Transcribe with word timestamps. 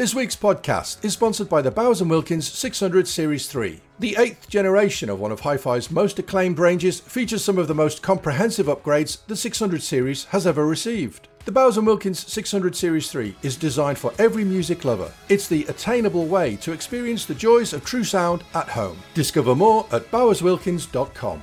This 0.00 0.14
week's 0.14 0.34
podcast 0.34 1.04
is 1.04 1.12
sponsored 1.12 1.50
by 1.50 1.60
the 1.60 1.70
Bowers 1.70 2.02
& 2.02 2.02
Wilkins 2.02 2.50
600 2.50 3.06
Series 3.06 3.46
3. 3.48 3.82
The 3.98 4.16
eighth 4.18 4.48
generation 4.48 5.10
of 5.10 5.20
one 5.20 5.30
of 5.30 5.40
Hi-Fi's 5.40 5.90
most 5.90 6.18
acclaimed 6.18 6.58
ranges 6.58 7.00
features 7.00 7.44
some 7.44 7.58
of 7.58 7.68
the 7.68 7.74
most 7.74 8.00
comprehensive 8.00 8.64
upgrades 8.64 9.18
the 9.26 9.36
600 9.36 9.82
series 9.82 10.24
has 10.24 10.46
ever 10.46 10.66
received. 10.66 11.28
The 11.44 11.52
Bowers 11.52 11.78
& 11.78 11.78
Wilkins 11.78 12.26
600 12.32 12.74
Series 12.74 13.10
3 13.10 13.36
is 13.42 13.56
designed 13.56 13.98
for 13.98 14.14
every 14.18 14.42
music 14.42 14.86
lover. 14.86 15.12
It's 15.28 15.48
the 15.48 15.66
attainable 15.66 16.24
way 16.24 16.56
to 16.56 16.72
experience 16.72 17.26
the 17.26 17.34
joys 17.34 17.74
of 17.74 17.84
true 17.84 18.02
sound 18.02 18.42
at 18.54 18.70
home. 18.70 18.96
Discover 19.12 19.54
more 19.54 19.86
at 19.92 20.10
bowerswilkins.com. 20.10 21.42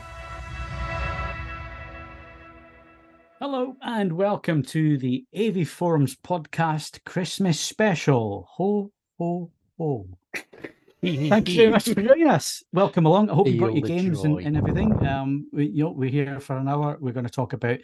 Hello 3.39 3.75
and 3.83 4.13
welcome 4.13 4.63
to 4.63 4.97
the 4.97 5.23
AV 5.37 5.67
Forums 5.67 6.15
podcast 6.15 7.03
Christmas 7.05 7.59
special. 7.59 8.47
Ho, 8.53 8.91
ho, 9.19 9.51
ho. 9.77 10.07
Thank 11.03 11.49
you 11.49 11.55
very 11.55 11.69
much 11.69 11.87
for 11.87 12.01
joining 12.01 12.27
us. 12.27 12.63
Welcome 12.73 13.05
along. 13.05 13.29
I 13.29 13.35
hope 13.35 13.47
you 13.47 13.59
got 13.59 13.75
your 13.75 13.87
games 13.87 14.23
and, 14.23 14.39
and, 14.39 14.57
everything. 14.57 15.05
Um, 15.05 15.47
we, 15.53 15.67
you 15.67 15.83
know, 15.83 15.91
we're 15.91 16.09
here 16.09 16.39
for 16.39 16.57
an 16.57 16.67
hour. 16.67 16.97
We're 16.99 17.13
going 17.13 17.27
to 17.27 17.31
talk 17.31 17.53
about 17.53 17.77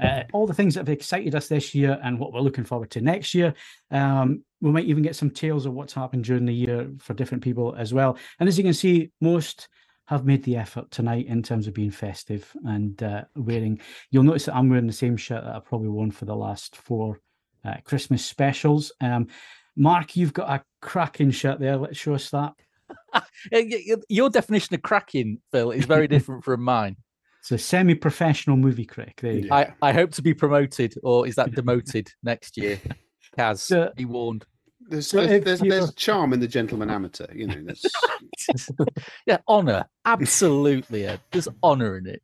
uh, 0.00 0.22
all 0.32 0.46
the 0.46 0.54
things 0.54 0.74
that 0.74 0.82
have 0.82 0.88
excited 0.88 1.34
us 1.34 1.48
this 1.48 1.74
year 1.74 1.98
and 2.04 2.16
what 2.16 2.32
we're 2.32 2.38
looking 2.38 2.64
forward 2.64 2.92
to 2.92 3.00
next 3.00 3.34
year. 3.34 3.52
Um, 3.90 4.44
we 4.60 4.70
might 4.70 4.84
even 4.84 5.02
get 5.02 5.16
some 5.16 5.32
tales 5.32 5.66
of 5.66 5.72
what's 5.72 5.92
happened 5.92 6.22
during 6.22 6.46
the 6.46 6.54
year 6.54 6.88
for 7.00 7.14
different 7.14 7.42
people 7.42 7.74
as 7.74 7.92
well. 7.92 8.16
And 8.38 8.48
as 8.48 8.56
you 8.56 8.62
can 8.62 8.74
see, 8.74 9.10
most 9.20 9.68
have 10.10 10.26
made 10.26 10.42
the 10.42 10.56
effort 10.56 10.90
tonight 10.90 11.26
in 11.26 11.40
terms 11.40 11.68
of 11.68 11.72
being 11.72 11.92
festive 11.92 12.52
and 12.64 13.00
uh, 13.00 13.22
wearing. 13.36 13.80
You'll 14.10 14.24
notice 14.24 14.46
that 14.46 14.56
I'm 14.56 14.68
wearing 14.68 14.88
the 14.88 14.92
same 14.92 15.16
shirt 15.16 15.44
that 15.44 15.54
I 15.54 15.60
probably 15.60 15.88
worn 15.88 16.10
for 16.10 16.24
the 16.24 16.34
last 16.34 16.74
four 16.74 17.20
uh, 17.64 17.76
Christmas 17.84 18.26
specials. 18.26 18.90
Um, 19.00 19.28
Mark, 19.76 20.16
you've 20.16 20.32
got 20.32 20.50
a 20.50 20.64
cracking 20.82 21.30
shirt 21.30 21.60
there. 21.60 21.76
Let's 21.76 21.96
show 21.96 22.14
us 22.14 22.28
that. 22.30 22.54
Your 24.08 24.30
definition 24.30 24.74
of 24.74 24.82
cracking, 24.82 25.38
Phil, 25.52 25.70
is 25.70 25.84
very 25.84 26.08
different 26.14 26.42
from 26.42 26.64
mine. 26.64 26.96
It's 27.38 27.52
a 27.52 27.58
semi-professional 27.58 28.56
movie 28.56 28.86
critic. 28.86 29.20
There 29.22 29.32
you 29.32 29.48
go. 29.48 29.54
I, 29.54 29.72
I 29.80 29.92
hope 29.92 30.10
to 30.14 30.22
be 30.22 30.34
promoted, 30.34 30.94
or 31.04 31.28
is 31.28 31.36
that 31.36 31.52
demoted 31.54 32.10
next 32.24 32.56
year? 32.56 32.80
Kaz, 33.38 33.58
so, 33.58 33.92
be 33.96 34.06
warned. 34.06 34.44
There's, 34.90 35.06
so 35.06 35.24
there's, 35.24 35.44
there's, 35.44 35.60
there's, 35.60 35.94
charm 35.94 36.32
in 36.32 36.40
the 36.40 36.48
gentleman 36.48 36.90
amateur, 36.90 37.32
you 37.32 37.46
know. 37.46 37.62
That's... 37.62 37.86
yeah, 39.26 39.38
honor, 39.46 39.84
absolutely. 40.04 41.06
Ed. 41.06 41.20
There's 41.30 41.46
honor 41.62 41.98
in 41.98 42.06
it. 42.08 42.22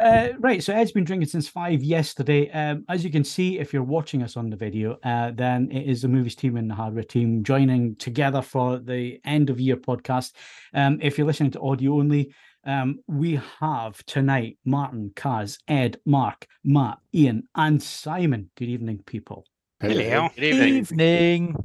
Uh, 0.00 0.28
right, 0.40 0.62
so 0.62 0.72
Ed's 0.72 0.92
been 0.92 1.04
drinking 1.04 1.28
since 1.28 1.48
five 1.48 1.82
yesterday. 1.82 2.50
Um, 2.50 2.84
as 2.88 3.04
you 3.04 3.10
can 3.10 3.22
see, 3.22 3.60
if 3.60 3.72
you're 3.72 3.82
watching 3.82 4.24
us 4.24 4.36
on 4.36 4.50
the 4.50 4.56
video, 4.56 4.98
uh, 5.04 5.30
then 5.32 5.70
it 5.70 5.88
is 5.88 6.02
the 6.02 6.08
movies 6.08 6.34
team 6.34 6.56
and 6.56 6.68
the 6.68 6.74
hardware 6.74 7.04
team 7.04 7.44
joining 7.44 7.94
together 7.96 8.42
for 8.42 8.78
the 8.78 9.20
end 9.24 9.48
of 9.48 9.60
year 9.60 9.76
podcast. 9.76 10.32
Um, 10.74 10.98
if 11.00 11.16
you're 11.16 11.26
listening 11.26 11.52
to 11.52 11.60
audio 11.60 11.94
only, 11.94 12.34
um, 12.64 12.98
we 13.06 13.40
have 13.60 14.04
tonight 14.06 14.58
Martin, 14.64 15.12
Kaz, 15.14 15.58
Ed, 15.68 15.98
Mark, 16.04 16.46
Matt, 16.64 16.98
Ian, 17.14 17.44
and 17.54 17.80
Simon. 17.80 18.50
Good 18.56 18.68
evening, 18.68 19.02
people. 19.04 19.46
Hello. 19.80 20.28
Good 20.34 20.42
evening. 20.42 20.74
evening. 20.74 21.56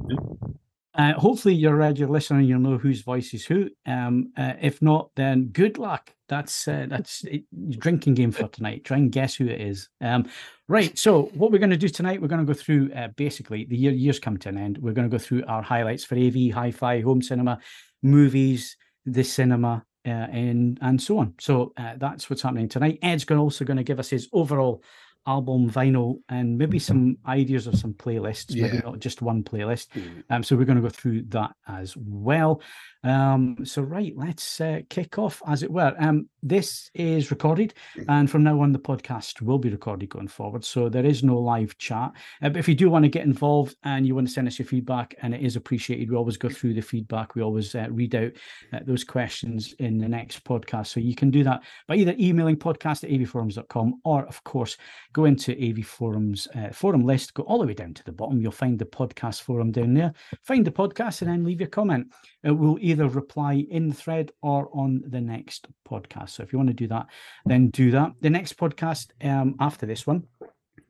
Uh, 0.94 1.14
hopefully, 1.14 1.52
you're 1.52 1.74
a 1.74 1.76
regular 1.76 2.12
listener 2.12 2.38
and 2.38 2.46
you'll 2.46 2.60
know 2.60 2.78
whose 2.78 3.02
voice 3.02 3.34
is 3.34 3.44
who. 3.44 3.68
Um, 3.86 4.32
uh, 4.36 4.52
if 4.60 4.80
not, 4.80 5.10
then 5.16 5.46
good 5.46 5.78
luck. 5.78 6.14
That's 6.28 6.68
uh, 6.68 6.86
that's 6.88 7.24
a 7.26 7.42
drinking 7.70 8.14
game 8.14 8.30
for 8.30 8.46
tonight. 8.46 8.84
Try 8.84 8.98
and 8.98 9.10
guess 9.10 9.34
who 9.34 9.48
it 9.48 9.60
is. 9.60 9.88
Um, 10.00 10.28
right. 10.68 10.96
So, 10.96 11.22
what 11.34 11.50
we're 11.50 11.58
going 11.58 11.70
to 11.70 11.76
do 11.76 11.88
tonight, 11.88 12.22
we're 12.22 12.28
going 12.28 12.46
to 12.46 12.46
go 12.46 12.56
through 12.56 12.92
uh, 12.92 13.08
basically 13.16 13.64
the 13.64 13.76
year 13.76 13.90
year's 13.90 14.20
come 14.20 14.36
to 14.38 14.48
an 14.48 14.58
end. 14.58 14.78
We're 14.78 14.92
going 14.92 15.10
to 15.10 15.12
go 15.12 15.20
through 15.20 15.44
our 15.46 15.62
highlights 15.62 16.04
for 16.04 16.14
AV, 16.14 16.52
hi-fi, 16.54 17.00
home 17.00 17.20
cinema, 17.20 17.58
movies, 18.00 18.76
the 19.06 19.24
cinema, 19.24 19.84
uh, 20.06 20.10
and 20.10 20.78
and 20.82 21.02
so 21.02 21.18
on. 21.18 21.34
So 21.40 21.72
uh, 21.76 21.94
that's 21.96 22.30
what's 22.30 22.42
happening 22.42 22.68
tonight. 22.68 23.00
Ed's 23.02 23.24
going 23.24 23.40
also 23.40 23.64
going 23.64 23.78
to 23.78 23.82
give 23.82 23.98
us 23.98 24.10
his 24.10 24.28
overall 24.32 24.84
album, 25.26 25.70
vinyl, 25.70 26.20
and 26.28 26.58
maybe 26.58 26.78
some 26.78 27.16
ideas 27.26 27.66
of 27.66 27.76
some 27.78 27.94
playlists, 27.94 28.54
yeah. 28.54 28.66
maybe 28.66 28.78
not 28.78 28.98
just 28.98 29.22
one 29.22 29.42
playlist. 29.42 29.88
Mm. 29.94 30.22
Um, 30.30 30.42
so 30.42 30.56
we're 30.56 30.64
going 30.64 30.76
to 30.76 30.82
go 30.82 30.88
through 30.88 31.22
that 31.28 31.52
as 31.66 31.96
well. 31.96 32.60
Um, 33.04 33.58
so 33.64 33.82
right, 33.82 34.12
let's 34.16 34.60
uh, 34.60 34.80
kick 34.88 35.18
off, 35.18 35.42
as 35.46 35.62
it 35.62 35.70
were. 35.70 35.94
Um, 35.98 36.28
this 36.42 36.90
is 36.94 37.30
recorded, 37.30 37.74
and 38.08 38.30
from 38.30 38.42
now 38.42 38.60
on, 38.60 38.72
the 38.72 38.78
podcast 38.78 39.42
will 39.42 39.58
be 39.58 39.70
recorded 39.70 40.08
going 40.08 40.28
forward. 40.28 40.64
So 40.64 40.88
there 40.88 41.04
is 41.04 41.22
no 41.22 41.38
live 41.38 41.76
chat. 41.78 42.12
Uh, 42.42 42.48
but 42.48 42.56
if 42.56 42.68
you 42.68 42.74
do 42.74 42.90
want 42.90 43.04
to 43.04 43.08
get 43.08 43.24
involved 43.24 43.76
and 43.84 44.06
you 44.06 44.14
want 44.14 44.26
to 44.26 44.32
send 44.32 44.48
us 44.48 44.58
your 44.58 44.66
feedback, 44.66 45.14
and 45.22 45.34
it 45.34 45.42
is 45.42 45.56
appreciated, 45.56 46.10
we 46.10 46.16
always 46.16 46.36
go 46.36 46.48
through 46.48 46.74
the 46.74 46.80
feedback. 46.80 47.34
We 47.34 47.42
always 47.42 47.74
uh, 47.74 47.86
read 47.90 48.14
out 48.14 48.32
uh, 48.72 48.80
those 48.84 49.04
questions 49.04 49.74
in 49.78 49.98
the 49.98 50.08
next 50.08 50.44
podcast. 50.44 50.88
So 50.88 51.00
you 51.00 51.14
can 51.14 51.30
do 51.30 51.44
that 51.44 51.62
by 51.86 51.96
either 51.96 52.14
emailing 52.18 52.56
podcast 52.56 53.04
at 53.04 53.10
avforums.com 53.10 54.00
or, 54.04 54.26
of 54.26 54.42
course, 54.44 54.76
go 55.12 55.26
into 55.26 55.52
AV 55.52 55.84
Forums 55.84 56.48
uh, 56.54 56.70
forum 56.70 57.04
list, 57.04 57.34
go 57.34 57.42
all 57.44 57.58
the 57.58 57.66
way 57.66 57.74
down 57.74 57.94
to 57.94 58.04
the 58.04 58.12
bottom. 58.12 58.40
You'll 58.40 58.52
find 58.52 58.78
the 58.78 58.84
podcast 58.84 59.42
forum 59.42 59.72
down 59.72 59.94
there. 59.94 60.12
Find 60.42 60.64
the 60.64 60.70
podcast 60.70 61.22
and 61.22 61.30
then 61.30 61.44
leave 61.44 61.60
your 61.60 61.68
comment. 61.68 62.12
It 62.44 62.50
will 62.50 62.78
either 62.80 63.08
reply 63.08 63.64
in 63.70 63.92
thread 63.92 64.32
or 64.42 64.68
on 64.74 65.02
the 65.06 65.20
next 65.20 65.66
podcast. 65.88 66.30
So 66.30 66.42
if 66.42 66.52
you 66.52 66.58
want 66.58 66.68
to 66.68 66.74
do 66.74 66.88
that, 66.88 67.06
then 67.46 67.70
do 67.70 67.90
that. 67.92 68.12
The 68.20 68.30
next 68.30 68.58
podcast 68.58 69.08
um, 69.24 69.56
after 69.60 69.86
this 69.86 70.06
one 70.06 70.24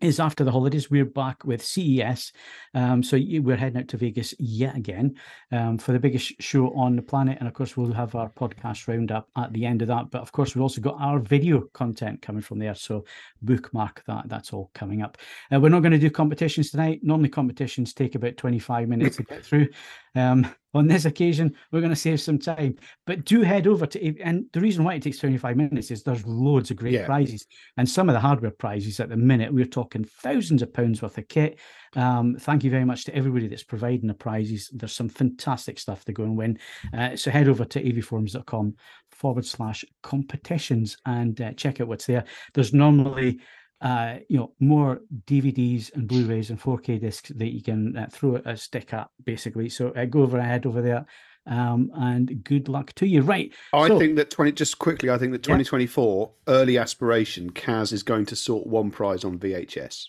is 0.01 0.21
after 0.21 0.45
the 0.45 0.51
holidays. 0.51 0.91
We're 0.91 1.05
back 1.05 1.45
with 1.45 1.65
CES. 1.65 2.33
Um, 2.75 3.03
so 3.03 3.17
we're 3.17 3.57
heading 3.57 3.79
out 3.79 3.89
to 3.89 3.97
Vegas 3.97 4.35
yet 4.39 4.77
again 4.77 5.15
um, 5.53 5.79
for 5.79 5.93
the 5.93 5.99
biggest 5.99 6.33
show 6.41 6.75
on 6.75 6.97
the 6.97 7.03
planet. 7.03 7.39
And 7.39 7.49
of 7.49 7.55
course, 7.55 7.77
we'll 7.77 7.93
have 7.93 8.15
our 8.15 8.31
podcast 8.31 8.87
roundup 8.87 9.29
at 9.37 9.53
the 9.53 9.65
end 9.65 9.83
of 9.83 9.89
that. 9.89 10.11
But 10.11 10.23
of 10.23 10.33
course, 10.33 10.55
we've 10.55 10.63
also 10.63 10.81
got 10.81 11.01
our 11.01 11.21
video 11.21 11.63
content 11.73 12.21
coming 12.21 12.43
from 12.43 12.59
there. 12.59 12.75
So 12.75 13.05
bookmark 13.43 14.03
that. 14.07 14.29
That's 14.29 14.53
all 14.53 14.71
coming 14.75 15.03
up. 15.03 15.19
Uh, 15.53 15.61
we're 15.61 15.69
not 15.69 15.81
going 15.81 15.93
to 15.93 15.99
do 15.99 16.11
competitions 16.11 16.71
tonight. 16.71 17.01
Normally, 17.03 17.29
competitions 17.29 17.95
take 17.95 18.15
about 18.15 18.37
25 18.37 18.89
minutes 18.89 19.17
to 19.17 19.23
get 19.23 19.45
through. 19.45 19.69
Um, 20.15 20.47
on 20.75 20.89
this 20.89 21.05
occasion, 21.05 21.55
we're 21.71 21.81
going 21.81 21.91
to 21.91 21.97
save 21.97 22.21
some 22.21 22.39
time, 22.39 22.77
but 23.07 23.25
do 23.25 23.43
head 23.43 23.67
over 23.67 23.87
to. 23.87 24.21
And 24.21 24.47
the 24.53 24.61
reason 24.61 24.85
why 24.85 24.95
it 24.95 25.03
takes 25.03 25.19
25 25.19 25.57
minutes 25.57 25.91
is 25.91 26.03
there's 26.03 26.27
loads 26.27 26.71
of 26.71 26.77
great 26.77 26.95
yeah. 26.95 27.07
prizes, 27.07 27.47
and 27.77 27.89
some 27.89 28.09
of 28.09 28.13
the 28.13 28.21
hardware 28.21 28.51
prizes 28.51 28.99
at 28.99 29.09
the 29.09 29.17
minute 29.17 29.55
we're 29.55 29.67
talking 29.67 30.05
thousands 30.05 30.63
of 30.63 30.73
pounds 30.73 31.01
worth 31.01 31.17
of 31.17 31.29
kit. 31.29 31.61
Um, 31.95 32.37
thank 32.39 32.65
you 32.65 32.71
very 32.71 32.85
much 32.85 33.05
to 33.05 33.15
everybody 33.15 33.47
that's 33.47 33.63
providing 33.63 34.09
the 34.09 34.15
prizes. 34.15 34.69
There's 34.73 34.93
some 34.93 35.09
fantastic 35.09 35.79
stuff 35.79 36.05
to 36.07 36.13
go 36.13 36.25
and 36.25 36.37
win. 36.37 36.59
Uh, 36.93 37.15
so 37.15 37.31
head 37.31 37.49
over 37.49 37.65
to 37.65 37.83
avforums.com 37.83 38.75
forward 39.13 39.47
slash 39.47 39.85
competitions 40.03 40.97
and 41.07 41.41
uh, 41.41 41.53
check 41.53 41.81
out 41.81 41.87
what's 41.87 42.07
there. 42.07 42.25
There's 42.53 42.75
normally 42.75 43.41
uh, 43.81 44.17
you 44.29 44.39
know, 44.39 44.53
more 44.61 45.01
DVDs 45.27 45.95
and 45.95 46.09
Blu-rays 46.09 46.51
and 46.51 46.61
4K 46.61 47.01
discs 47.01 47.31
that 47.31 47.53
you 47.53 47.62
can 47.62 47.97
uh, 47.97 48.07
throw 48.11 48.37
a 48.45 48.57
stick 48.57 48.95
at, 48.95 49.09
basically. 49.25 49.69
So 49.69 49.91
uh, 49.91 50.05
go 50.07 50.23
over 50.23 50.39
ahead 50.39 50.67
over 50.67 50.81
there, 50.81 51.07
um, 51.47 51.91
and 51.95 52.43
good 52.45 52.69
luck 52.69 52.93
to 52.95 53.07
you. 53.07 53.23
Right. 53.23 53.53
I 53.73 53.89
so, 53.89 53.99
think 53.99 54.17
that 54.17 54.31
twenty. 54.31 54.53
Just 54.53 54.79
quickly, 54.79 55.11
I 55.11 55.19
think 55.19 55.33
that 55.33 55.43
2024 55.43 56.31
yeah. 56.49 56.55
early 56.55 56.79
aspiration, 56.79 57.51
Kaz 57.51 57.93
is 57.93 58.03
going 58.03 58.27
to 58.27 58.37
sort 58.37 58.67
one 58.67 58.91
prize 58.91 59.25
on 59.25 59.39
VHS 59.39 60.06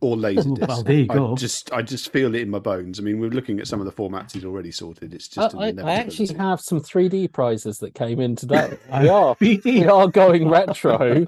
or 0.00 0.16
laserdisc. 0.16 0.68
well, 0.68 0.82
there 0.82 0.96
you 0.96 1.06
go. 1.06 1.32
I 1.32 1.34
just, 1.34 1.72
I 1.72 1.82
just 1.82 2.12
feel 2.12 2.34
it 2.34 2.42
in 2.42 2.50
my 2.50 2.58
bones. 2.58 2.98
I 2.98 3.02
mean, 3.02 3.20
we're 3.20 3.30
looking 3.30 3.60
at 3.60 3.66
some 3.66 3.80
of 3.80 3.86
the 3.86 3.92
formats 3.92 4.32
he's 4.32 4.44
already 4.44 4.70
sorted. 4.70 5.14
It's 5.14 5.28
just. 5.28 5.54
I, 5.54 5.72
I 5.82 5.94
actually 5.94 6.34
have 6.34 6.60
some 6.60 6.80
3D 6.80 7.32
prizes 7.32 7.78
that 7.78 7.94
came 7.94 8.20
in 8.20 8.36
today. 8.36 8.78
we 9.00 9.08
are, 9.08 9.36
we 9.40 9.84
are 9.84 10.08
going 10.08 10.48
retro. 10.48 11.26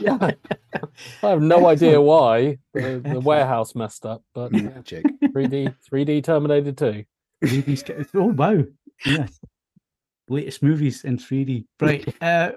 yeah, 0.00 0.30
I 1.22 1.28
have 1.28 1.42
no 1.42 1.66
idea 1.66 2.00
why 2.00 2.58
the, 2.74 3.00
the 3.04 3.20
warehouse 3.20 3.74
messed 3.74 4.06
up, 4.06 4.22
but 4.34 4.52
magic. 4.52 5.04
3D, 5.22 5.74
3D 5.92 6.24
Terminator 6.24 6.72
2. 6.72 7.04
oh 8.14 8.24
wow! 8.26 8.64
Yes, 9.06 9.40
latest 10.28 10.62
movies 10.62 11.04
in 11.04 11.16
3D. 11.16 11.64
Right. 11.80 12.22
Uh, 12.22 12.52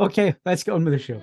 okay, 0.00 0.34
let's 0.44 0.62
get 0.62 0.72
on 0.72 0.84
with 0.84 0.94
the 0.94 0.98
show. 0.98 1.20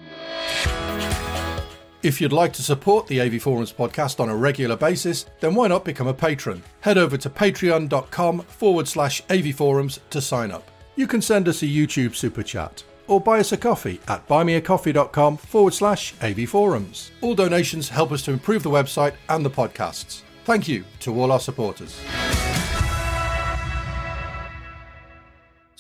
If 2.03 2.19
you'd 2.19 2.33
like 2.33 2.51
to 2.53 2.63
support 2.63 3.05
the 3.05 3.21
AV 3.21 3.39
Forums 3.39 3.71
podcast 3.71 4.19
on 4.19 4.29
a 4.29 4.35
regular 4.35 4.75
basis, 4.75 5.27
then 5.39 5.53
why 5.53 5.67
not 5.67 5.85
become 5.85 6.07
a 6.07 6.13
patron? 6.13 6.63
Head 6.79 6.97
over 6.97 7.15
to 7.15 7.29
patreon.com 7.29 8.39
forward 8.41 8.87
slash 8.87 9.23
avforums 9.25 9.99
to 10.09 10.19
sign 10.19 10.49
up. 10.49 10.67
You 10.95 11.05
can 11.05 11.21
send 11.21 11.47
us 11.47 11.61
a 11.61 11.67
YouTube 11.67 12.15
super 12.15 12.41
chat 12.41 12.83
or 13.07 13.21
buy 13.21 13.39
us 13.39 13.51
a 13.51 13.57
coffee 13.57 13.99
at 14.07 14.27
buymeacoffee.com 14.27 15.37
forward 15.37 15.75
slash 15.75 16.15
avforums. 16.15 17.11
All 17.21 17.35
donations 17.35 17.89
help 17.89 18.11
us 18.11 18.23
to 18.23 18.31
improve 18.31 18.63
the 18.63 18.69
website 18.71 19.13
and 19.29 19.45
the 19.45 19.51
podcasts. 19.51 20.21
Thank 20.45 20.67
you 20.67 20.83
to 21.01 21.13
all 21.19 21.31
our 21.31 21.39
supporters. 21.39 22.01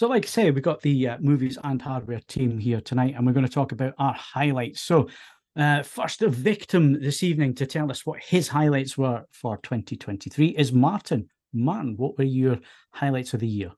So, 0.01 0.07
like 0.07 0.25
I 0.25 0.27
say, 0.29 0.49
we've 0.49 0.63
got 0.63 0.81
the 0.81 1.09
uh, 1.09 1.17
movies 1.19 1.59
and 1.63 1.79
hardware 1.79 2.21
team 2.27 2.57
here 2.57 2.81
tonight, 2.81 3.13
and 3.15 3.23
we're 3.23 3.33
going 3.33 3.45
to 3.45 3.51
talk 3.51 3.71
about 3.71 3.93
our 3.99 4.15
highlights. 4.15 4.81
So, 4.81 5.07
uh, 5.55 5.83
first, 5.83 6.21
a 6.21 6.29
victim 6.29 7.01
this 7.01 7.23
evening 7.23 7.53
to 7.55 7.65
tell 7.65 7.91
us 7.91 8.05
what 8.05 8.23
his 8.23 8.47
highlights 8.47 8.97
were 8.97 9.25
for 9.31 9.57
2023 9.57 10.47
is 10.47 10.71
Martin. 10.71 11.27
Martin, 11.53 11.95
what 11.97 12.17
were 12.17 12.23
your 12.23 12.59
highlights 12.91 13.33
of 13.33 13.41
the 13.41 13.47
year? 13.47 13.71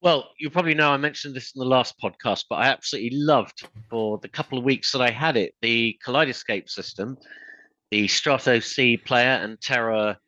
Well, 0.00 0.28
you 0.38 0.50
probably 0.50 0.74
know 0.74 0.90
I 0.90 0.96
mentioned 0.96 1.34
this 1.34 1.52
in 1.54 1.60
the 1.60 1.64
last 1.64 1.94
podcast, 1.98 2.44
but 2.50 2.56
I 2.56 2.66
absolutely 2.66 3.16
loved 3.16 3.66
for 3.88 4.18
the 4.18 4.28
couple 4.28 4.58
of 4.58 4.64
weeks 4.64 4.92
that 4.92 5.00
I 5.00 5.10
had 5.10 5.36
it 5.36 5.54
the 5.62 5.98
Kaleidescape 6.04 6.68
system, 6.68 7.16
the 7.90 8.08
Strato 8.08 8.58
C 8.58 8.96
player, 8.96 9.40
and 9.40 9.58
Terra. 9.60 10.18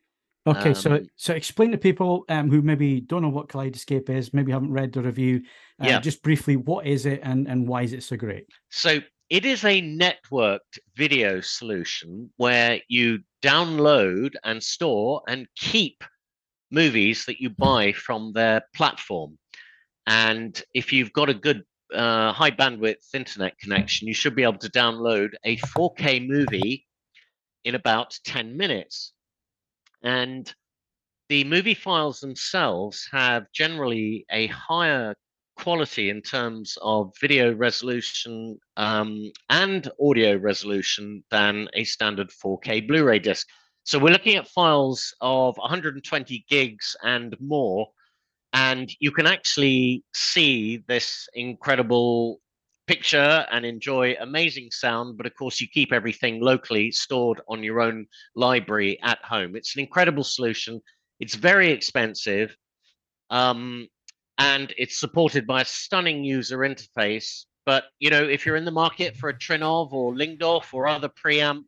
Okay, 0.47 0.69
um, 0.69 0.75
so 0.75 0.99
so 1.17 1.33
explain 1.33 1.71
to 1.71 1.77
people 1.77 2.23
um, 2.29 2.49
who 2.49 2.61
maybe 2.61 3.01
don't 3.01 3.21
know 3.21 3.29
what 3.29 3.49
Kaleidescape 3.49 4.09
is, 4.09 4.33
maybe 4.33 4.51
haven't 4.51 4.71
read 4.71 4.93
the 4.93 5.01
review. 5.01 5.41
Uh, 5.79 5.87
yeah. 5.87 5.99
Just 5.99 6.23
briefly, 6.23 6.55
what 6.55 6.87
is 6.87 7.05
it 7.05 7.19
and 7.21 7.47
and 7.47 7.67
why 7.67 7.83
is 7.83 7.93
it 7.93 8.01
so 8.01 8.15
great? 8.15 8.45
So 8.69 8.99
it 9.29 9.45
is 9.45 9.63
a 9.65 9.81
networked 9.81 10.79
video 10.95 11.41
solution 11.41 12.29
where 12.37 12.79
you 12.87 13.19
download 13.43 14.35
and 14.43 14.63
store 14.63 15.21
and 15.27 15.47
keep 15.55 16.03
movies 16.71 17.25
that 17.25 17.41
you 17.41 17.49
buy 17.49 17.91
from 17.91 18.31
their 18.33 18.61
platform. 18.75 19.37
And 20.05 20.61
if 20.73 20.93
you've 20.93 21.11
got 21.11 21.29
a 21.29 21.33
good 21.33 21.63
uh, 21.93 22.31
high 22.31 22.51
bandwidth 22.51 23.13
internet 23.13 23.57
connection, 23.59 24.07
you 24.07 24.13
should 24.13 24.35
be 24.35 24.43
able 24.43 24.59
to 24.59 24.71
download 24.71 25.31
a 25.43 25.57
4K 25.57 26.25
movie 26.27 26.85
in 27.65 27.75
about 27.75 28.17
10 28.25 28.55
minutes. 28.55 29.13
And 30.03 30.53
the 31.27 31.43
movie 31.43 31.73
files 31.73 32.21
themselves 32.21 33.07
have 33.11 33.51
generally 33.51 34.25
a 34.31 34.47
higher 34.47 35.15
quality 35.57 36.09
in 36.09 36.21
terms 36.21 36.77
of 36.81 37.13
video 37.19 37.53
resolution 37.53 38.57
um, 38.77 39.31
and 39.49 39.89
audio 40.01 40.37
resolution 40.37 41.23
than 41.31 41.67
a 41.73 41.83
standard 41.83 42.29
4K 42.29 42.87
Blu 42.87 43.03
ray 43.03 43.19
disc. 43.19 43.47
So 43.83 43.99
we're 43.99 44.11
looking 44.11 44.35
at 44.35 44.47
files 44.47 45.13
of 45.21 45.57
120 45.57 46.45
gigs 46.49 46.95
and 47.03 47.35
more 47.39 47.87
and 48.53 48.89
you 48.99 49.11
can 49.11 49.27
actually 49.27 50.03
see 50.13 50.83
this 50.87 51.27
incredible 51.33 52.39
picture 52.85 53.45
and 53.51 53.65
enjoy 53.65 54.15
amazing 54.21 54.69
sound 54.71 55.17
but 55.17 55.25
of 55.25 55.35
course 55.35 55.59
you 55.59 55.67
keep 55.67 55.91
everything 55.91 56.41
locally 56.41 56.89
stored 56.91 57.41
on 57.49 57.63
your 57.63 57.81
own 57.81 58.05
library 58.35 58.97
at 59.03 59.19
home. 59.23 59.55
It's 59.55 59.75
an 59.75 59.81
incredible 59.81 60.23
solution. 60.23 60.81
It's 61.19 61.35
very 61.35 61.71
expensive. 61.71 62.55
Um, 63.29 63.87
and 64.37 64.73
it's 64.77 64.99
supported 64.99 65.47
by 65.47 65.61
a 65.61 65.65
stunning 65.65 66.23
user 66.23 66.59
interface 66.59 67.45
but 67.65 67.85
you 67.99 68.09
know 68.09 68.23
if 68.23 68.45
you're 68.45 68.55
in 68.55 68.65
the 68.65 68.71
market 68.71 69.15
for 69.15 69.29
a 69.29 69.33
Trinnov 69.33 69.91
or 69.91 70.13
Lyngdorf 70.13 70.73
or 70.73 70.87
other 70.87 71.09
preamp 71.09 71.65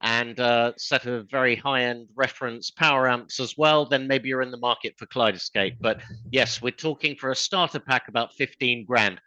and 0.00 0.38
a 0.38 0.74
set 0.76 1.06
of 1.06 1.28
very 1.30 1.56
high-end 1.56 2.06
reference 2.14 2.70
power 2.70 3.08
amps 3.08 3.40
as 3.40 3.56
well, 3.58 3.84
then 3.84 4.06
maybe 4.06 4.28
you're 4.28 4.42
in 4.42 4.50
the 4.50 4.56
market 4.56 4.94
for 4.96 5.06
Kaleidescape. 5.06 5.76
But 5.80 6.00
yes, 6.30 6.62
we're 6.62 6.70
talking 6.70 7.16
for 7.16 7.30
a 7.30 7.36
starter 7.36 7.80
pack 7.80 8.08
about 8.08 8.32
15 8.34 8.84
grand. 8.84 9.20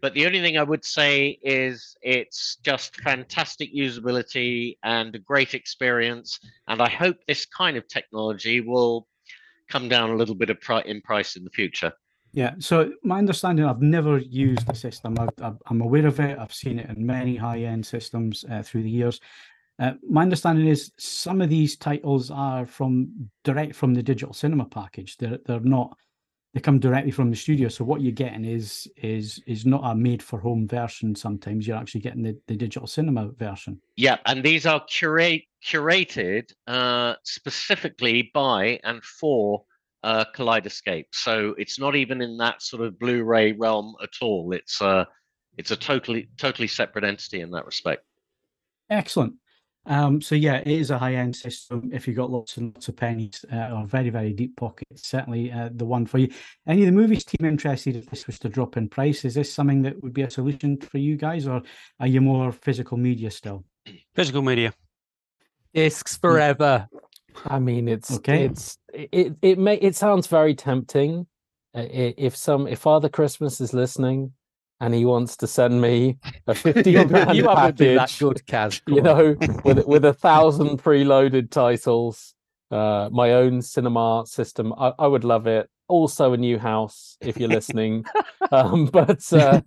But 0.00 0.14
the 0.14 0.26
only 0.26 0.40
thing 0.40 0.58
I 0.58 0.62
would 0.62 0.84
say 0.84 1.38
is 1.42 1.96
it's 2.02 2.56
just 2.62 2.96
fantastic 3.00 3.74
usability 3.74 4.76
and 4.84 5.14
a 5.14 5.18
great 5.18 5.54
experience. 5.54 6.38
And 6.68 6.80
I 6.80 6.88
hope 6.88 7.16
this 7.26 7.46
kind 7.46 7.76
of 7.76 7.88
technology 7.88 8.60
will 8.60 9.08
come 9.68 9.88
down 9.88 10.10
a 10.10 10.16
little 10.16 10.36
bit 10.36 10.50
of 10.50 10.58
in 10.86 11.00
price 11.00 11.36
in 11.36 11.44
the 11.44 11.50
future. 11.50 11.92
Yeah. 12.32 12.54
So 12.58 12.92
my 13.02 13.18
understanding, 13.18 13.64
I've 13.64 13.82
never 13.82 14.18
used 14.18 14.66
the 14.66 14.74
system. 14.74 15.16
i 15.18 15.52
am 15.70 15.80
aware 15.80 16.06
of 16.06 16.20
it. 16.20 16.38
I've 16.38 16.52
seen 16.52 16.78
it 16.78 16.88
in 16.90 17.04
many 17.04 17.36
high-end 17.36 17.84
systems 17.84 18.44
uh, 18.50 18.62
through 18.62 18.82
the 18.82 18.90
years. 18.90 19.20
Uh, 19.78 19.92
my 20.08 20.22
understanding 20.22 20.66
is 20.66 20.92
some 20.98 21.40
of 21.40 21.48
these 21.48 21.76
titles 21.76 22.30
are 22.30 22.66
from 22.66 23.30
direct 23.44 23.74
from 23.74 23.94
the 23.94 24.02
digital 24.02 24.34
cinema 24.34 24.64
package. 24.64 25.16
They're 25.16 25.38
they're 25.46 25.60
not 25.60 25.96
they 26.54 26.60
come 26.60 26.80
directly 26.80 27.12
from 27.12 27.30
the 27.30 27.36
studio. 27.36 27.68
So 27.68 27.84
what 27.84 28.00
you're 28.00 28.12
getting 28.12 28.44
is 28.44 28.88
is 28.96 29.40
is 29.46 29.66
not 29.66 29.82
a 29.84 29.94
made 29.94 30.22
for 30.22 30.40
home 30.40 30.66
version. 30.66 31.14
Sometimes 31.14 31.66
you're 31.66 31.76
actually 31.76 32.00
getting 32.00 32.22
the, 32.22 32.36
the 32.48 32.56
digital 32.56 32.88
cinema 32.88 33.28
version. 33.28 33.80
Yeah, 33.96 34.16
and 34.26 34.42
these 34.42 34.66
are 34.66 34.82
curate 34.88 35.44
curated 35.64 36.52
uh, 36.66 37.14
specifically 37.22 38.30
by 38.34 38.80
and 38.82 39.02
for 39.04 39.62
uh, 40.02 40.24
Kaleidescape. 40.34 41.06
So 41.12 41.54
it's 41.58 41.78
not 41.78 41.96
even 41.96 42.20
in 42.20 42.36
that 42.38 42.62
sort 42.62 42.82
of 42.82 42.98
Blu-ray 42.98 43.52
realm 43.52 43.94
at 44.02 44.10
all. 44.20 44.52
It's 44.52 44.80
uh, 44.80 45.04
it's 45.56 45.70
a 45.70 45.76
totally 45.76 46.28
totally 46.36 46.68
separate 46.68 47.04
entity 47.04 47.40
in 47.40 47.50
that 47.52 47.66
respect. 47.66 48.04
Excellent. 48.90 49.34
Um, 49.86 50.20
so 50.20 50.34
yeah, 50.34 50.56
it 50.56 50.68
is 50.68 50.90
a 50.90 50.98
high-end 50.98 51.34
system. 51.34 51.90
If 51.92 52.06
you've 52.06 52.16
got 52.16 52.30
lots 52.30 52.58
and 52.58 52.74
lots 52.74 52.88
of 52.88 52.96
pennies 52.96 53.42
uh, 53.50 53.70
or 53.72 53.86
very, 53.86 54.10
very 54.10 54.34
deep 54.34 54.54
pockets, 54.54 55.08
certainly 55.08 55.50
uh, 55.50 55.70
the 55.72 55.86
one 55.86 56.04
for 56.04 56.18
you. 56.18 56.28
Any 56.66 56.82
of 56.82 56.86
the 56.86 56.92
movies 56.92 57.24
team 57.24 57.46
interested 57.48 57.96
if 57.96 58.04
this 58.06 58.26
was 58.26 58.38
to 58.40 58.50
drop 58.50 58.76
in 58.76 58.90
price? 58.90 59.24
Is 59.24 59.34
this 59.34 59.50
something 59.50 59.80
that 59.82 60.02
would 60.02 60.12
be 60.12 60.22
a 60.22 60.30
solution 60.30 60.76
for 60.78 60.98
you 60.98 61.16
guys, 61.16 61.46
or 61.46 61.62
are 62.00 62.06
you 62.06 62.20
more 62.20 62.52
physical 62.52 62.98
media 62.98 63.30
still? 63.30 63.64
Physical 64.14 64.42
media. 64.42 64.74
Discs 65.72 66.18
forever. 66.18 66.86
I 67.46 67.58
mean, 67.58 67.88
it's 67.88 68.16
okay. 68.16 68.44
It's 68.44 68.78
it 68.92 69.34
it 69.42 69.58
may 69.58 69.76
it 69.76 69.96
sounds 69.96 70.26
very 70.26 70.54
tempting. 70.54 71.26
Uh, 71.74 71.84
if 71.90 72.36
some 72.36 72.66
if 72.66 72.78
Father 72.78 73.08
Christmas 73.08 73.60
is 73.60 73.72
listening, 73.72 74.32
and 74.80 74.94
he 74.94 75.04
wants 75.04 75.36
to 75.38 75.46
send 75.46 75.80
me 75.80 76.18
a 76.46 76.54
50 76.54 76.90
you, 76.90 77.04
grand 77.04 77.36
you 77.36 77.44
package. 77.44 77.96
that 77.96 78.16
good, 78.18 78.42
Kaz. 78.46 78.80
you 78.88 79.02
know, 79.02 79.36
with 79.64 79.86
with 79.86 80.04
a 80.04 80.12
thousand 80.26 80.82
preloaded 80.82 81.50
titles, 81.50 82.34
uh, 82.70 83.08
my 83.12 83.32
own 83.32 83.62
cinema 83.62 84.24
system. 84.26 84.72
I, 84.78 84.92
I, 84.98 85.06
would 85.06 85.24
love 85.24 85.46
it. 85.46 85.68
Also, 85.88 86.34
a 86.34 86.36
new 86.36 86.58
house 86.58 87.16
if 87.20 87.38
you're 87.38 87.48
listening. 87.48 88.04
um, 88.52 88.86
but 88.86 89.20
uh, 89.32 89.60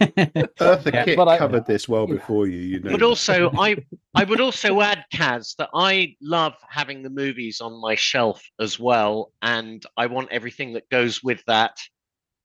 Eartha 0.59 0.93
yeah, 0.93 1.05
Kitt 1.05 1.17
but 1.17 1.37
covered 1.37 1.63
I, 1.63 1.65
this 1.65 1.89
well 1.89 2.07
before 2.07 2.47
you. 2.47 2.59
You 2.59 2.79
know. 2.79 2.91
But 2.91 3.01
also, 3.01 3.51
I 3.57 3.77
I 4.13 4.23
would 4.23 4.39
also 4.39 4.81
add, 4.81 5.03
Kaz, 5.13 5.55
that 5.57 5.69
I 5.73 6.15
love 6.21 6.53
having 6.69 7.01
the 7.01 7.09
movies 7.09 7.59
on 7.59 7.81
my 7.81 7.95
shelf 7.95 8.41
as 8.59 8.79
well, 8.79 9.31
and 9.41 9.83
I 9.97 10.05
want 10.05 10.31
everything 10.31 10.73
that 10.73 10.87
goes 10.89 11.23
with 11.23 11.43
that 11.47 11.77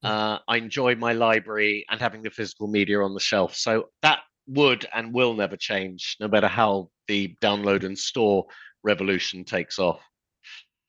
uh, 0.02 0.38
I 0.46 0.58
enjoy 0.58 0.94
my 0.94 1.12
library 1.12 1.84
and 1.90 2.00
having 2.00 2.22
the 2.22 2.30
physical 2.30 2.68
media 2.68 3.00
on 3.00 3.14
the 3.14 3.20
shelf. 3.20 3.56
So 3.56 3.88
that 4.02 4.20
would 4.46 4.86
and 4.94 5.12
will 5.12 5.34
never 5.34 5.56
change, 5.56 6.16
no 6.20 6.28
matter 6.28 6.46
how 6.46 6.90
the 7.08 7.34
download 7.42 7.84
and 7.84 7.98
store 7.98 8.46
revolution 8.84 9.44
takes 9.44 9.78
off. 9.78 10.00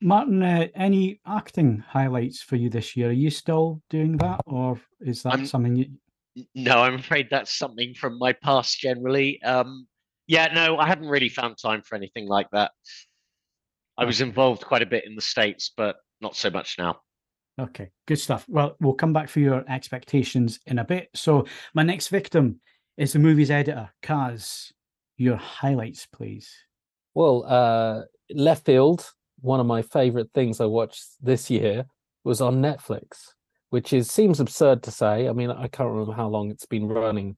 Martin, 0.00 0.42
uh, 0.42 0.68
any 0.74 1.20
acting 1.26 1.82
highlights 1.86 2.42
for 2.42 2.56
you 2.56 2.70
this 2.70 2.96
year? 2.96 3.08
Are 3.08 3.12
you 3.12 3.30
still 3.30 3.82
doing 3.90 4.16
that, 4.18 4.40
or 4.46 4.80
is 5.00 5.22
that 5.24 5.34
I'm, 5.34 5.46
something 5.46 5.76
you? 5.76 5.86
No, 6.54 6.78
I'm 6.78 6.94
afraid 6.94 7.28
that's 7.30 7.56
something 7.56 7.94
from 7.94 8.18
my 8.18 8.32
past. 8.32 8.78
Generally, 8.78 9.42
um, 9.42 9.86
yeah, 10.26 10.52
no, 10.54 10.78
I 10.78 10.86
haven't 10.86 11.08
really 11.08 11.28
found 11.28 11.56
time 11.58 11.82
for 11.82 11.96
anything 11.96 12.28
like 12.28 12.48
that. 12.52 12.70
I 13.96 14.04
was 14.04 14.20
involved 14.20 14.64
quite 14.64 14.82
a 14.82 14.86
bit 14.86 15.04
in 15.04 15.16
the 15.16 15.22
states, 15.22 15.72
but 15.76 15.96
not 16.20 16.36
so 16.36 16.50
much 16.50 16.76
now. 16.78 17.00
Okay, 17.58 17.90
good 18.06 18.20
stuff. 18.20 18.44
Well, 18.48 18.76
we'll 18.80 18.94
come 18.94 19.12
back 19.12 19.28
for 19.28 19.40
your 19.40 19.64
expectations 19.68 20.60
in 20.66 20.78
a 20.78 20.84
bit. 20.84 21.08
So, 21.14 21.46
my 21.74 21.82
next 21.82 22.08
victim 22.08 22.60
is 22.96 23.12
the 23.12 23.18
movie's 23.18 23.50
editor, 23.50 23.90
Kaz. 24.00 24.70
Your 25.16 25.36
highlights, 25.36 26.06
please. 26.06 26.48
Well, 27.14 27.44
uh, 27.48 28.02
Left 28.30 28.64
Field, 28.64 29.10
one 29.40 29.60
of 29.60 29.66
my 29.66 29.82
favorite 29.82 30.30
things 30.34 30.60
I 30.60 30.66
watched 30.66 31.04
this 31.20 31.50
year, 31.50 31.86
was 32.24 32.40
on 32.40 32.62
Netflix, 32.62 33.32
which 33.70 33.92
is 33.92 34.10
seems 34.10 34.40
absurd 34.40 34.82
to 34.84 34.90
say. 34.90 35.28
I 35.28 35.32
mean, 35.32 35.50
I 35.50 35.68
can't 35.68 35.90
remember 35.90 36.12
how 36.12 36.28
long 36.28 36.50
it's 36.50 36.66
been 36.66 36.88
running. 36.88 37.36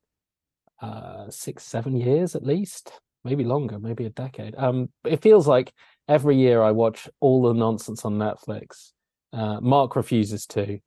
Uh, 0.80 1.28
six, 1.28 1.64
seven 1.64 1.94
years 1.94 2.34
at 2.34 2.42
least, 2.42 2.90
maybe 3.22 3.44
longer, 3.44 3.78
maybe 3.78 4.06
a 4.06 4.10
decade. 4.10 4.54
Um, 4.56 4.88
it 5.04 5.20
feels 5.20 5.46
like 5.46 5.74
every 6.08 6.38
year 6.38 6.62
I 6.62 6.70
watch 6.70 7.06
all 7.20 7.42
the 7.42 7.52
nonsense 7.52 8.06
on 8.06 8.14
Netflix 8.14 8.92
uh, 9.32 9.60
Mark 9.60 9.96
refuses 9.96 10.46
to. 10.46 10.78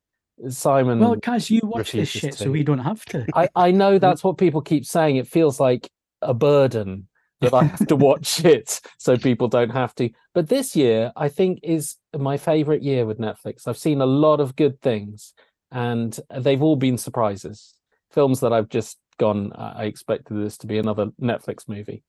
Simon. 0.50 1.00
Well, 1.00 1.16
guys, 1.16 1.50
you 1.50 1.62
watch 1.64 1.92
this 1.92 2.10
shit, 2.10 2.34
to. 2.34 2.46
so 2.46 2.52
we 2.52 2.64
don't 2.64 2.80
have 2.80 3.06
to. 3.06 3.26
I, 3.36 3.50
I 3.56 3.72
know 3.72 4.00
that's 4.00 4.24
what 4.24 4.38
people 4.38 4.62
keep 4.62 4.86
saying. 4.86 5.18
It 5.18 5.28
feels 5.28 5.60
like 5.60 5.90
a 6.22 6.34
burden 6.34 7.08
that 7.44 7.54
I 7.54 7.64
have 7.64 7.88
to 7.88 7.96
watch 7.96 8.44
it 8.46 8.82
so 8.98 9.18
people 9.18 9.48
don't 9.48 9.70
have 9.70 9.94
to. 9.96 10.10
But 10.34 10.50
this 10.50 10.76
year, 10.76 11.12
I 11.16 11.30
think, 11.30 11.60
is 11.64 11.96
my 12.18 12.38
favorite 12.38 12.84
year 12.84 13.06
with 13.06 13.20
Netflix. 13.20 13.68
I've 13.68 13.78
seen 13.78 14.02
a 14.02 14.06
lot 14.06 14.40
of 14.40 14.56
good 14.56 14.82
things, 14.82 15.34
and 15.72 16.18
they've 16.36 16.62
all 16.62 16.76
been 16.76 16.98
surprises. 16.98 17.76
Films 18.12 18.40
that 18.42 18.54
I've 18.54 18.70
just 18.70 18.98
gone, 19.18 19.52
I 19.54 19.86
expected 19.86 20.36
this 20.36 20.58
to 20.60 20.68
be 20.68 20.78
another 20.78 21.08
Netflix 21.22 21.68
movie. 21.68 22.04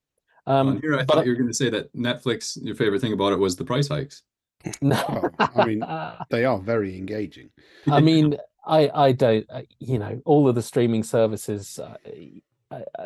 Um, 0.46 0.80
here, 0.80 0.96
I 0.96 1.04
thought 1.04 1.24
you 1.24 1.32
were 1.32 1.36
going 1.36 1.48
to 1.48 1.54
say 1.54 1.70
that 1.70 1.94
Netflix, 1.94 2.58
your 2.60 2.76
favorite 2.76 3.00
thing 3.00 3.14
about 3.14 3.32
it 3.32 3.38
was 3.38 3.56
the 3.56 3.64
price 3.64 3.88
hikes. 3.88 4.22
No, 4.80 5.28
I 5.38 5.66
mean 5.66 5.84
they 6.30 6.46
are 6.46 6.58
very 6.58 6.96
engaging. 6.96 7.50
I 7.86 8.00
mean, 8.00 8.38
I 8.66 8.90
I 8.94 9.12
don't 9.12 9.44
uh, 9.50 9.60
you 9.78 9.98
know 9.98 10.22
all 10.24 10.48
of 10.48 10.54
the 10.54 10.62
streaming 10.62 11.02
services 11.02 11.78
uh, 11.78 11.96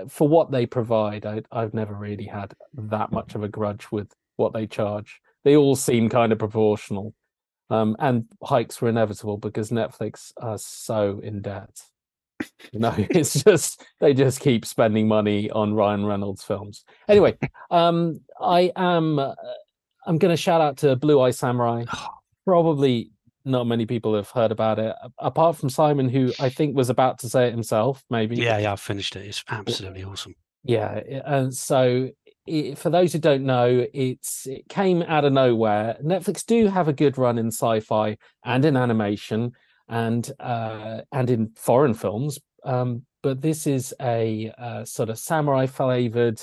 for 0.08 0.28
what 0.28 0.50
they 0.50 0.66
provide. 0.66 1.26
I 1.26 1.42
I've 1.50 1.74
never 1.74 1.94
really 1.94 2.26
had 2.26 2.54
that 2.74 3.12
much 3.12 3.34
of 3.34 3.42
a 3.42 3.48
grudge 3.48 3.90
with 3.90 4.12
what 4.36 4.52
they 4.52 4.66
charge. 4.66 5.20
They 5.44 5.56
all 5.56 5.76
seem 5.76 6.08
kind 6.08 6.32
of 6.32 6.38
proportional. 6.38 7.14
Um, 7.70 7.96
and 7.98 8.24
hikes 8.42 8.80
were 8.80 8.88
inevitable 8.88 9.36
because 9.36 9.70
Netflix 9.70 10.32
are 10.38 10.58
so 10.58 11.20
in 11.22 11.42
debt. 11.42 11.80
You 12.72 12.80
know, 12.80 12.94
it's 13.10 13.42
just 13.42 13.84
they 14.00 14.14
just 14.14 14.40
keep 14.40 14.64
spending 14.64 15.08
money 15.08 15.50
on 15.50 15.74
Ryan 15.74 16.06
Reynolds 16.06 16.42
films. 16.42 16.84
Anyway, 17.08 17.36
um, 17.70 18.20
I 18.40 18.72
am 18.76 19.18
uh, 19.18 19.34
I'm 20.06 20.18
going 20.18 20.32
to 20.34 20.40
shout 20.40 20.60
out 20.60 20.78
to 20.78 20.96
Blue 20.96 21.20
Eye 21.20 21.30
Samurai. 21.30 21.84
Probably 22.46 23.10
not 23.48 23.66
many 23.66 23.86
people 23.86 24.14
have 24.14 24.30
heard 24.30 24.52
about 24.52 24.78
it, 24.78 24.94
apart 25.18 25.56
from 25.56 25.70
Simon, 25.70 26.08
who 26.08 26.32
I 26.38 26.48
think 26.48 26.76
was 26.76 26.90
about 26.90 27.18
to 27.20 27.28
say 27.28 27.48
it 27.48 27.52
himself. 27.52 28.04
Maybe. 28.10 28.36
Yeah, 28.36 28.58
yeah, 28.58 28.72
I 28.72 28.76
finished 28.76 29.16
it. 29.16 29.26
It's 29.26 29.44
absolutely 29.48 30.04
awesome. 30.04 30.34
Yeah, 30.64 31.00
and 31.24 31.54
so 31.54 32.10
it, 32.46 32.78
for 32.78 32.90
those 32.90 33.12
who 33.12 33.18
don't 33.18 33.44
know, 33.44 33.86
it's 33.92 34.46
it 34.46 34.68
came 34.68 35.02
out 35.02 35.24
of 35.24 35.32
nowhere. 35.32 35.96
Netflix 36.02 36.44
do 36.44 36.66
have 36.68 36.88
a 36.88 36.92
good 36.92 37.18
run 37.18 37.38
in 37.38 37.48
sci-fi 37.48 38.16
and 38.44 38.64
in 38.64 38.76
animation 38.76 39.52
and 39.88 40.30
uh, 40.40 41.00
and 41.12 41.30
in 41.30 41.52
foreign 41.56 41.94
films, 41.94 42.38
um, 42.64 43.02
but 43.22 43.40
this 43.40 43.66
is 43.66 43.94
a, 44.00 44.52
a 44.58 44.86
sort 44.86 45.08
of 45.08 45.18
samurai 45.18 45.66
flavored 45.66 46.40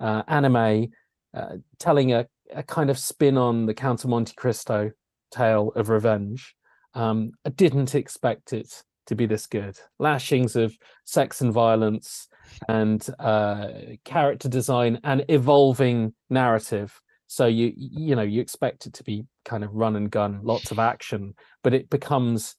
uh, 0.00 0.22
anime 0.26 0.88
uh, 1.34 1.56
telling 1.78 2.12
a, 2.12 2.26
a 2.54 2.62
kind 2.62 2.90
of 2.90 2.98
spin 2.98 3.38
on 3.38 3.66
the 3.66 3.74
Count 3.74 4.04
of 4.04 4.10
Monte 4.10 4.34
Cristo 4.34 4.90
tale 5.30 5.72
of 5.76 5.88
revenge. 5.88 6.54
Um, 6.94 7.32
I 7.44 7.50
didn't 7.50 7.94
expect 7.94 8.52
it 8.52 8.82
to 9.06 9.14
be 9.14 9.26
this 9.26 9.46
good. 9.46 9.78
Lashings 9.98 10.56
of 10.56 10.76
sex 11.04 11.40
and 11.40 11.52
violence 11.52 12.28
and 12.68 13.06
uh, 13.18 13.68
character 14.04 14.48
design 14.48 15.00
and 15.04 15.24
evolving 15.28 16.14
narrative. 16.28 17.00
So 17.26 17.46
you 17.46 17.72
you 17.76 18.16
know 18.16 18.22
you 18.22 18.40
expect 18.40 18.86
it 18.86 18.94
to 18.94 19.04
be 19.04 19.24
kind 19.44 19.62
of 19.62 19.72
run 19.72 19.96
and 19.96 20.10
gun, 20.10 20.40
lots 20.42 20.70
of 20.70 20.78
action, 20.78 21.34
but 21.62 21.74
it 21.74 21.88
becomes 21.88 22.56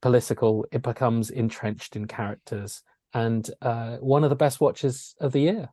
political. 0.00 0.66
It 0.72 0.82
becomes 0.82 1.30
entrenched 1.30 1.94
in 1.94 2.06
characters, 2.06 2.82
and 3.12 3.48
uh, 3.60 3.96
one 3.96 4.24
of 4.24 4.30
the 4.30 4.36
best 4.36 4.60
watches 4.60 5.14
of 5.20 5.32
the 5.32 5.40
year. 5.40 5.68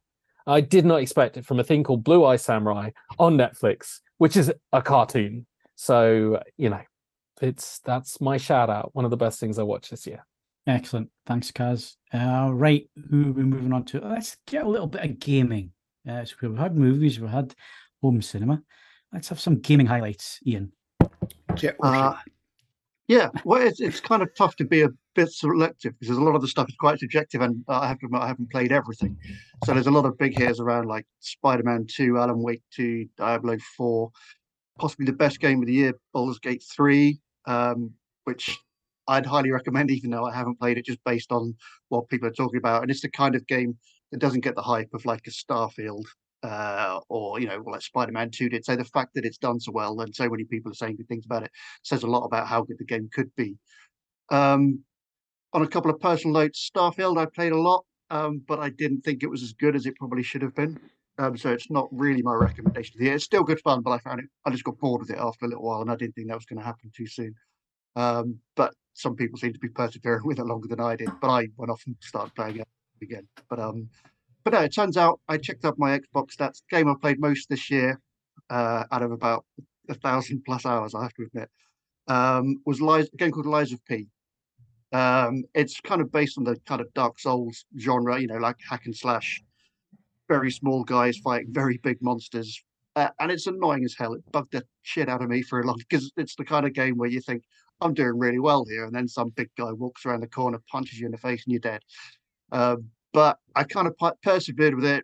I 0.47 0.61
did 0.61 0.85
not 0.85 1.01
expect 1.01 1.37
it 1.37 1.45
from 1.45 1.59
a 1.59 1.63
thing 1.63 1.83
called 1.83 2.03
Blue 2.03 2.23
Eye 2.23 2.35
Samurai 2.35 2.91
on 3.17 3.37
Netflix, 3.37 3.99
which 4.17 4.37
is 4.37 4.53
a 4.71 4.81
cartoon. 4.81 5.47
So 5.75 6.41
you 6.57 6.69
know, 6.69 6.81
it's 7.41 7.79
that's 7.79 8.21
my 8.21 8.37
shout 8.37 8.69
out. 8.69 8.89
One 8.93 9.05
of 9.05 9.11
the 9.11 9.17
best 9.17 9.39
things 9.39 9.59
I 9.59 9.63
watched 9.63 9.91
this 9.91 10.07
year. 10.07 10.25
Excellent. 10.67 11.09
Thanks, 11.27 11.51
Kaz. 11.51 11.95
Uh, 12.11 12.49
right, 12.51 12.89
who 13.09 13.29
are 13.29 13.33
we 13.33 13.43
moving 13.43 13.71
on 13.71 13.85
to? 13.85 13.99
Let's 13.99 14.37
get 14.47 14.65
a 14.65 14.69
little 14.69 14.87
bit 14.87 15.03
of 15.03 15.19
gaming. 15.19 15.71
Uh, 16.09 16.25
so 16.25 16.35
we've 16.41 16.57
had 16.57 16.75
movies, 16.75 17.19
we've 17.19 17.29
had 17.29 17.53
home 18.01 18.21
cinema. 18.21 18.61
Let's 19.13 19.29
have 19.29 19.39
some 19.39 19.59
gaming 19.59 19.85
highlights, 19.85 20.39
Ian. 20.45 20.71
Uh, 21.81 22.15
yeah, 23.07 23.29
well, 23.43 23.61
it's, 23.61 23.79
it's 23.79 23.99
kind 23.99 24.23
of 24.23 24.33
tough 24.35 24.55
to 24.57 24.65
be 24.65 24.81
a 24.81 24.89
bit 25.13 25.31
selective 25.31 25.93
because 25.99 26.17
a 26.17 26.21
lot 26.21 26.35
of 26.35 26.41
the 26.41 26.47
stuff 26.47 26.67
is 26.67 26.75
quite 26.75 26.99
subjective, 26.99 27.41
and 27.41 27.63
I 27.67 27.87
have 27.87 27.99
to 27.99 28.07
admit 28.07 28.21
I 28.21 28.27
haven't 28.27 28.51
played 28.51 28.71
everything. 28.71 29.17
So 29.65 29.73
there's 29.73 29.87
a 29.87 29.91
lot 29.91 30.05
of 30.05 30.17
big 30.17 30.37
hairs 30.37 30.59
around 30.59 30.87
like 30.87 31.05
Spider-Man 31.19 31.85
2, 31.87 32.17
Alan 32.17 32.41
Wake 32.41 32.63
2, 32.71 33.07
Diablo 33.17 33.57
4, 33.77 34.11
possibly 34.79 35.05
the 35.05 35.13
best 35.13 35.39
game 35.39 35.61
of 35.61 35.67
the 35.67 35.73
year, 35.73 35.93
Baldur's 36.13 36.39
Gate 36.39 36.63
3, 36.75 37.19
um, 37.45 37.91
which 38.25 38.57
I'd 39.07 39.25
highly 39.25 39.51
recommend, 39.51 39.91
even 39.91 40.09
though 40.09 40.25
I 40.25 40.33
haven't 40.33 40.59
played 40.59 40.77
it, 40.77 40.85
just 40.85 41.03
based 41.05 41.31
on 41.31 41.55
what 41.89 42.09
people 42.09 42.27
are 42.27 42.33
talking 42.33 42.57
about. 42.57 42.81
And 42.81 42.91
it's 42.91 43.01
the 43.01 43.09
kind 43.09 43.35
of 43.35 43.45
game 43.47 43.77
that 44.11 44.19
doesn't 44.19 44.41
get 44.41 44.55
the 44.55 44.61
hype 44.61 44.93
of 44.93 45.05
like 45.05 45.27
a 45.27 45.31
Starfield 45.31 46.05
uh, 46.45 46.99
or 47.09 47.39
you 47.39 47.47
know, 47.47 47.63
like 47.65 47.81
Spider-Man 47.81 48.29
Two 48.31 48.49
did. 48.49 48.65
So 48.65 48.75
the 48.75 48.85
fact 48.85 49.13
that 49.15 49.25
it's 49.25 49.37
done 49.37 49.59
so 49.59 49.71
well 49.71 49.99
and 50.01 50.15
so 50.15 50.29
many 50.29 50.43
people 50.43 50.71
are 50.71 50.75
saying 50.75 50.97
good 50.97 51.07
things 51.07 51.25
about 51.25 51.43
it 51.43 51.51
says 51.83 52.03
a 52.03 52.07
lot 52.07 52.25
about 52.25 52.47
how 52.47 52.61
good 52.61 52.77
the 52.77 52.85
game 52.85 53.09
could 53.11 53.33
be. 53.35 53.55
Um, 54.29 54.79
on 55.53 55.61
a 55.61 55.67
couple 55.67 55.89
of 55.89 55.99
personal 55.99 56.33
notes, 56.33 56.69
Starfield 56.73 57.17
I 57.17 57.25
played 57.25 57.51
a 57.51 57.59
lot, 57.59 57.85
um, 58.09 58.41
but 58.47 58.59
I 58.59 58.69
didn't 58.69 59.01
think 59.01 59.23
it 59.23 59.29
was 59.29 59.41
as 59.41 59.53
good 59.53 59.75
as 59.75 59.85
it 59.85 59.95
probably 59.95 60.23
should 60.23 60.41
have 60.41 60.55
been. 60.55 60.79
Um, 61.17 61.37
so 61.37 61.51
it's 61.51 61.71
not 61.71 61.87
really 61.91 62.21
my 62.21 62.33
recommendation. 62.33 62.95
It's 62.99 63.23
still 63.23 63.43
good 63.43 63.61
fun, 63.61 63.81
but 63.81 63.91
I 63.91 63.99
found 63.99 64.19
it. 64.19 64.25
I 64.45 64.49
just 64.49 64.65
got 64.65 64.77
bored 64.79 65.01
with 65.01 65.11
it 65.11 65.17
after 65.19 65.45
a 65.45 65.47
little 65.47 65.63
while, 65.63 65.81
and 65.81 65.89
I 65.89 65.95
didn't 65.95 66.15
think 66.15 66.27
that 66.27 66.35
was 66.35 66.45
going 66.45 66.59
to 66.59 66.65
happen 66.65 66.91
too 66.95 67.07
soon. 67.07 67.33
Um, 67.95 68.39
but 68.55 68.73
some 68.93 69.15
people 69.15 69.37
seem 69.37 69.53
to 69.53 69.59
be 69.59 69.69
persevering 69.69 70.21
with 70.25 70.39
it 70.39 70.45
longer 70.45 70.67
than 70.67 70.81
I 70.81 70.95
did. 70.95 71.09
But 71.21 71.29
I 71.29 71.47
went 71.57 71.71
off 71.71 71.83
and 71.85 71.95
started 72.01 72.35
playing 72.35 72.57
it 72.57 72.67
again. 73.01 73.27
But 73.49 73.59
um, 73.59 73.89
but 74.43 74.53
no, 74.53 74.59
it 74.59 74.73
turns 74.73 74.97
out 74.97 75.19
I 75.27 75.37
checked 75.37 75.65
up 75.65 75.75
my 75.77 75.97
Xbox 75.97 76.35
stats. 76.35 76.61
Game 76.69 76.89
I 76.89 76.93
played 77.01 77.19
most 77.19 77.49
this 77.49 77.71
year, 77.71 77.99
uh, 78.49 78.83
out 78.91 79.01
of 79.01 79.11
about 79.11 79.45
a 79.89 79.93
thousand 79.95 80.43
plus 80.45 80.65
hours, 80.65 80.95
I 80.95 81.03
have 81.03 81.13
to 81.13 81.23
admit, 81.23 81.49
um, 82.07 82.57
was 82.65 82.81
Lies, 82.81 83.09
a 83.13 83.17
game 83.17 83.31
called 83.31 83.45
Lies 83.45 83.71
of 83.71 83.83
P. 83.85 84.07
Um, 84.93 85.43
it's 85.53 85.79
kind 85.81 86.01
of 86.01 86.11
based 86.11 86.37
on 86.37 86.43
the 86.43 86.55
kind 86.67 86.81
of 86.81 86.93
Dark 86.93 87.19
Souls 87.19 87.65
genre, 87.79 88.19
you 88.19 88.27
know, 88.27 88.37
like 88.37 88.55
hack 88.69 88.85
and 88.85 88.95
slash, 88.95 89.41
very 90.27 90.51
small 90.51 90.83
guys 90.83 91.17
fighting 91.17 91.51
very 91.51 91.77
big 91.77 92.01
monsters. 92.01 92.61
Uh, 92.95 93.09
and 93.19 93.31
it's 93.31 93.47
annoying 93.47 93.83
as 93.83 93.95
hell. 93.97 94.13
It 94.13 94.31
bugged 94.31 94.53
the 94.53 94.63
shit 94.83 95.09
out 95.09 95.21
of 95.21 95.29
me 95.29 95.41
for 95.41 95.59
a 95.59 95.65
long 95.65 95.77
because 95.77 96.11
it's 96.15 96.35
the 96.35 96.45
kind 96.45 96.65
of 96.65 96.73
game 96.73 96.97
where 96.97 97.09
you 97.09 97.19
think, 97.19 97.43
I'm 97.81 97.93
doing 97.93 98.17
really 98.17 98.39
well 98.39 98.63
here. 98.63 98.85
And 98.85 98.95
then 98.95 99.07
some 99.07 99.29
big 99.29 99.49
guy 99.57 99.71
walks 99.73 100.05
around 100.05 100.21
the 100.21 100.27
corner, 100.27 100.61
punches 100.71 100.99
you 100.99 101.05
in 101.05 101.11
the 101.11 101.17
face, 101.17 101.43
and 101.45 101.51
you're 101.51 101.59
dead. 101.59 101.81
Um, 102.53 102.85
but 103.11 103.37
I 103.53 103.63
kind 103.63 103.87
of 103.87 103.95
persevered 104.23 104.75
with 104.75 104.85
it, 104.85 105.03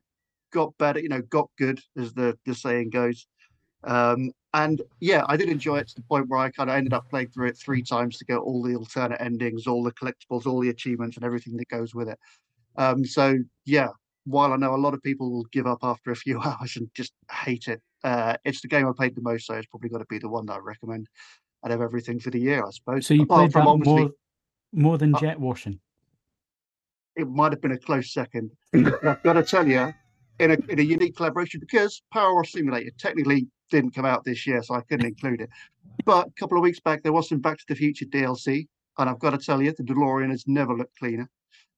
got 0.53 0.77
better, 0.77 0.99
you 0.99 1.09
know, 1.09 1.21
got 1.21 1.49
good, 1.57 1.81
as 1.97 2.13
the, 2.13 2.37
the 2.45 2.55
saying 2.55 2.91
goes. 2.91 3.27
Um, 3.83 4.31
and 4.53 4.81
yeah, 4.99 5.23
I 5.27 5.37
did 5.37 5.49
enjoy 5.49 5.77
it 5.77 5.87
to 5.89 5.95
the 5.95 6.03
point 6.03 6.29
where 6.29 6.39
I 6.39 6.51
kind 6.51 6.69
of 6.69 6.75
ended 6.75 6.93
up 6.93 7.09
playing 7.09 7.29
through 7.29 7.47
it 7.47 7.57
three 7.57 7.81
times 7.81 8.17
to 8.17 8.25
get 8.25 8.37
all 8.37 8.61
the 8.61 8.75
alternate 8.75 9.21
endings, 9.21 9.67
all 9.67 9.83
the 9.83 9.93
collectibles, 9.93 10.45
all 10.45 10.59
the 10.59 10.69
achievements, 10.69 11.17
and 11.17 11.25
everything 11.25 11.57
that 11.57 11.69
goes 11.69 11.95
with 11.95 12.09
it. 12.09 12.19
Um, 12.77 13.03
so 13.05 13.37
yeah, 13.65 13.89
while 14.25 14.53
I 14.53 14.57
know 14.57 14.75
a 14.75 14.77
lot 14.77 14.93
of 14.93 15.01
people 15.01 15.31
will 15.31 15.45
give 15.51 15.67
up 15.67 15.79
after 15.83 16.11
a 16.11 16.15
few 16.15 16.39
hours 16.45 16.77
and 16.77 16.89
just 16.93 17.13
hate 17.31 17.67
it, 17.67 17.81
uh, 18.03 18.35
it's 18.45 18.61
the 18.61 18.67
game 18.67 18.87
I 18.87 18.91
played 18.95 19.15
the 19.15 19.21
most, 19.21 19.45
so 19.47 19.53
it's 19.55 19.67
probably 19.67 19.89
got 19.89 19.99
to 19.99 20.05
be 20.05 20.19
the 20.19 20.29
one 20.29 20.45
that 20.47 20.53
I 20.53 20.59
recommend 20.59 21.07
out 21.63 21.71
of 21.71 21.81
everything 21.81 22.19
for 22.19 22.31
the 22.31 22.39
year, 22.39 22.65
I 22.65 22.71
suppose. 22.71 23.05
So 23.07 23.13
you 23.13 23.23
Apart 23.23 23.51
played 23.51 23.63
that 23.63 23.85
more, 23.85 24.09
more 24.73 24.97
than 24.97 25.13
uh, 25.15 25.19
jet 25.19 25.39
washing? 25.39 25.79
It 27.15 27.27
might 27.27 27.51
have 27.51 27.61
been 27.61 27.73
a 27.73 27.77
close 27.77 28.13
second. 28.13 28.51
I've 28.73 29.21
got 29.23 29.33
to 29.33 29.43
tell 29.43 29.67
you, 29.67 29.93
in 30.39 30.51
a, 30.51 30.57
in 30.69 30.79
a 30.79 30.83
unique 30.83 31.15
collaboration, 31.15 31.59
because 31.59 32.01
Power 32.11 32.33
Wash 32.33 32.53
Simulator 32.53 32.89
technically 32.97 33.47
didn't 33.69 33.91
come 33.91 34.05
out 34.05 34.23
this 34.23 34.47
year, 34.47 34.63
so 34.63 34.75
I 34.75 34.81
couldn't 34.81 35.05
include 35.05 35.41
it. 35.41 35.49
But 36.05 36.27
a 36.27 36.31
couple 36.39 36.57
of 36.57 36.63
weeks 36.63 36.79
back, 36.79 37.03
there 37.03 37.13
was 37.13 37.29
some 37.29 37.39
Back 37.39 37.57
to 37.57 37.65
the 37.67 37.75
Future 37.75 38.05
DLC, 38.05 38.67
and 38.97 39.09
I've 39.09 39.19
got 39.19 39.31
to 39.31 39.37
tell 39.37 39.61
you, 39.61 39.73
the 39.77 39.83
DeLorean 39.83 40.31
has 40.31 40.47
never 40.47 40.75
looked 40.75 40.97
cleaner. 40.97 41.29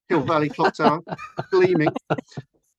Hill 0.09 0.21
Valley 0.21 0.49
Clock 0.49 0.75
Tower, 0.75 1.01
gleaming. 1.51 1.89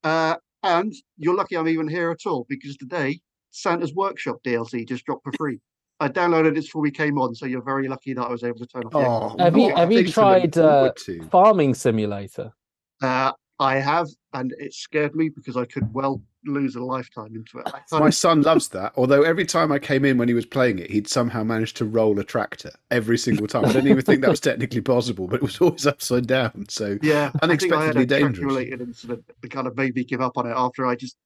Uh, 0.03 0.37
and 0.63 0.93
you're 1.17 1.35
lucky 1.35 1.57
I'm 1.57 1.69
even 1.69 1.89
here 1.89 2.11
at 2.11 2.27
all 2.27 2.47
because 2.49 2.77
today 2.77 3.21
Santa's 3.51 3.95
Workshop 3.95 4.37
DLC 4.45 4.87
just 4.87 5.05
dropped 5.05 5.25
for 5.25 5.33
free. 5.39 5.61
I 6.01 6.09
downloaded 6.09 6.49
it 6.49 6.55
before 6.55 6.83
we 6.83 6.91
came 6.91 7.19
on, 7.19 7.35
so 7.35 7.47
you're 7.47 7.63
very 7.63 7.87
lucky 7.89 8.15
that 8.15 8.23
I 8.23 8.31
was 8.31 8.43
able 8.43 8.59
to 8.59 8.67
turn 8.67 8.83
off. 8.85 8.95
Oh, 8.95 9.43
have 9.43 9.57
you 9.57 9.75
have 9.75 9.93
you 9.93 10.07
tried 10.11 10.59
uh, 10.59 10.93
Farming 11.31 11.75
Simulator? 11.75 12.53
Uh, 13.01 13.33
I 13.59 13.77
have, 13.77 14.09
and 14.33 14.53
it 14.59 14.75
scared 14.75 15.15
me 15.15 15.29
because 15.29 15.57
I 15.57 15.65
could 15.65 15.93
well 15.95 16.21
lose 16.45 16.75
a 16.75 16.83
lifetime 16.83 17.35
into 17.35 17.59
it. 17.59 17.73
My 17.93 18.11
son 18.11 18.43
loves 18.43 18.69
that. 18.69 18.93
Although 18.97 19.23
every 19.23 19.47
time 19.47 19.73
I 19.73 19.79
came 19.79 20.05
in 20.05 20.19
when 20.19 20.29
he 20.29 20.35
was 20.35 20.45
playing 20.45 20.79
it, 20.79 20.91
he'd 20.91 21.09
somehow 21.09 21.45
managed 21.45 21.77
to 21.79 21.85
roll 21.85 22.19
a 22.19 22.25
tractor 22.25 22.73
every 22.91 23.17
single 23.17 23.47
time. 23.47 23.65
I 23.65 23.73
don't 23.73 23.87
even 23.87 24.03
think 24.03 24.21
that 24.23 24.31
was 24.31 24.41
technically 24.41 24.81
possible, 24.81 25.29
but 25.29 25.37
it 25.37 25.43
was 25.43 25.61
always 25.61 25.87
upside 25.87 26.27
down. 26.27 26.67
So 26.69 26.99
yeah, 27.03 27.31
unexpectedly 27.43 28.01
I 28.01 28.03
I 28.03 28.05
dangerous. 28.05 28.45
Related 28.45 28.81
incident 28.81 29.25
that 29.41 29.51
kind 29.51 29.67
of 29.67 29.77
made 29.77 29.95
me 29.95 30.05
give 30.05 30.21
up 30.21 30.37
on 30.37 30.47
it 30.47 30.55
after 30.57 30.85
I 30.87 30.97
just 30.97 31.17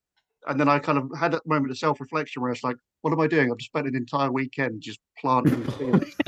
and 0.49 0.59
then 0.59 0.69
I 0.69 0.79
kind 0.79 0.99
of 0.99 1.11
had 1.17 1.33
that 1.33 1.47
moment 1.47 1.71
of 1.71 1.79
self 1.79 2.01
reflection 2.01 2.43
where 2.43 2.51
it's 2.51 2.65
like, 2.65 2.77
what 3.03 3.13
am 3.13 3.21
I 3.21 3.27
doing? 3.27 3.53
I've 3.53 3.61
spent 3.61 3.87
an 3.87 3.95
entire 3.95 4.33
weekend 4.33 4.81
just 4.81 4.99
planting 5.21 5.63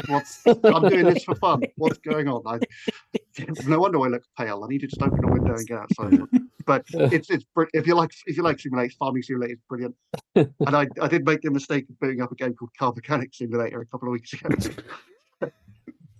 What's 0.08 0.42
I'm 0.46 0.88
doing 0.88 1.06
this 1.06 1.24
for 1.24 1.34
fun. 1.36 1.62
What's 1.76 1.98
going 1.98 2.28
on? 2.28 2.42
I, 2.46 2.60
no 3.66 3.80
wonder 3.80 4.00
I 4.00 4.08
look 4.08 4.22
pale. 4.36 4.62
I 4.62 4.68
need 4.68 4.82
to 4.82 4.86
just 4.86 5.02
open 5.02 5.24
a 5.24 5.32
window 5.32 5.54
and 5.54 5.66
get 5.66 5.78
outside. 5.78 6.20
But 6.66 6.84
it's 6.92 7.30
it's 7.30 7.44
if 7.72 7.86
you 7.86 7.94
like 7.94 8.10
if 8.26 8.36
you 8.36 8.42
like 8.42 8.60
simulate 8.60 8.92
farming 8.98 9.22
simulator, 9.22 9.54
it's 9.54 9.62
brilliant. 9.68 9.96
And 10.34 10.76
I, 10.76 10.86
I 11.00 11.08
did 11.08 11.24
make 11.24 11.40
the 11.40 11.50
mistake 11.50 11.86
of 11.88 11.98
booting 11.98 12.20
up 12.20 12.30
a 12.30 12.34
game 12.34 12.54
called 12.54 12.70
Car 12.78 12.92
Mechanic 12.94 13.30
Simulator 13.32 13.80
a 13.80 13.86
couple 13.86 14.08
of 14.08 14.12
weeks 14.12 14.32
ago. 14.34 14.54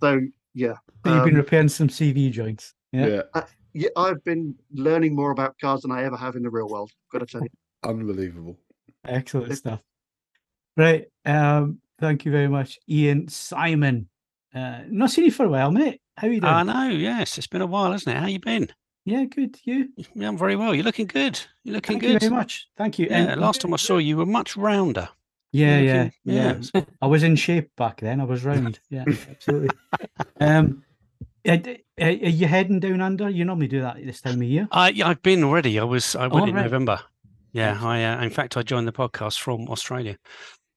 so 0.01 0.21
yeah, 0.53 0.73
so 1.05 1.13
you've 1.13 1.23
been 1.23 1.35
um, 1.35 1.35
repairing 1.35 1.69
some 1.69 1.87
CV 1.87 2.31
joints. 2.31 2.73
Yeah. 2.91 3.07
Yeah. 3.07 3.21
Uh, 3.33 3.41
yeah, 3.73 3.89
I've 3.95 4.21
been 4.23 4.55
learning 4.73 5.15
more 5.15 5.31
about 5.31 5.57
cars 5.59 5.83
than 5.83 5.91
I 5.91 6.03
ever 6.03 6.17
have 6.17 6.35
in 6.35 6.43
the 6.43 6.49
real 6.49 6.67
world. 6.67 6.91
Got 7.11 7.19
to 7.19 7.25
tell 7.25 7.41
you. 7.41 7.49
Unbelievable. 7.83 8.57
Excellent 9.05 9.55
stuff. 9.57 9.81
Right. 10.77 11.05
Um, 11.25 11.79
thank 11.99 12.25
you 12.25 12.31
very 12.31 12.47
much, 12.47 12.79
Ian 12.89 13.27
Simon. 13.27 14.07
Uh, 14.53 14.81
not 14.89 15.11
seen 15.11 15.25
you 15.25 15.31
for 15.31 15.45
a 15.45 15.49
while, 15.49 15.71
mate. 15.71 16.01
How 16.17 16.27
are 16.27 16.31
you 16.31 16.41
doing? 16.41 16.53
I 16.53 16.63
know. 16.63 16.89
Yes, 16.89 17.37
it's 17.37 17.47
been 17.47 17.61
a 17.61 17.65
while, 17.65 17.91
hasn't 17.91 18.15
it? 18.15 18.19
How 18.19 18.27
you 18.27 18.39
been? 18.39 18.69
Yeah, 19.05 19.23
good. 19.23 19.57
You? 19.63 19.89
Yeah, 20.13 20.27
I'm 20.27 20.37
very 20.37 20.55
well. 20.55 20.75
You're 20.75 20.83
looking 20.83 21.07
good. 21.07 21.39
You're 21.63 21.75
looking 21.75 21.93
Thank 21.99 22.01
good. 22.01 22.09
Thank 22.11 22.21
you 22.23 22.29
very 22.29 22.39
much. 22.39 22.67
Thank 22.77 22.99
you. 22.99 23.07
Yeah. 23.09 23.31
And, 23.31 23.41
last 23.41 23.61
time 23.61 23.73
I 23.73 23.77
saw 23.77 23.97
you, 23.97 24.09
you 24.09 24.17
were 24.17 24.25
much 24.25 24.55
rounder. 24.55 25.09
Yeah, 25.53 25.79
You're 25.79 26.11
yeah, 26.23 26.61
yeah. 26.75 26.81
I 27.01 27.07
was 27.07 27.23
in 27.23 27.35
shape 27.35 27.71
back 27.75 27.99
then. 27.99 28.21
I 28.21 28.23
was 28.25 28.45
round. 28.45 28.79
Yeah, 28.89 29.03
absolutely. 29.29 29.69
um, 30.39 30.83
are, 31.47 31.59
are 31.99 32.09
you 32.11 32.47
heading 32.47 32.79
down 32.79 33.01
under? 33.01 33.29
You 33.29 33.43
normally 33.43 33.67
do 33.67 33.81
that 33.81 33.97
at 33.97 34.05
this 34.05 34.21
time 34.21 34.35
of 34.41 34.43
year. 34.43 34.67
I, 34.71 34.93
I've 35.03 35.21
been 35.23 35.43
already. 35.43 35.77
I 35.79 35.83
was 35.83 36.15
I 36.15 36.27
went 36.27 36.45
Oh, 36.45 36.49
in 36.49 36.55
right. 36.55 36.63
November. 36.63 37.01
Yeah, 37.51 37.77
I 37.81 38.03
uh, 38.03 38.21
in 38.21 38.29
fact 38.29 38.57
I 38.57 38.63
joined 38.63 38.87
the 38.87 38.93
podcast 38.93 39.39
from 39.39 39.67
Australia. 39.67 40.17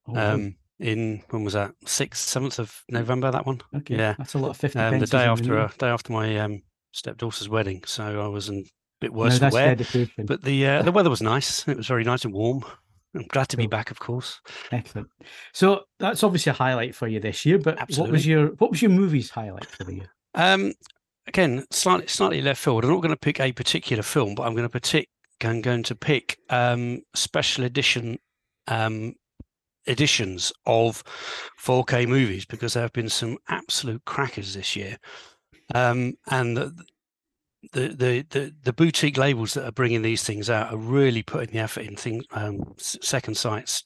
Oh. 0.08 0.16
Um, 0.16 0.56
in 0.80 1.22
when 1.30 1.44
was 1.44 1.52
that? 1.54 1.72
Sixth, 1.86 2.28
seventh 2.28 2.58
of 2.58 2.82
November. 2.88 3.30
That 3.30 3.46
one. 3.46 3.60
okay, 3.74 3.96
yeah. 3.96 4.14
that's 4.18 4.34
a 4.34 4.38
lot 4.38 4.50
of 4.50 4.56
fifty. 4.56 4.78
Um, 4.78 4.98
the 4.98 5.06
day 5.06 5.24
after 5.24 5.58
uh, 5.58 5.70
day 5.78 5.88
after 5.88 6.12
my 6.12 6.38
um, 6.38 6.62
stepdaughter's 6.92 7.48
wedding, 7.48 7.82
so 7.86 8.20
I 8.20 8.26
was 8.26 8.50
a 8.50 8.64
bit 9.00 9.12
worse 9.12 9.38
for 9.38 9.50
wear. 9.50 9.76
But 10.24 10.42
the 10.42 10.66
uh, 10.66 10.82
the 10.82 10.92
weather 10.96 11.10
was 11.10 11.22
nice. 11.22 11.66
It 11.68 11.76
was 11.76 11.86
very 11.86 12.04
nice 12.04 12.24
and 12.24 12.34
warm. 12.34 12.64
I'm 13.14 13.26
glad 13.28 13.48
to 13.50 13.56
be 13.56 13.68
back, 13.68 13.92
of 13.92 14.00
course. 14.00 14.40
Excellent. 14.72 15.08
So 15.52 15.84
that's 16.00 16.24
obviously 16.24 16.50
a 16.50 16.54
highlight 16.54 16.96
for 16.96 17.06
you 17.06 17.20
this 17.20 17.46
year. 17.46 17.58
But 17.58 17.78
what 17.96 18.10
was 18.10 18.26
your 18.26 18.48
what 18.58 18.70
was 18.70 18.82
your 18.82 18.90
movie's 18.90 19.30
highlight 19.30 19.66
for 19.66 19.84
the 19.84 19.94
year? 19.94 20.10
Um, 20.34 20.72
again, 21.28 21.64
slightly 21.70 22.08
slightly 22.08 22.42
left 22.42 22.60
field. 22.60 22.84
I'm 22.84 22.90
not 22.90 23.02
going 23.02 23.14
to 23.14 23.16
pick 23.16 23.38
a 23.38 23.52
particular 23.52 24.02
film, 24.02 24.34
but 24.34 24.42
I'm 24.42 24.54
going 24.54 24.68
to 24.68 24.80
partic- 24.80 25.06
I'm 25.46 25.60
going 25.60 25.82
to 25.84 25.94
pick 25.94 26.38
um, 26.50 27.00
special 27.14 27.64
edition 27.64 28.18
um, 28.68 29.14
editions 29.86 30.52
of 30.66 31.04
4K 31.62 32.08
movies 32.08 32.46
because 32.46 32.74
there 32.74 32.82
have 32.82 32.92
been 32.92 33.08
some 33.08 33.36
absolute 33.48 34.04
crackers 34.04 34.54
this 34.54 34.74
year. 34.74 34.96
Um, 35.74 36.14
and 36.30 36.56
the, 36.56 36.74
the 37.88 38.26
the 38.30 38.54
the 38.62 38.72
boutique 38.72 39.16
labels 39.16 39.54
that 39.54 39.64
are 39.64 39.72
bringing 39.72 40.02
these 40.02 40.22
things 40.22 40.50
out 40.50 40.72
are 40.72 40.76
really 40.76 41.22
putting 41.22 41.54
the 41.54 41.60
effort 41.60 41.82
in. 41.82 41.96
Things 41.96 42.24
um, 42.32 42.74
Second 42.76 43.36
Sight 43.36 43.82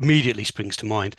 immediately 0.00 0.44
springs 0.44 0.76
to 0.78 0.86
mind. 0.86 1.14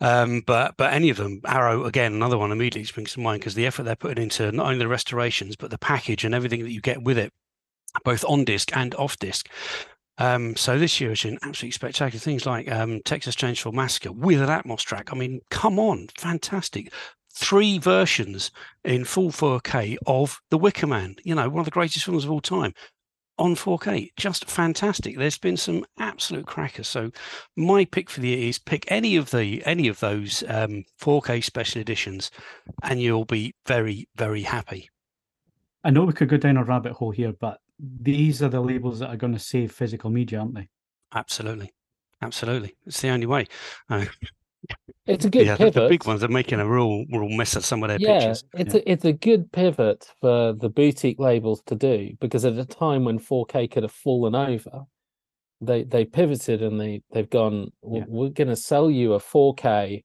Um, 0.00 0.42
but 0.46 0.76
but 0.76 0.92
any 0.92 1.08
of 1.08 1.16
them, 1.16 1.40
Arrow 1.46 1.84
again, 1.84 2.12
another 2.12 2.36
one 2.36 2.52
immediately 2.52 2.84
springs 2.84 3.14
to 3.14 3.20
mind 3.20 3.40
because 3.40 3.54
the 3.54 3.66
effort 3.66 3.84
they're 3.84 3.96
putting 3.96 4.24
into 4.24 4.50
not 4.52 4.66
only 4.66 4.78
the 4.78 4.88
restorations 4.88 5.56
but 5.56 5.70
the 5.70 5.78
package 5.78 6.24
and 6.24 6.34
everything 6.34 6.62
that 6.62 6.72
you 6.72 6.80
get 6.80 7.02
with 7.02 7.16
it, 7.16 7.32
both 8.04 8.24
on 8.24 8.44
disc 8.44 8.76
and 8.76 8.94
off 8.94 9.18
disc. 9.18 9.48
Um, 10.18 10.54
so 10.54 10.78
this 10.78 11.00
year 11.00 11.10
has 11.10 11.22
been 11.22 11.38
absolutely 11.42 11.72
spectacular 11.72 12.20
things 12.20 12.46
like 12.46 12.70
um, 12.70 13.00
Texas 13.04 13.34
Chainsaw 13.34 13.72
Massacre 13.72 14.12
with 14.12 14.40
an 14.40 14.48
Atmos 14.48 14.80
track. 14.80 15.12
I 15.12 15.16
mean, 15.16 15.40
come 15.50 15.78
on, 15.78 16.08
fantastic! 16.16 16.92
Three 17.36 17.78
versions 17.78 18.52
in 18.84 19.04
full 19.04 19.30
4K 19.30 19.96
of 20.06 20.40
The 20.50 20.58
Wicker 20.58 20.86
Man. 20.86 21.16
You 21.24 21.34
know, 21.34 21.48
one 21.48 21.60
of 21.60 21.64
the 21.64 21.72
greatest 21.72 22.04
films 22.04 22.24
of 22.24 22.30
all 22.30 22.40
time 22.40 22.74
on 23.38 23.54
4K. 23.54 24.10
Just 24.16 24.48
fantastic. 24.48 25.18
There's 25.18 25.38
been 25.38 25.56
some 25.56 25.84
absolute 25.98 26.46
crackers. 26.46 26.88
So 26.88 27.10
my 27.56 27.84
pick 27.84 28.08
for 28.08 28.20
the 28.20 28.28
year 28.28 28.48
is 28.48 28.58
pick 28.58 28.84
any 28.90 29.16
of 29.16 29.30
the 29.30 29.64
any 29.66 29.88
of 29.88 30.00
those 30.00 30.44
um, 30.48 30.84
4K 31.00 31.42
special 31.42 31.80
editions, 31.80 32.30
and 32.82 33.00
you'll 33.00 33.24
be 33.24 33.54
very 33.66 34.08
very 34.16 34.42
happy. 34.42 34.88
I 35.82 35.90
know 35.90 36.04
we 36.04 36.12
could 36.12 36.28
go 36.28 36.36
down 36.36 36.56
a 36.56 36.64
rabbit 36.64 36.92
hole 36.92 37.10
here, 37.10 37.32
but 37.32 37.60
these 37.78 38.42
are 38.42 38.48
the 38.48 38.60
labels 38.60 38.98
that 39.00 39.08
are 39.08 39.16
going 39.16 39.32
to 39.32 39.38
save 39.38 39.72
physical 39.72 40.10
media, 40.10 40.40
aren't 40.40 40.54
they? 40.54 40.68
Absolutely, 41.14 41.72
absolutely. 42.22 42.76
It's 42.86 43.00
the 43.00 43.08
only 43.08 43.26
way. 43.26 43.46
Uh, 43.88 44.04
It's 45.06 45.24
a 45.26 45.30
good 45.30 45.46
yeah, 45.46 45.56
the, 45.56 45.66
pivot. 45.66 45.82
the 45.82 45.88
big 45.88 46.06
ones 46.06 46.24
are 46.24 46.28
making 46.28 46.58
a 46.60 46.66
real 46.66 47.04
real 47.10 47.28
mess 47.28 47.56
of 47.56 47.64
some 47.64 47.82
of 47.82 47.88
their 47.88 47.98
yeah, 48.00 48.18
pictures. 48.18 48.44
it's 48.54 48.74
a, 48.74 48.90
it's 48.90 49.04
a 49.04 49.12
good 49.12 49.52
pivot 49.52 50.10
for 50.20 50.54
the 50.54 50.70
boutique 50.70 51.18
labels 51.20 51.62
to 51.66 51.74
do 51.74 52.12
because 52.20 52.44
at 52.46 52.56
a 52.56 52.64
time 52.64 53.04
when 53.04 53.18
4K 53.18 53.70
could 53.70 53.82
have 53.82 53.92
fallen 53.92 54.34
over, 54.34 54.84
they 55.60 55.84
they 55.84 56.04
pivoted 56.06 56.62
and 56.62 56.80
they 56.80 57.02
they've 57.12 57.28
gone. 57.28 57.72
Yeah. 57.82 58.04
We're 58.08 58.30
going 58.30 58.48
to 58.48 58.56
sell 58.56 58.90
you 58.90 59.12
a 59.12 59.18
4K 59.20 60.04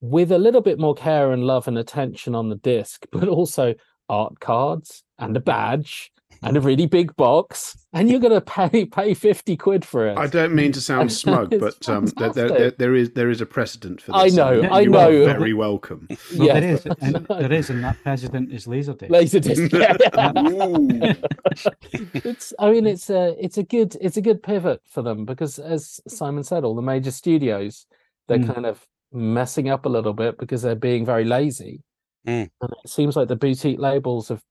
with 0.00 0.30
a 0.30 0.38
little 0.38 0.62
bit 0.62 0.78
more 0.78 0.94
care 0.94 1.32
and 1.32 1.44
love 1.44 1.66
and 1.66 1.76
attention 1.76 2.34
on 2.34 2.48
the 2.48 2.56
disc, 2.56 3.06
but 3.12 3.28
also 3.28 3.74
art 4.08 4.38
cards 4.40 5.02
and 5.18 5.36
a 5.36 5.40
badge 5.40 6.12
and 6.42 6.56
a 6.56 6.60
really 6.60 6.86
big 6.86 7.14
box, 7.16 7.76
and 7.92 8.08
you're 8.10 8.20
going 8.20 8.32
to 8.32 8.40
pay 8.40 8.84
pay 8.86 9.12
50 9.14 9.56
quid 9.56 9.84
for 9.84 10.06
it. 10.08 10.16
I 10.18 10.26
don't 10.26 10.54
mean 10.54 10.72
to 10.72 10.80
sound 10.80 11.12
smug, 11.22 11.50
but 11.60 11.86
um, 11.88 12.06
there, 12.16 12.32
there, 12.32 12.48
there, 12.48 12.70
there 12.70 12.94
is 12.94 13.10
there 13.12 13.28
is 13.30 13.40
a 13.40 13.46
precedent 13.46 14.00
for 14.00 14.12
this. 14.12 14.32
I 14.32 14.36
know, 14.36 14.52
you- 14.62 14.68
I 14.68 14.80
you 14.80 14.90
know. 14.90 15.10
Are 15.22 15.24
very 15.38 15.52
welcome. 15.54 16.08
Well, 16.36 16.46
yeah, 16.46 16.60
there 16.60 16.72
is, 16.74 16.86
and 16.86 17.26
there 17.26 17.52
is, 17.52 17.70
and 17.70 17.84
that 17.84 17.96
president 18.02 18.52
is 18.52 18.66
Laserdisc. 18.66 19.08
Laserdisc. 19.10 19.70
Yeah. 19.80 20.52
Ooh. 20.52 22.10
it's 22.14 22.52
i 22.58 22.70
mean 22.70 22.86
it's 22.86 23.10
a 23.10 23.34
it's 23.42 23.58
a 23.58 23.62
good 23.62 23.96
it's 24.00 24.16
a 24.16 24.20
good 24.22 24.42
pivot 24.42 24.80
for 24.88 25.02
them 25.02 25.24
because 25.24 25.58
as 25.58 26.00
simon 26.08 26.44
said 26.44 26.64
all 26.64 26.74
the 26.74 26.82
major 26.82 27.10
studios 27.10 27.86
they're 28.28 28.38
Mm. 28.38 28.54
kind 28.54 28.66
of 28.66 28.86
messing 29.12 29.68
up 29.68 29.86
a 29.86 29.88
little 29.88 30.12
bit 30.12 30.38
because 30.38 30.62
they're 30.62 30.74
being 30.76 31.04
very 31.04 31.24
lazy 31.24 31.82
Mm. 32.26 32.50
and 32.60 32.72
it 32.84 32.88
seems 32.88 33.16
like 33.16 33.28
the 33.28 33.36
boutique 33.36 33.78
labels 33.80 34.28
have 34.28 34.42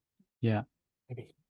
Yeah. 0.41 0.63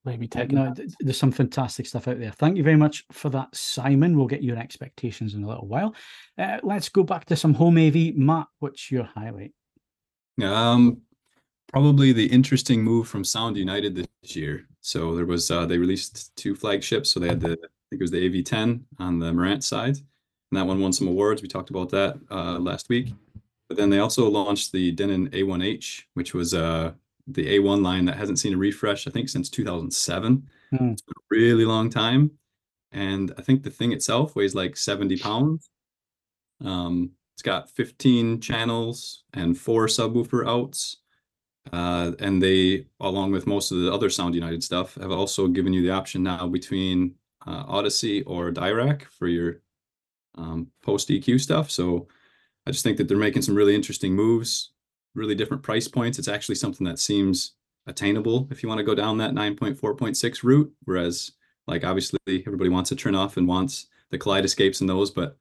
Maybe 0.05 0.29
maybe 0.33 0.57
Uh, 0.57 0.69
no, 0.69 0.73
there's 0.99 1.17
some 1.17 1.31
fantastic 1.31 1.85
stuff 1.85 2.07
out 2.07 2.19
there. 2.19 2.31
Thank 2.31 2.57
you 2.57 2.63
very 2.63 2.75
much 2.75 3.05
for 3.11 3.29
that, 3.29 3.53
Simon. 3.55 4.17
We'll 4.17 4.27
get 4.27 4.43
your 4.43 4.57
expectations 4.57 5.33
in 5.33 5.43
a 5.43 5.47
little 5.47 5.67
while. 5.67 5.95
Uh, 6.37 6.59
let's 6.63 6.89
go 6.89 7.03
back 7.03 7.25
to 7.25 7.35
some 7.35 7.53
home 7.53 7.77
AV. 7.77 8.15
Matt, 8.15 8.47
what's 8.59 8.91
your 8.91 9.03
highlight? 9.03 9.53
Um, 10.41 11.01
probably 11.67 12.13
the 12.13 12.25
interesting 12.25 12.83
move 12.83 13.07
from 13.07 13.23
Sound 13.23 13.57
United 13.57 13.95
this 13.95 14.35
year. 14.35 14.65
So 14.81 15.15
there 15.15 15.25
was 15.25 15.51
uh, 15.51 15.65
they 15.65 15.77
released 15.77 16.35
two 16.35 16.55
flagships. 16.55 17.11
So 17.11 17.19
they 17.19 17.27
had 17.27 17.41
the 17.41 17.51
I 17.51 17.85
think 17.89 18.01
it 18.01 18.01
was 18.01 18.11
the 18.11 18.29
AV10 18.29 18.81
on 18.99 19.19
the 19.19 19.31
Marantz 19.31 19.63
side, 19.63 19.97
and 19.97 20.57
that 20.57 20.65
one 20.65 20.79
won 20.79 20.93
some 20.93 21.07
awards. 21.07 21.41
We 21.41 21.47
talked 21.47 21.71
about 21.71 21.89
that 21.89 22.19
uh, 22.29 22.59
last 22.59 22.87
week. 22.87 23.13
But 23.67 23.77
then 23.77 23.89
they 23.89 23.99
also 23.99 24.29
launched 24.29 24.71
the 24.71 24.91
Denon 24.91 25.29
A1H, 25.29 26.03
which 26.15 26.33
was 26.33 26.53
uh, 26.53 26.93
the 27.33 27.59
A1 27.59 27.83
line 27.83 28.05
that 28.05 28.17
hasn't 28.17 28.39
seen 28.39 28.53
a 28.53 28.57
refresh 28.57 29.07
I 29.07 29.11
think 29.11 29.29
since 29.29 29.49
2007. 29.49 30.47
Hmm. 30.71 30.89
It's 30.89 31.01
been 31.01 31.13
a 31.17 31.25
really 31.29 31.65
long 31.65 31.89
time, 31.89 32.31
and 32.91 33.33
I 33.37 33.41
think 33.41 33.63
the 33.63 33.69
thing 33.69 33.91
itself 33.91 34.35
weighs 34.35 34.55
like 34.55 34.77
70 34.77 35.17
pounds. 35.17 35.69
Um, 36.63 37.11
it's 37.35 37.41
got 37.41 37.69
15 37.69 38.41
channels 38.41 39.23
and 39.33 39.57
four 39.57 39.87
subwoofer 39.87 40.45
outs. 40.45 40.97
Uh, 41.71 42.11
and 42.19 42.41
they, 42.41 42.85
along 42.99 43.31
with 43.31 43.47
most 43.47 43.71
of 43.71 43.79
the 43.79 43.93
other 43.93 44.09
Sound 44.09 44.35
United 44.35 44.63
stuff, 44.63 44.95
have 44.95 45.11
also 45.11 45.47
given 45.47 45.71
you 45.71 45.81
the 45.81 45.91
option 45.91 46.23
now 46.23 46.47
between 46.47 47.15
uh, 47.45 47.65
Audyssey 47.65 48.23
or 48.25 48.51
Dirac 48.51 49.03
for 49.03 49.27
your 49.27 49.61
um, 50.35 50.67
post 50.83 51.09
EQ 51.09 51.39
stuff. 51.39 51.71
So 51.71 52.07
I 52.65 52.71
just 52.71 52.83
think 52.83 52.97
that 52.97 53.07
they're 53.07 53.17
making 53.17 53.41
some 53.41 53.55
really 53.55 53.75
interesting 53.75 54.13
moves, 54.15 54.71
really 55.15 55.35
different 55.35 55.63
price 55.63 55.87
points. 55.87 56.19
It's 56.19 56.27
actually 56.27 56.55
something 56.55 56.85
that 56.85 56.99
seems 56.99 57.53
attainable 57.87 58.47
if 58.51 58.61
you 58.61 58.69
want 58.69 58.79
to 58.79 58.83
go 58.85 58.95
down 58.95 59.17
that 59.17 59.33
9.4.6 59.33 60.43
route. 60.43 60.71
Whereas, 60.85 61.31
like, 61.67 61.83
obviously, 61.83 62.19
everybody 62.27 62.69
wants 62.69 62.91
a 62.91 62.95
Trinnov 62.95 63.37
and 63.37 63.47
wants 63.47 63.87
the 64.11 64.17
collide 64.17 64.43
Kaleidescapes 64.43 64.81
and 64.81 64.89
those, 64.89 65.11
but 65.11 65.37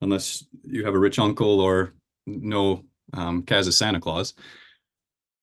unless 0.00 0.44
you 0.64 0.84
have 0.84 0.94
a 0.94 0.98
rich 0.98 1.18
uncle 1.18 1.60
or 1.60 1.92
no 2.26 2.84
um, 3.12 3.42
Kaz 3.42 3.66
is 3.66 3.76
Santa 3.76 4.00
Claus, 4.00 4.34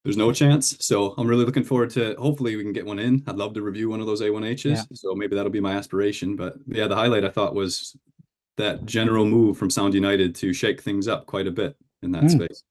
there's 0.03 0.17
no 0.17 0.31
chance. 0.31 0.77
So 0.79 1.13
I'm 1.17 1.27
really 1.27 1.43
looking 1.45 1.63
forward 1.63 1.89
to. 1.91 2.15
Hopefully, 2.15 2.55
we 2.55 2.63
can 2.63 2.73
get 2.73 2.85
one 2.85 2.97
in. 2.97 3.23
I'd 3.27 3.35
love 3.35 3.53
to 3.55 3.61
review 3.61 3.89
one 3.89 3.99
of 3.99 4.05
those 4.07 4.21
A1Hs. 4.21 4.63
Yeah. 4.65 4.81
So 4.93 5.13
maybe 5.13 5.35
that'll 5.35 5.51
be 5.51 5.59
my 5.59 5.73
aspiration. 5.73 6.35
But 6.35 6.55
yeah, 6.65 6.87
the 6.87 6.95
highlight 6.95 7.25
I 7.25 7.29
thought 7.29 7.53
was 7.53 7.95
that 8.55 8.85
general 8.85 9.25
move 9.25 9.57
from 9.57 9.69
Sound 9.69 9.93
United 9.93 10.33
to 10.35 10.53
shake 10.53 10.81
things 10.81 11.07
up 11.07 11.25
quite 11.25 11.45
a 11.45 11.51
bit 11.51 11.75
in 12.03 12.11
that 12.13 12.23
Mm. 12.23 12.31
space. 12.31 12.63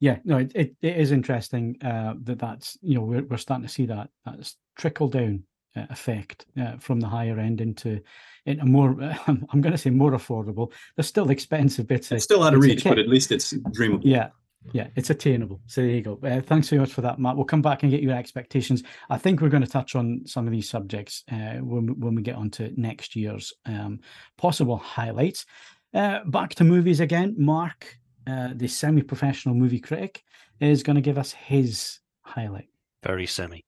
Yeah, 0.00 0.18
no, 0.24 0.38
it, 0.38 0.52
it, 0.54 0.76
it 0.82 0.96
is 0.96 1.12
interesting 1.12 1.76
uh, 1.82 2.14
that 2.24 2.38
that's 2.38 2.76
you 2.82 2.94
know 2.94 3.02
we're 3.02 3.22
we're 3.22 3.36
starting 3.36 3.66
to 3.66 3.72
see 3.72 3.86
that 3.86 4.10
that's 4.26 4.56
trickle 4.76 5.08
down 5.08 5.44
uh, 5.76 5.86
effect 5.90 6.46
uh, 6.60 6.76
from 6.78 7.00
the 7.00 7.06
higher 7.06 7.38
end 7.38 7.60
into 7.60 8.00
into 8.44 8.64
more. 8.66 8.90
I'm, 9.26 9.46
I'm 9.50 9.60
going 9.60 9.72
to 9.72 9.78
say 9.78 9.90
more 9.90 10.12
affordable. 10.12 10.72
They're 10.96 11.04
still 11.04 11.30
expensive 11.30 11.86
bits. 11.86 12.12
It's 12.12 12.24
still 12.24 12.42
out 12.42 12.54
of 12.54 12.60
reach, 12.60 12.84
but 12.84 12.98
at 12.98 13.08
least 13.08 13.32
it's 13.32 13.52
dreamable. 13.52 14.02
Yeah, 14.04 14.28
yeah, 14.72 14.88
it's 14.96 15.10
attainable. 15.10 15.60
So 15.66 15.80
there 15.80 15.90
you 15.90 16.02
go. 16.02 16.18
Uh, 16.22 16.40
thanks 16.40 16.68
very 16.68 16.80
much 16.80 16.92
for 16.92 17.00
that, 17.02 17.18
Matt. 17.18 17.36
We'll 17.36 17.44
come 17.44 17.62
back 17.62 17.82
and 17.82 17.90
get 17.90 18.02
your 18.02 18.14
expectations. 18.14 18.82
I 19.10 19.16
think 19.18 19.40
we're 19.40 19.48
going 19.48 19.64
to 19.64 19.70
touch 19.70 19.94
on 19.94 20.22
some 20.26 20.46
of 20.46 20.52
these 20.52 20.68
subjects 20.68 21.22
uh, 21.30 21.58
when 21.60 21.86
we- 21.86 21.92
when 21.94 22.14
we 22.14 22.22
get 22.22 22.36
on 22.36 22.50
to 22.50 22.72
next 22.78 23.14
year's 23.16 23.52
um, 23.64 24.00
possible 24.36 24.76
highlights. 24.76 25.46
Uh, 25.94 26.24
back 26.26 26.54
to 26.56 26.64
movies 26.64 26.98
again. 27.00 27.34
Mark, 27.38 27.96
uh, 28.26 28.50
the 28.54 28.68
semi-professional 28.68 29.54
movie 29.54 29.80
critic, 29.80 30.22
is 30.60 30.82
going 30.82 30.96
to 30.96 31.02
give 31.02 31.18
us 31.18 31.32
his 31.32 31.98
highlight. 32.22 32.68
Very 33.02 33.26
semi. 33.26 33.64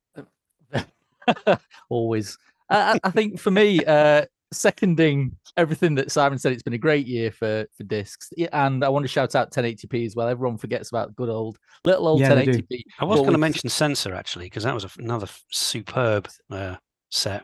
Always. 1.89 2.39
I, 2.71 2.93
I- 2.93 2.99
I 3.05 3.11
think 3.11 3.39
for 3.39 3.51
me, 3.51 3.85
uh, 3.85 4.25
seconding 4.53 5.37
everything 5.57 5.95
that 5.97 6.11
Simon 6.13 6.39
said, 6.39 6.53
it's 6.53 6.63
been 6.63 6.73
a 6.73 6.79
great 6.79 7.07
year 7.07 7.31
for 7.31 7.67
for 7.77 7.85
discs. 7.85 8.33
And 8.53 8.85
I 8.85 8.89
want 8.89 9.05
to 9.05 9.09
shout 9.09 9.35
out 9.35 9.53
1080p 9.53 10.05
as 10.07 10.15
well. 10.17 10.29
Everyone 10.29 10.57
forgets 10.57 10.91
about 10.91 11.15
good 11.17 11.29
old 11.29 11.59
little 11.85 12.09
old 12.09 12.21
Yeah, 12.21 12.31
1080p. 12.31 12.85
I 12.99 13.05
was 13.05 13.21
going 13.21 13.33
to 13.33 13.39
mention 13.39 13.69
Censor 13.69 14.15
actually 14.15 14.47
because 14.47 14.65
that 14.65 14.75
was 14.75 14.87
another 14.99 15.27
superb 15.51 16.29
uh, 16.51 16.77
set. 17.11 17.43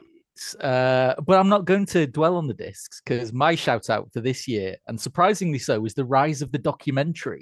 Uh, 0.61 1.14
but 1.27 1.38
I'm 1.38 1.49
not 1.49 1.64
going 1.64 1.87
to 1.87 2.07
dwell 2.07 2.37
on 2.37 2.47
the 2.47 2.55
discs 2.55 3.01
because 3.01 3.33
my 3.33 3.55
shout 3.55 3.90
out 3.90 4.11
for 4.12 4.21
this 4.21 4.49
year, 4.49 4.77
and 4.88 5.01
surprisingly 5.01 5.59
so, 5.59 5.85
is 5.85 5.95
the 5.95 6.05
rise 6.05 6.42
of 6.42 6.53
the 6.53 6.59
documentary. 6.59 7.40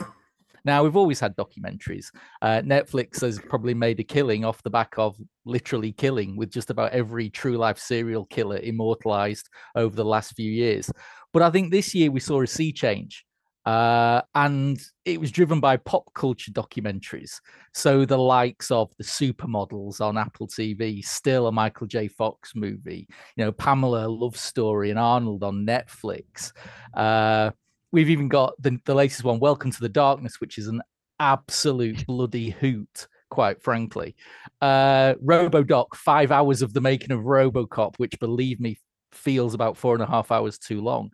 Now, 0.65 0.83
we've 0.83 0.97
always 0.97 1.21
had 1.21 1.37
documentaries. 1.37 2.07
Uh, 2.43 2.61
Netflix 2.63 3.21
has 3.23 3.39
probably 3.39 3.75
made 3.75 3.99
a 4.01 4.05
killing 4.05 4.45
off 4.45 4.63
the 4.63 4.71
back 4.71 4.95
of 4.99 5.17
literally 5.45 5.93
killing 5.93 6.37
with 6.37 6.51
just 6.51 6.71
about 6.71 6.93
every 6.93 7.31
true 7.31 7.57
life 7.57 7.79
serial 7.79 8.27
killer 8.27 8.59
immortalized 8.59 9.49
over 9.75 9.97
the 9.97 10.05
last 10.05 10.35
few 10.37 10.51
years. 10.51 10.91
But 11.33 11.43
I 11.43 11.51
think 11.51 11.71
this 11.71 11.95
year 11.95 12.11
we 12.11 12.21
saw 12.21 12.43
a 12.43 12.47
sea 12.47 12.73
change. 12.73 13.25
Uh, 13.67 14.23
and 14.35 14.81
it 15.05 15.21
was 15.21 15.31
driven 15.31 15.61
by 15.61 15.77
pop 15.77 16.13
culture 16.15 16.51
documentaries. 16.51 17.41
So 17.75 18.05
the 18.05 18.19
likes 18.19 18.71
of 18.71 18.91
the 18.97 19.05
supermodels 19.05 20.01
on 20.01 20.17
Apple 20.17 20.49
TV, 20.49 21.05
still 21.05 21.47
a 21.47 21.53
Michael 21.53 21.87
J. 21.87 22.09
Fox 22.09 22.55
movie, 22.55 23.07
you 23.37 23.45
know, 23.45 23.53
Pamela 23.53 24.09
Love 24.09 24.37
Story 24.37 24.91
and 24.91 24.99
Arnold 24.99 25.43
on 25.43 25.67
Netflix. 25.67 26.53
Uh, 26.95 27.51
we've 27.93 28.11
even 28.11 28.29
got 28.29 28.55
the, 28.61 28.79
the 28.87 28.95
latest 28.95 29.25
one, 29.25 29.39
Welcome 29.39 29.71
to 29.71 29.81
the 29.81 29.89
Darkness, 29.89 30.41
which 30.41 30.57
is 30.57 30.67
an 30.67 30.81
absolute 31.19 32.07
bloody 32.07 32.51
hoot, 32.51 33.09
quite 33.31 33.63
frankly. 33.63 34.17
Uh, 34.61 35.15
RoboDoc, 35.23 35.95
five 35.95 36.33
hours 36.33 36.63
of 36.63 36.73
the 36.73 36.81
making 36.81 37.13
of 37.13 37.21
RoboCop, 37.21 37.97
which 37.99 38.19
believe 38.19 38.59
me, 38.59 38.79
feels 39.13 39.55
about 39.55 39.77
four 39.77 39.95
and 39.95 40.03
a 40.03 40.07
half 40.07 40.31
hours 40.31 40.59
too 40.59 40.81
long. 40.81 41.11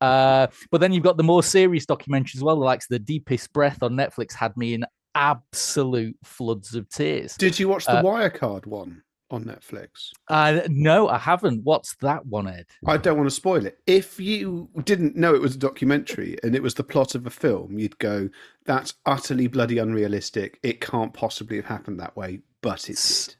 Uh, 0.00 0.46
but 0.70 0.80
then 0.80 0.92
you've 0.92 1.04
got 1.04 1.16
the 1.16 1.22
more 1.22 1.42
serious 1.42 1.86
documentaries 1.86 2.36
as 2.36 2.42
well, 2.42 2.56
the 2.56 2.64
likes 2.64 2.86
of 2.86 2.90
The 2.90 2.98
Deepest 2.98 3.52
Breath 3.52 3.82
on 3.82 3.92
Netflix 3.94 4.32
had 4.34 4.56
me 4.56 4.74
in 4.74 4.84
absolute 5.14 6.16
floods 6.24 6.74
of 6.74 6.88
tears. 6.88 7.36
Did 7.36 7.58
you 7.58 7.68
watch 7.68 7.86
the 7.86 7.98
Uh, 7.98 8.02
Wirecard 8.02 8.66
one 8.66 9.02
on 9.30 9.44
Netflix? 9.44 10.10
Uh, 10.28 10.60
no, 10.68 11.08
I 11.08 11.18
haven't. 11.18 11.62
What's 11.64 11.96
that 11.96 12.26
one, 12.26 12.46
Ed? 12.48 12.66
I 12.86 12.96
don't 12.96 13.16
want 13.16 13.28
to 13.28 13.34
spoil 13.34 13.64
it. 13.66 13.78
If 13.86 14.20
you 14.20 14.68
didn't 14.84 15.16
know 15.16 15.34
it 15.34 15.40
was 15.40 15.54
a 15.54 15.58
documentary 15.58 16.36
and 16.42 16.54
it 16.54 16.62
was 16.62 16.74
the 16.74 16.84
plot 16.84 17.14
of 17.14 17.26
a 17.26 17.30
film, 17.30 17.78
you'd 17.78 17.98
go, 17.98 18.28
"That's 18.66 18.94
utterly 19.06 19.46
bloody 19.46 19.78
unrealistic. 19.78 20.58
It 20.62 20.80
can't 20.80 21.12
possibly 21.14 21.56
have 21.56 21.66
happened 21.66 21.98
that 22.00 22.16
way." 22.16 22.40
But 22.60 22.88
it 22.90 22.96
did. 23.26 23.36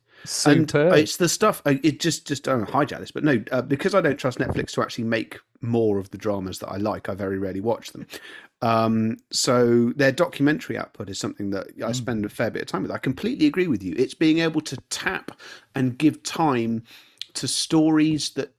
And 0.47 0.71
Superb. 0.71 0.95
it's 0.95 1.17
the 1.17 1.29
stuff. 1.29 1.63
uh, 1.67 1.75
It 1.83 2.01
just 2.01 2.27
just 2.27 2.47
I 2.49 2.53
don't 2.53 2.69
hijack 2.69 2.99
this, 3.01 3.11
but 3.11 3.25
no, 3.25 3.43
uh, 3.53 3.63
because 3.63 3.95
I 3.95 4.01
don't 4.01 4.19
trust 4.19 4.39
Netflix 4.39 4.73
to 4.73 4.83
actually 4.83 5.05
make 5.05 5.39
more 5.61 5.99
of 5.99 6.11
the 6.11 6.19
dramas 6.19 6.59
that 6.61 6.69
I 6.69 6.77
like. 6.77 7.09
I 7.09 7.15
very 7.15 7.39
rarely 7.39 7.61
watch 7.61 7.93
them. 7.93 8.07
Um, 8.63 9.19
so 9.31 9.93
their 9.97 10.13
documentary 10.13 10.79
output 10.79 11.09
is 11.11 11.19
something 11.19 11.51
that 11.51 11.69
I 11.85 11.93
spend 11.93 12.25
a 12.25 12.29
fair 12.29 12.51
bit 12.51 12.63
of 12.63 12.69
time 12.69 12.83
with. 12.83 12.91
I 12.91 12.99
completely 12.99 13.47
agree 13.47 13.67
with 13.69 13.83
you. 13.83 13.95
It's 13.99 14.15
being 14.15 14.39
able 14.39 14.61
to 14.63 14.77
tap 14.91 15.33
and 15.75 15.97
give 15.99 16.23
time 16.23 16.83
to 17.35 17.47
stories 17.47 18.31
that 18.31 18.55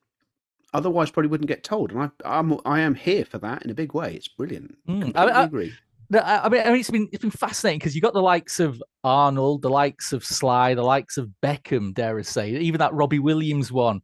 otherwise 0.74 1.10
probably 1.10 1.30
wouldn't 1.30 1.48
get 1.48 1.64
told, 1.64 1.92
and 1.92 2.02
I 2.02 2.10
I'm 2.26 2.60
I 2.66 2.80
am 2.82 2.94
here 2.96 3.26
for 3.26 3.40
that 3.40 3.64
in 3.64 3.72
a 3.72 3.74
big 3.74 3.94
way. 3.94 4.14
It's 4.16 4.28
brilliant. 4.28 4.78
Mm, 4.88 5.12
I- 5.16 5.24
I- 5.26 5.44
agree. 5.46 5.74
I 6.14 6.48
mean, 6.50 6.62
I 6.62 6.70
mean, 6.70 6.80
it's 6.80 6.90
been 6.90 7.10
it's 7.12 7.22
been 7.22 7.32
fascinating 7.32 7.80
because 7.80 7.96
you 7.96 8.02
got 8.02 8.14
the 8.14 8.22
likes 8.22 8.60
of 8.60 8.82
Arnold, 9.04 9.62
the 9.62 9.70
likes 9.70 10.14
of 10.14 10.24
Sly, 10.24 10.74
the 10.74 10.84
likes 10.84 11.18
of 11.18 11.30
Beckham, 11.44 11.94
dare 11.94 12.18
I 12.18 12.22
say, 12.22 12.52
even 12.52 12.80
that 12.80 12.94
Robbie 12.94 13.20
Williams 13.20 13.72
one. 13.72 14.02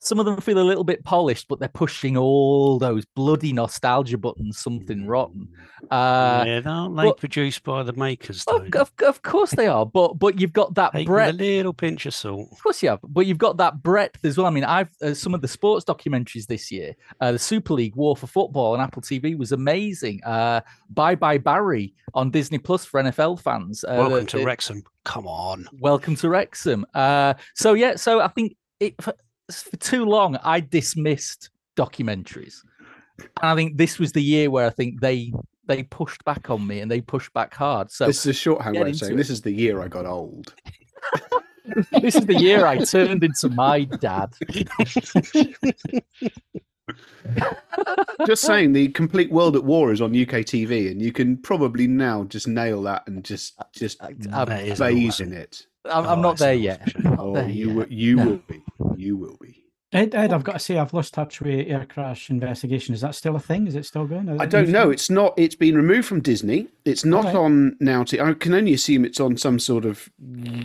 Some 0.00 0.20
of 0.20 0.26
them 0.26 0.38
feel 0.40 0.58
a 0.58 0.60
little 0.60 0.84
bit 0.84 1.02
polished, 1.02 1.48
but 1.48 1.58
they're 1.60 1.68
pushing 1.68 2.14
all 2.16 2.78
those 2.78 3.06
bloody 3.16 3.54
nostalgia 3.54 4.18
buttons. 4.18 4.58
Something 4.58 5.06
rotten. 5.06 5.48
Uh, 5.90 6.44
yeah, 6.46 6.60
aren't 6.66 6.96
they 6.96 7.04
but- 7.04 7.16
produced 7.18 7.62
by 7.62 7.82
the 7.82 7.92
makers 7.94 8.44
though? 8.44 8.56
of, 8.58 8.74
of, 8.74 8.92
of 9.06 9.22
course 9.22 9.52
they 9.52 9.66
are, 9.66 9.86
but 9.86 10.18
but 10.18 10.38
you've 10.38 10.52
got 10.52 10.74
that 10.74 10.92
Take 10.92 11.06
breadth. 11.06 11.34
a 11.34 11.36
little 11.38 11.72
pinch 11.72 12.04
of 12.04 12.14
salt. 12.14 12.48
Of 12.52 12.62
course 12.62 12.82
you 12.82 12.90
have, 12.90 13.00
but 13.02 13.24
you've 13.26 13.38
got 13.38 13.56
that 13.58 13.82
breadth 13.82 14.22
as 14.24 14.36
well. 14.36 14.46
I 14.46 14.50
mean, 14.50 14.64
I've 14.64 14.90
uh, 15.00 15.14
some 15.14 15.32
of 15.34 15.40
the 15.40 15.48
sports 15.48 15.86
documentaries 15.86 16.46
this 16.46 16.70
year. 16.70 16.94
Uh, 17.20 17.32
the 17.32 17.38
Super 17.38 17.72
League 17.72 17.96
War 17.96 18.14
for 18.14 18.26
Football 18.26 18.74
on 18.74 18.80
Apple 18.80 19.00
TV 19.02 19.36
was 19.38 19.52
amazing. 19.52 20.22
Uh, 20.24 20.60
Bye 20.90 21.14
Bye 21.14 21.38
Barry 21.38 21.94
on 22.12 22.30
Disney 22.30 22.58
Plus 22.58 22.84
for 22.84 23.02
NFL 23.02 23.40
fans. 23.40 23.84
Uh, 23.84 23.96
Welcome 23.98 24.26
to 24.26 24.44
Wrexham. 24.44 24.82
Come 25.04 25.26
on. 25.26 25.66
Welcome 25.80 26.14
to 26.16 26.28
Wrexham. 26.28 26.84
Uh, 26.94 27.34
so 27.54 27.72
yeah, 27.72 27.96
so 27.96 28.20
I 28.20 28.28
think 28.28 28.56
it 28.80 28.94
for, 29.52 29.76
too 29.76 30.04
long 30.04 30.36
I 30.42 30.60
dismissed 30.60 31.50
documentaries, 31.76 32.56
and 33.18 33.28
I 33.42 33.54
think 33.54 33.76
this 33.76 33.98
was 33.98 34.12
the 34.12 34.22
year 34.22 34.50
where 34.50 34.66
I 34.66 34.70
think 34.70 35.00
they 35.00 35.32
they 35.66 35.82
pushed 35.84 36.24
back 36.24 36.50
on 36.50 36.66
me 36.66 36.80
and 36.80 36.90
they 36.90 37.00
pushed 37.00 37.32
back 37.32 37.54
hard. 37.54 37.90
So 37.90 38.06
this 38.06 38.20
is 38.20 38.26
a 38.26 38.32
shorthand 38.34 38.76
way 38.78 38.90
of 38.90 38.96
saying 38.96 39.14
it. 39.14 39.16
this 39.16 39.30
is 39.30 39.40
the 39.42 39.52
year 39.52 39.80
I 39.82 39.88
got 39.88 40.04
old. 40.06 40.54
this 41.92 42.16
is 42.16 42.26
the 42.26 42.34
year 42.34 42.66
I 42.66 42.84
turned 42.84 43.24
into 43.24 43.48
my 43.48 43.84
dad. 43.84 44.34
just 48.26 48.42
saying, 48.42 48.72
the 48.72 48.88
complete 48.88 49.30
world 49.30 49.56
at 49.56 49.64
war 49.64 49.92
is 49.92 50.00
on 50.00 50.10
UK 50.10 50.44
TV, 50.44 50.90
and 50.90 51.00
you 51.00 51.12
can 51.12 51.36
probably 51.38 51.86
now 51.86 52.24
just 52.24 52.46
nail 52.48 52.82
that 52.82 53.04
and 53.06 53.24
just 53.24 53.54
just 53.72 54.02
I'm- 54.02 54.16
bathe 54.18 55.20
in 55.20 55.32
it. 55.32 55.66
I'm, 55.86 56.06
Oh, 56.06 56.08
I'm 56.08 56.22
not 56.22 56.38
there 56.38 56.54
yet. 56.54 56.80
not 57.04 57.18
Oh, 57.18 57.34
there 57.34 57.48
you 57.48 57.66
yet. 57.68 57.76
will, 57.76 57.86
you 57.92 58.16
No. 58.16 58.24
will 58.26 58.40
be, 58.48 58.62
you 59.04 59.16
will 59.16 59.36
be. 59.40 59.64
Ed, 59.94 60.12
Ed, 60.12 60.32
I've 60.32 60.42
got 60.42 60.54
to 60.54 60.58
say, 60.58 60.76
I've 60.76 60.92
lost 60.92 61.14
touch 61.14 61.40
with 61.40 61.68
air 61.68 61.86
crash 61.88 62.28
investigation. 62.28 62.96
Is 62.96 63.02
that 63.02 63.14
still 63.14 63.36
a 63.36 63.40
thing? 63.40 63.68
Is 63.68 63.76
it 63.76 63.86
still 63.86 64.08
going? 64.08 64.28
Is 64.28 64.40
I 64.40 64.46
don't 64.46 64.70
know. 64.70 64.84
thing? 64.86 64.92
It's 64.94 65.08
not. 65.08 65.34
It's 65.36 65.54
been 65.54 65.76
removed 65.76 66.08
from 66.08 66.20
Disney. 66.20 66.66
It's 66.84 67.04
not 67.04 67.26
Alright. 67.26 67.36
on 67.36 67.76
Now. 67.78 68.02
T- 68.02 68.20
I 68.20 68.34
can 68.34 68.54
only 68.54 68.74
assume 68.74 69.04
it's 69.04 69.20
on 69.20 69.36
some 69.36 69.60
sort 69.60 69.84
of 69.84 70.10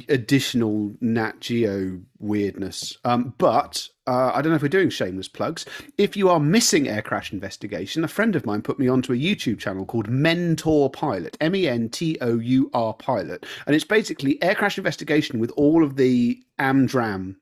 additional 0.10 0.95
Nat 0.99 1.41
Geo 1.41 1.99
weirdness. 2.17 2.97
Um, 3.06 3.36
but 3.38 3.88
uh, 4.08 4.32
I 4.34 4.41
don't 4.41 4.49
know 4.49 4.56
if 4.56 4.63
we're 4.63 4.67
doing 4.67 4.89
shameless 4.89 5.28
plugs. 5.28 5.63
If 5.99 6.17
you 6.17 6.28
are 6.30 6.39
missing 6.39 6.88
Air 6.88 7.04
Crash 7.04 7.32
Investigation, 7.32 8.04
a 8.04 8.08
friend 8.08 8.36
of 8.36 8.47
mine 8.47 8.63
put 8.63 8.80
me 8.80 8.88
onto 8.88 9.13
a 9.13 9.15
YouTube 9.15 9.60
channel 9.60 9.86
called 9.86 10.10
Mentour 10.10 10.91
Pilot, 10.91 11.38
M 11.39 11.56
E 11.56 11.67
N 11.67 11.89
T 11.89 12.17
O 12.21 12.39
U 12.39 12.71
R 12.73 12.95
Pilot, 12.95 13.45
and 13.67 13.75
it's 13.75 13.86
basically 13.86 14.41
air 14.41 14.56
crash 14.56 14.80
investigation 14.80 15.38
with 15.39 15.52
all 15.52 15.84
of 15.84 15.97
the 15.97 16.41
Amdram 16.58 17.36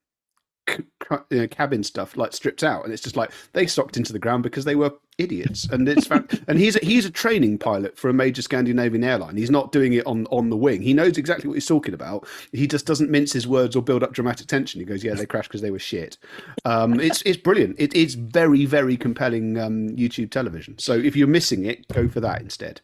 c- 0.70 0.84
c- 1.10 1.16
you 1.30 1.38
know, 1.40 1.48
cabin 1.48 1.84
stuff 1.84 2.18
like 2.18 2.34
stripped 2.34 2.64
out, 2.64 2.84
and 2.84 2.94
it's 2.94 3.02
just 3.02 3.16
like 3.16 3.32
they 3.54 3.66
stocked 3.68 3.98
into 3.98 4.14
the 4.14 4.20
ground 4.20 4.44
because 4.44 4.66
they 4.66 4.76
were 4.76 4.94
idiots. 5.18 5.66
And 5.66 5.88
it's 5.88 6.08
fan- 6.08 6.28
and 6.48 6.60
he's 6.60 6.76
a, 6.76 6.80
he's 6.80 7.06
a 7.06 7.12
training 7.12 7.58
pilot 7.58 7.98
for 7.98 8.10
a 8.10 8.14
major 8.14 8.42
Scandinavian 8.42 9.04
airline. 9.04 9.38
He's 9.38 9.52
not 9.52 9.72
doing 9.72 9.94
it 9.94 10.06
on 10.06 10.26
on 10.28 10.50
the 10.50 10.58
wing. 10.58 10.82
He 10.82 10.94
knows 10.94 11.18
exactly 11.18 11.48
what 11.48 11.56
he's 11.56 11.66
talking 11.66 11.94
about. 11.94 12.28
He 12.52 12.68
just 12.68 12.86
doesn't 12.86 13.10
mince 13.10 13.34
his 13.34 13.48
words 13.48 13.76
or 13.76 13.82
build 13.82 14.04
up 14.04 14.14
dramatic 14.14 14.48
tension. 14.48 14.80
He 14.80 14.86
goes, 14.86 15.04
"Yeah, 15.04 15.14
they 15.16 15.26
crashed 15.28 15.50
because 15.50 15.62
they 15.62 15.72
were 15.72 15.80
shit." 15.80 16.18
Um, 16.66 17.00
it's 17.00 17.22
it's 17.24 17.38
brilliant. 17.38 17.76
It 17.80 17.94
is 17.94 18.16
very 18.16 18.66
very 18.66 18.98
compelling 18.98 19.58
um, 19.58 19.90
YouTube 19.90 20.32
television. 20.32 20.78
So 20.78 20.94
if 20.94 21.16
you're 21.16 21.28
missing 21.28 21.66
it, 21.66 21.88
go 21.88 22.08
for 22.08 22.20
that 22.22 22.42
instead. 22.42 22.82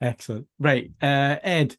Excellent. 0.00 0.46
Right. 0.58 0.90
Uh, 1.00 1.36
Ed, 1.42 1.76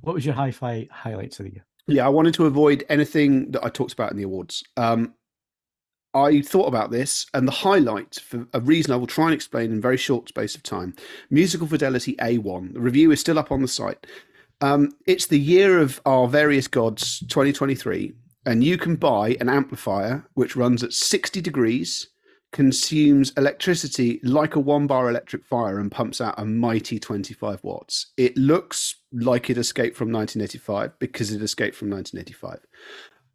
what 0.00 0.14
was 0.14 0.24
your 0.24 0.34
hi 0.34 0.50
fi 0.50 0.88
highlights 0.90 1.38
of 1.40 1.46
the 1.46 1.52
year? 1.52 1.64
Yeah, 1.88 2.04
I 2.04 2.10
wanted 2.10 2.34
to 2.34 2.44
avoid 2.44 2.84
anything 2.90 3.50
that 3.52 3.64
I 3.64 3.70
talked 3.70 3.94
about 3.94 4.10
in 4.10 4.18
the 4.18 4.24
awards. 4.24 4.62
Um, 4.76 5.14
I 6.12 6.42
thought 6.42 6.68
about 6.68 6.90
this, 6.90 7.26
and 7.32 7.48
the 7.48 7.52
highlight 7.52 8.16
for 8.16 8.46
a 8.52 8.60
reason 8.60 8.92
I 8.92 8.96
will 8.96 9.06
try 9.06 9.24
and 9.24 9.34
explain 9.34 9.72
in 9.72 9.80
very 9.80 9.96
short 9.96 10.28
space 10.28 10.54
of 10.54 10.62
time. 10.62 10.94
Musical 11.30 11.66
Fidelity 11.66 12.14
A1. 12.16 12.74
The 12.74 12.80
review 12.80 13.10
is 13.10 13.20
still 13.20 13.38
up 13.38 13.50
on 13.50 13.62
the 13.62 13.68
site. 13.68 14.06
Um, 14.60 14.90
it's 15.06 15.26
the 15.26 15.38
year 15.38 15.78
of 15.78 16.00
our 16.04 16.28
various 16.28 16.68
gods, 16.68 17.20
2023, 17.20 18.12
and 18.44 18.62
you 18.62 18.76
can 18.76 18.96
buy 18.96 19.38
an 19.40 19.48
amplifier 19.48 20.26
which 20.34 20.56
runs 20.56 20.82
at 20.82 20.92
60 20.92 21.40
degrees, 21.40 22.08
consumes 22.52 23.32
electricity 23.36 24.20
like 24.22 24.56
a 24.56 24.60
one 24.60 24.86
bar 24.86 25.08
electric 25.08 25.44
fire, 25.44 25.78
and 25.78 25.90
pumps 25.90 26.20
out 26.20 26.34
a 26.38 26.44
mighty 26.44 26.98
25 26.98 27.62
watts. 27.62 28.12
It 28.16 28.36
looks 28.36 28.96
like 29.12 29.50
it 29.50 29.58
escaped 29.58 29.96
from 29.96 30.12
1985 30.12 30.98
because 30.98 31.32
it 31.32 31.42
escaped 31.42 31.76
from 31.76 31.90
1985. 31.90 32.60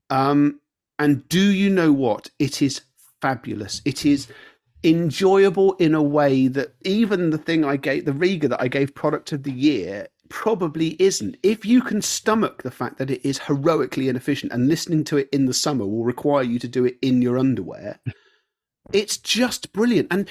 Um, 0.09 0.59
and 0.99 1.27
do 1.29 1.41
you 1.41 1.69
know 1.69 1.91
what? 1.91 2.29
It 2.39 2.61
is 2.61 2.81
fabulous. 3.21 3.81
It 3.85 4.05
is 4.05 4.27
enjoyable 4.83 5.73
in 5.73 5.95
a 5.95 6.03
way 6.03 6.47
that 6.47 6.75
even 6.83 7.29
the 7.29 7.37
thing 7.37 7.63
I 7.63 7.77
gave, 7.77 8.05
the 8.05 8.13
Rega 8.13 8.47
that 8.49 8.61
I 8.61 8.67
gave 8.67 8.93
product 8.93 9.31
of 9.31 9.43
the 9.43 9.51
year, 9.51 10.07
probably 10.29 11.01
isn't. 11.01 11.37
If 11.43 11.65
you 11.65 11.81
can 11.81 12.01
stomach 12.01 12.63
the 12.63 12.71
fact 12.71 12.97
that 12.97 13.11
it 13.11 13.23
is 13.23 13.37
heroically 13.37 14.09
inefficient 14.09 14.51
and 14.51 14.67
listening 14.67 15.03
to 15.05 15.17
it 15.17 15.29
in 15.31 15.45
the 15.45 15.53
summer 15.53 15.85
will 15.85 16.03
require 16.03 16.43
you 16.43 16.59
to 16.59 16.67
do 16.67 16.85
it 16.85 16.97
in 17.01 17.21
your 17.21 17.37
underwear, 17.37 17.99
it's 18.91 19.17
just 19.17 19.71
brilliant. 19.73 20.07
And 20.11 20.29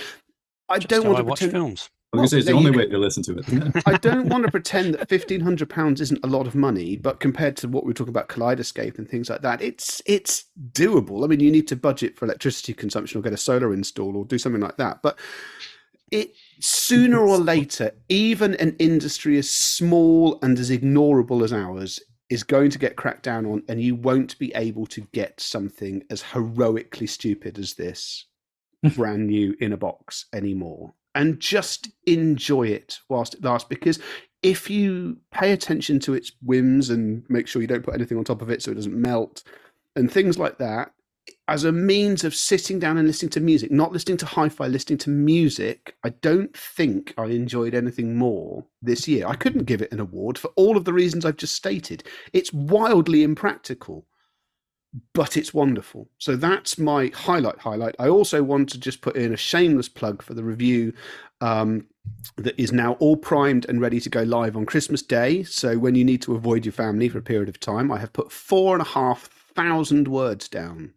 I 0.68 0.78
Just 0.78 0.88
don't 0.88 1.02
how 1.04 1.08
want 1.10 1.18
I 1.18 1.22
to 1.22 1.24
watch 1.24 1.40
pretend. 1.40 1.52
films. 1.52 1.90
I 2.12 2.18
was 2.18 2.20
going 2.20 2.26
to 2.26 2.30
say, 2.30 2.38
it's 2.38 2.46
the 2.46 2.52
only 2.52 2.70
way 2.70 2.86
to 2.88 2.98
listen 2.98 3.22
to 3.24 3.38
it. 3.38 3.82
I 3.86 3.96
don't 3.96 4.28
want 4.28 4.44
to 4.44 4.50
pretend 4.50 4.94
that 4.94 5.08
fifteen 5.08 5.40
hundred 5.40 5.70
pounds 5.70 6.00
isn't 6.00 6.22
a 6.22 6.26
lot 6.26 6.46
of 6.46 6.54
money, 6.54 6.96
but 6.96 7.20
compared 7.20 7.56
to 7.58 7.68
what 7.68 7.84
we 7.84 7.88
were 7.88 7.94
talking 7.94 8.10
about 8.12 8.28
Kaleidescape 8.28 8.98
and 8.98 9.08
things 9.08 9.30
like 9.30 9.42
that, 9.42 9.62
it's 9.62 10.02
it's 10.06 10.44
doable. 10.72 11.24
I 11.24 11.26
mean, 11.28 11.40
you 11.40 11.50
need 11.50 11.68
to 11.68 11.76
budget 11.76 12.16
for 12.18 12.26
electricity 12.26 12.74
consumption 12.74 13.18
or 13.18 13.22
get 13.22 13.32
a 13.32 13.38
solar 13.38 13.72
install 13.72 14.16
or 14.16 14.24
do 14.26 14.38
something 14.38 14.60
like 14.60 14.76
that. 14.76 15.00
But 15.02 15.18
it 16.10 16.34
sooner 16.60 17.18
or 17.18 17.38
later, 17.38 17.92
even 18.10 18.54
an 18.56 18.76
industry 18.78 19.38
as 19.38 19.50
small 19.50 20.38
and 20.42 20.58
as 20.58 20.70
ignorable 20.70 21.42
as 21.42 21.52
ours 21.52 21.98
is 22.28 22.42
going 22.42 22.70
to 22.70 22.78
get 22.78 22.96
cracked 22.96 23.22
down 23.24 23.46
on, 23.46 23.62
and 23.68 23.80
you 23.82 23.94
won't 23.94 24.38
be 24.38 24.54
able 24.54 24.86
to 24.86 25.02
get 25.12 25.40
something 25.40 26.02
as 26.10 26.22
heroically 26.22 27.06
stupid 27.06 27.58
as 27.58 27.74
this 27.74 28.26
brand 28.96 29.26
new 29.26 29.54
in 29.60 29.72
a 29.72 29.76
box 29.76 30.26
anymore. 30.32 30.94
And 31.14 31.38
just 31.40 31.90
enjoy 32.06 32.68
it 32.68 32.98
whilst 33.08 33.34
it 33.34 33.44
lasts, 33.44 33.68
because 33.68 33.98
if 34.42 34.70
you 34.70 35.18
pay 35.30 35.52
attention 35.52 36.00
to 36.00 36.14
its 36.14 36.32
whims 36.42 36.90
and 36.90 37.22
make 37.28 37.46
sure 37.46 37.62
you 37.62 37.68
don't 37.68 37.84
put 37.84 37.94
anything 37.94 38.18
on 38.18 38.24
top 38.24 38.42
of 38.42 38.50
it 38.50 38.62
so 38.62 38.72
it 38.72 38.76
doesn't 38.76 38.94
melt 38.94 39.44
and 39.94 40.10
things 40.10 40.38
like 40.38 40.58
that, 40.58 40.92
as 41.48 41.64
a 41.64 41.72
means 41.72 42.24
of 42.24 42.34
sitting 42.34 42.78
down 42.78 42.98
and 42.98 43.06
listening 43.06 43.30
to 43.30 43.40
music, 43.40 43.70
not 43.70 43.92
listening 43.92 44.16
to 44.16 44.26
hi 44.26 44.48
fi, 44.48 44.66
listening 44.66 44.98
to 44.98 45.10
music, 45.10 45.94
I 46.04 46.10
don't 46.10 46.56
think 46.56 47.14
I 47.18 47.26
enjoyed 47.26 47.74
anything 47.74 48.16
more 48.16 48.64
this 48.80 49.06
year. 49.06 49.26
I 49.26 49.34
couldn't 49.34 49.64
give 49.64 49.82
it 49.82 49.92
an 49.92 50.00
award 50.00 50.38
for 50.38 50.48
all 50.56 50.76
of 50.76 50.84
the 50.84 50.92
reasons 50.92 51.24
I've 51.24 51.36
just 51.36 51.54
stated. 51.54 52.04
It's 52.32 52.52
wildly 52.52 53.22
impractical, 53.22 54.06
but 55.14 55.36
it's 55.36 55.54
wonderful. 55.54 56.08
So 56.18 56.36
that's 56.36 56.78
my 56.78 57.10
highlight. 57.14 57.58
Highlight. 57.58 57.94
I 57.98 58.08
also 58.08 58.42
want 58.42 58.68
to 58.70 58.78
just 58.78 59.00
put 59.00 59.16
in 59.16 59.32
a 59.32 59.36
shameless 59.36 59.88
plug 59.88 60.22
for 60.22 60.34
the 60.34 60.44
review 60.44 60.92
um, 61.40 61.86
that 62.36 62.58
is 62.60 62.72
now 62.72 62.94
all 62.94 63.16
primed 63.16 63.66
and 63.68 63.80
ready 63.80 64.00
to 64.00 64.10
go 64.10 64.22
live 64.22 64.56
on 64.56 64.66
Christmas 64.66 65.02
Day. 65.02 65.42
So 65.44 65.78
when 65.78 65.94
you 65.94 66.04
need 66.04 66.22
to 66.22 66.34
avoid 66.34 66.64
your 66.64 66.72
family 66.72 67.08
for 67.08 67.18
a 67.18 67.22
period 67.22 67.48
of 67.48 67.58
time, 67.60 67.90
I 67.90 67.98
have 67.98 68.12
put 68.12 68.30
four 68.30 68.74
and 68.74 68.82
a 68.82 68.88
half 68.88 69.28
thousand 69.54 70.08
words 70.08 70.48
down 70.48 70.92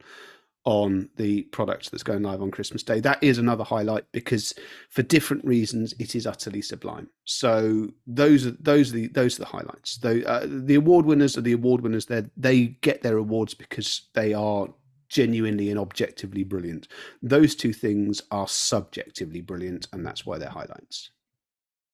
on 0.66 1.08
the 1.18 1.44
product 1.44 1.92
that's 1.92 2.04
going 2.04 2.24
live 2.24 2.42
on 2.42 2.50
Christmas 2.50 2.82
Day. 2.82 3.00
That 3.00 3.24
is 3.24 3.38
another 3.38 3.64
highlight 3.64 4.12
because 4.12 4.54
for 4.90 5.04
different 5.04 5.46
reasons 5.46 5.94
it 6.00 6.16
is 6.16 6.26
utterly 6.26 6.62
sublime. 6.62 7.08
So 7.24 7.90
those 8.08 8.48
are 8.48 8.56
those 8.60 8.90
are 8.90 8.96
the 8.96 9.08
those 9.08 9.38
are 9.38 9.44
the 9.44 9.50
highlights. 9.50 9.98
The 9.98 10.28
uh, 10.28 10.46
the 10.48 10.76
award 10.76 11.06
winners 11.06 11.38
are 11.38 11.42
the 11.42 11.54
award 11.54 11.82
winners. 11.82 12.08
They 12.08 12.24
they 12.36 12.66
get 12.82 13.04
their 13.04 13.18
awards 13.18 13.54
because 13.54 14.10
they 14.14 14.34
are 14.34 14.68
genuinely 15.08 15.70
and 15.70 15.80
objectively 15.80 16.44
brilliant. 16.44 16.88
Those 17.22 17.56
two 17.56 17.72
things 17.72 18.24
are 18.32 18.48
subjectively 18.48 19.42
brilliant, 19.42 19.88
and 19.94 20.04
that's 20.04 20.26
why 20.26 20.40
they're 20.40 20.50
highlights. 20.50 21.12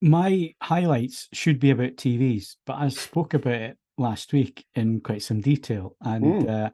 My 0.00 0.54
highlights 0.62 1.28
should 1.32 1.60
be 1.60 1.70
about 1.70 1.96
TVs, 1.96 2.56
but 2.66 2.74
I 2.74 2.88
spoke 2.88 3.34
about 3.34 3.52
it 3.52 3.76
last 3.98 4.32
week 4.32 4.64
in 4.74 5.00
quite 5.00 5.22
some 5.22 5.42
detail, 5.42 5.94
and. 6.00 6.24
Mm. 6.24 6.66
Uh, 6.66 6.70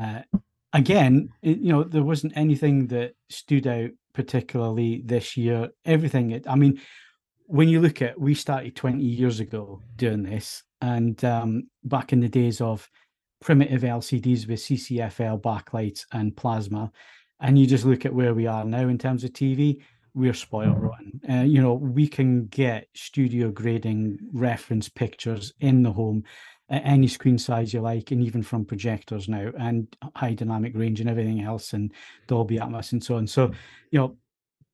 uh, 0.00 0.20
again, 0.72 1.30
it, 1.42 1.58
you 1.58 1.72
know, 1.72 1.84
there 1.84 2.02
wasn't 2.02 2.36
anything 2.36 2.86
that 2.88 3.14
stood 3.28 3.66
out 3.66 3.90
particularly 4.12 5.02
this 5.04 5.36
year. 5.36 5.68
Everything, 5.84 6.42
I 6.46 6.54
mean, 6.56 6.80
when 7.46 7.68
you 7.68 7.80
look 7.80 8.02
at, 8.02 8.20
we 8.20 8.34
started 8.34 8.76
20 8.76 9.02
years 9.02 9.40
ago 9.40 9.80
doing 9.96 10.22
this, 10.22 10.62
and 10.80 11.22
um, 11.24 11.68
back 11.84 12.12
in 12.12 12.20
the 12.20 12.28
days 12.28 12.60
of 12.60 12.88
primitive 13.40 13.82
LCDs 13.82 14.48
with 14.48 14.60
CCFL 14.60 15.40
backlights 15.40 16.04
and 16.12 16.36
plasma, 16.36 16.90
and 17.40 17.58
you 17.58 17.66
just 17.66 17.84
look 17.84 18.04
at 18.04 18.14
where 18.14 18.34
we 18.34 18.46
are 18.46 18.64
now 18.64 18.88
in 18.88 18.98
terms 18.98 19.24
of 19.24 19.30
TV, 19.30 19.80
we're 20.14 20.34
spoiled 20.34 20.82
rotten. 20.82 21.20
Uh, 21.30 21.42
you 21.42 21.62
know, 21.62 21.74
we 21.74 22.08
can 22.08 22.46
get 22.46 22.88
studio 22.94 23.50
grading 23.50 24.18
reference 24.32 24.88
pictures 24.88 25.52
in 25.60 25.82
the 25.82 25.92
home 25.92 26.24
any 26.70 27.08
screen 27.08 27.38
size 27.38 27.72
you 27.72 27.80
like, 27.80 28.10
and 28.10 28.22
even 28.22 28.42
from 28.42 28.64
projectors 28.64 29.28
now, 29.28 29.50
and 29.58 29.94
high 30.14 30.34
dynamic 30.34 30.72
range 30.76 31.00
and 31.00 31.08
everything 31.08 31.40
else, 31.40 31.72
and 31.72 31.92
Dolby 32.26 32.58
Atmos 32.58 32.92
and 32.92 33.02
so 33.02 33.16
on. 33.16 33.26
So, 33.26 33.52
you 33.90 33.98
know, 33.98 34.16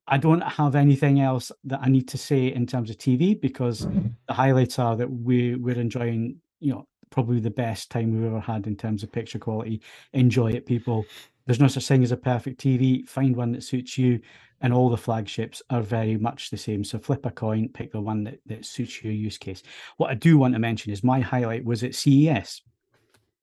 I 0.07 0.17
don't 0.17 0.41
have 0.41 0.75
anything 0.75 1.19
else 1.21 1.51
that 1.63 1.79
I 1.81 1.87
need 1.89 2.07
to 2.09 2.17
say 2.17 2.47
in 2.47 2.67
terms 2.67 2.89
of 2.89 2.97
TV 2.97 3.39
because 3.39 3.87
the 4.27 4.33
highlights 4.33 4.77
are 4.77 4.95
that 4.95 5.09
we 5.09 5.55
we're 5.55 5.79
enjoying, 5.79 6.37
you 6.59 6.73
know, 6.73 6.87
probably 7.09 7.39
the 7.39 7.49
best 7.49 7.89
time 7.89 8.13
we've 8.13 8.25
ever 8.25 8.39
had 8.39 8.67
in 8.67 8.75
terms 8.75 9.01
of 9.01 9.11
picture 9.11 9.39
quality. 9.39 9.81
Enjoy 10.13 10.51
it, 10.51 10.65
people. 10.65 11.05
There's 11.45 11.59
no 11.59 11.67
such 11.67 11.87
thing 11.87 12.03
as 12.03 12.11
a 12.11 12.17
perfect 12.17 12.59
TV. 12.59 13.07
Find 13.07 13.35
one 13.35 13.51
that 13.51 13.63
suits 13.63 13.97
you, 13.97 14.19
and 14.61 14.73
all 14.73 14.89
the 14.89 14.97
flagships 14.97 15.61
are 15.69 15.81
very 15.81 16.17
much 16.17 16.49
the 16.49 16.57
same. 16.57 16.83
So 16.83 16.97
flip 16.97 17.25
a 17.25 17.31
coin, 17.31 17.69
pick 17.69 17.91
the 17.91 18.01
one 18.01 18.23
that, 18.23 18.39
that 18.47 18.65
suits 18.65 19.03
your 19.03 19.13
use 19.13 19.37
case. 19.37 19.61
What 19.97 20.09
I 20.09 20.15
do 20.15 20.37
want 20.37 20.53
to 20.53 20.59
mention 20.59 20.91
is 20.91 21.03
my 21.03 21.19
highlight 21.19 21.63
was 21.63 21.83
at 21.83 21.95
CES 21.95 22.61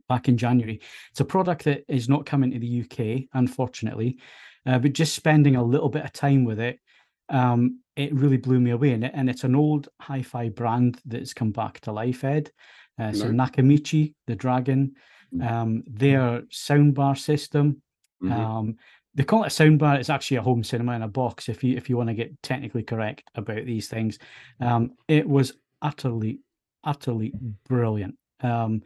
back 0.09 0.29
in 0.29 0.37
January. 0.37 0.81
It's 1.11 1.21
a 1.21 1.25
product 1.25 1.65
that 1.65 1.85
is 1.89 2.09
not 2.09 2.27
coming 2.27 2.51
to 2.51 2.59
the 2.59 2.83
UK, 2.83 3.29
unfortunately, 3.35 4.19
uh, 4.67 4.79
but 4.79 4.93
just 4.93 5.15
spending 5.15 5.57
a 5.57 5.63
little 5.63 5.89
bit 5.89 6.05
of 6.05 6.13
time 6.13 6.45
with 6.45 6.61
it, 6.61 6.81
um, 7.29 7.81
it 7.97 8.15
really 8.15 8.37
blew 8.37 8.61
me 8.61 8.73
away. 8.73 8.93
And, 8.93 9.05
it, 9.05 9.13
and 9.15 9.31
it's 9.31 9.45
an 9.45 9.55
old 9.55 9.89
hi-fi 10.01 10.49
brand 10.49 11.01
that's 11.05 11.35
come 11.35 11.53
back 11.53 11.81
to 11.81 11.93
life, 11.93 12.25
Ed. 12.25 12.51
Uh, 12.99 13.13
so 13.13 13.27
Right. 13.27 13.35
Nakamichi, 13.35 14.15
the 14.27 14.37
dragon, 14.37 14.95
um, 15.41 15.83
their 15.87 16.43
soundbar 16.51 17.17
system. 17.17 17.83
Mhm. 18.23 18.33
Um, 18.33 18.77
they 19.15 19.25
call 19.25 19.45
it 19.45 19.49
a 19.49 19.51
soundbar. 19.51 19.99
It's 19.99 20.11
actually 20.11 20.39
a 20.39 20.43
home 20.43 20.65
cinema 20.65 20.93
in 20.93 21.03
a 21.03 21.09
box. 21.09 21.49
If 21.49 21.63
you 21.63 21.77
if 21.77 21.91
you 21.91 21.97
want 21.97 22.09
to 22.09 22.15
get 22.15 22.43
technically 22.43 22.83
correct 22.83 23.25
about 23.35 23.65
these 23.67 23.89
things, 23.89 24.19
um, 24.61 24.93
it 25.09 25.29
was 25.29 25.55
utterly, 25.83 26.41
utterly 26.85 27.33
brilliant. 27.69 28.17
Um, 28.41 28.83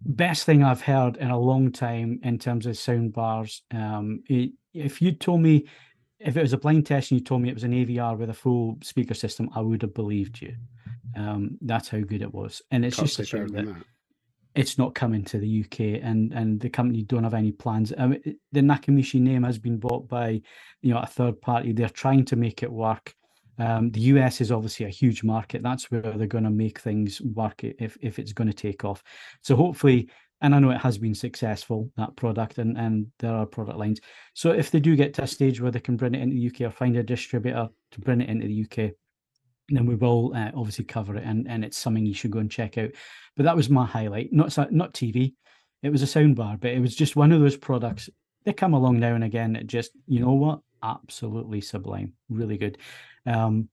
best 0.00 0.44
thing 0.46 0.62
I've 0.62 0.80
heard 0.80 1.16
in 1.18 1.30
a 1.30 1.38
long 1.38 1.72
time 1.72 2.20
in 2.22 2.38
terms 2.38 2.66
of 2.66 2.78
sound 2.78 3.12
bars. 3.12 3.62
Um, 3.72 4.22
it, 4.26 4.52
if 4.72 5.02
you 5.02 5.12
told 5.12 5.40
me 5.42 5.66
if 6.18 6.36
it 6.36 6.42
was 6.42 6.52
a 6.52 6.58
blind 6.58 6.86
test 6.86 7.10
and 7.10 7.20
you 7.20 7.24
told 7.24 7.42
me 7.42 7.48
it 7.48 7.54
was 7.54 7.64
an 7.64 7.72
AVR 7.72 8.16
with 8.16 8.30
a 8.30 8.34
full 8.34 8.78
speaker 8.82 9.14
system, 9.14 9.50
I 9.54 9.60
would 9.60 9.82
have 9.82 9.94
believed 9.94 10.40
you. 10.40 10.56
Um, 11.16 11.58
that's 11.60 11.88
how 11.88 12.00
good 12.00 12.22
it 12.22 12.32
was, 12.32 12.62
and 12.70 12.84
it's 12.84 12.96
Can't 12.96 13.08
just 13.08 13.20
a 13.20 13.24
shame 13.24 13.48
that 13.48 13.66
that. 13.66 13.84
It's 14.58 14.76
not 14.76 14.92
coming 14.92 15.24
to 15.24 15.38
the 15.38 15.64
UK, 15.64 16.02
and 16.02 16.32
and 16.32 16.58
the 16.58 16.68
company 16.68 17.02
don't 17.04 17.22
have 17.22 17.32
any 17.34 17.52
plans. 17.52 17.92
Mean, 17.96 18.20
the 18.50 18.60
Nakamichi 18.60 19.20
name 19.20 19.44
has 19.44 19.56
been 19.56 19.78
bought 19.78 20.08
by, 20.08 20.42
you 20.82 20.92
know, 20.92 20.98
a 20.98 21.06
third 21.06 21.40
party. 21.40 21.72
They're 21.72 21.88
trying 21.88 22.24
to 22.24 22.36
make 22.36 22.64
it 22.64 22.72
work. 22.72 23.14
Um, 23.60 23.92
the 23.92 24.00
US 24.12 24.40
is 24.40 24.50
obviously 24.50 24.86
a 24.86 24.90
huge 24.90 25.22
market. 25.22 25.62
That's 25.62 25.92
where 25.92 26.00
they're 26.00 26.26
going 26.26 26.42
to 26.42 26.50
make 26.50 26.80
things 26.80 27.20
work 27.20 27.62
if 27.62 27.96
if 28.00 28.18
it's 28.18 28.32
going 28.32 28.48
to 28.48 28.62
take 28.68 28.84
off. 28.84 29.00
So 29.42 29.54
hopefully, 29.54 30.10
and 30.40 30.52
I 30.52 30.58
know 30.58 30.70
it 30.70 30.80
has 30.80 30.98
been 30.98 31.14
successful 31.14 31.88
that 31.96 32.16
product, 32.16 32.58
and 32.58 32.76
and 32.76 33.06
there 33.20 33.34
are 33.34 33.46
product 33.46 33.78
lines. 33.78 34.00
So 34.34 34.50
if 34.50 34.72
they 34.72 34.80
do 34.80 34.96
get 34.96 35.14
to 35.14 35.22
a 35.22 35.26
stage 35.28 35.60
where 35.60 35.70
they 35.70 35.86
can 35.86 35.96
bring 35.96 36.16
it 36.16 36.22
into 36.22 36.34
the 36.34 36.48
UK 36.48 36.68
or 36.68 36.74
find 36.74 36.96
a 36.96 37.04
distributor 37.04 37.68
to 37.92 38.00
bring 38.00 38.22
it 38.22 38.28
into 38.28 38.48
the 38.48 38.64
UK, 38.64 38.90
then 39.68 39.86
we 39.86 39.94
will 39.94 40.32
uh, 40.34 40.50
obviously 40.54 40.84
cover 40.84 41.16
it, 41.16 41.24
and 41.24 41.46
and 41.48 41.64
it's 41.64 41.76
something 41.76 42.06
you 42.06 42.14
should 42.14 42.30
go 42.30 42.38
and 42.38 42.50
check 42.50 42.78
out. 42.78 42.90
But 43.36 43.44
that 43.44 43.56
was 43.56 43.70
my 43.70 43.86
highlight. 43.86 44.32
Not 44.32 44.56
not 44.72 44.94
TV. 44.94 45.34
It 45.82 45.90
was 45.90 46.02
a 46.02 46.06
soundbar, 46.06 46.58
but 46.60 46.72
it 46.72 46.80
was 46.80 46.96
just 46.96 47.16
one 47.16 47.32
of 47.32 47.40
those 47.40 47.56
products. 47.56 48.10
They 48.44 48.52
come 48.52 48.74
along 48.74 48.98
now 48.98 49.14
and 49.14 49.24
again. 49.24 49.52
That 49.52 49.66
just 49.66 49.92
you 50.06 50.20
know 50.20 50.32
what, 50.32 50.60
absolutely 50.82 51.60
sublime, 51.60 52.14
really 52.28 52.56
good. 52.56 52.78
Um, 53.26 53.68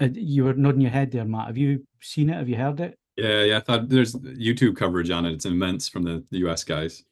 uh, 0.00 0.08
you 0.12 0.44
were 0.44 0.54
nodding 0.54 0.80
your 0.80 0.90
head 0.90 1.12
there, 1.12 1.24
Matt. 1.24 1.48
Have 1.48 1.58
you 1.58 1.86
seen 2.00 2.30
it? 2.30 2.36
Have 2.36 2.48
you 2.48 2.56
heard 2.56 2.80
it? 2.80 2.98
Yeah, 3.16 3.42
yeah. 3.44 3.56
I 3.58 3.60
thought 3.60 3.88
there's 3.88 4.14
YouTube 4.14 4.76
coverage 4.76 5.10
on 5.10 5.24
it. 5.26 5.32
It's 5.32 5.46
immense 5.46 5.88
from 5.88 6.02
the, 6.02 6.24
the 6.30 6.38
US 6.48 6.64
guys. 6.64 7.04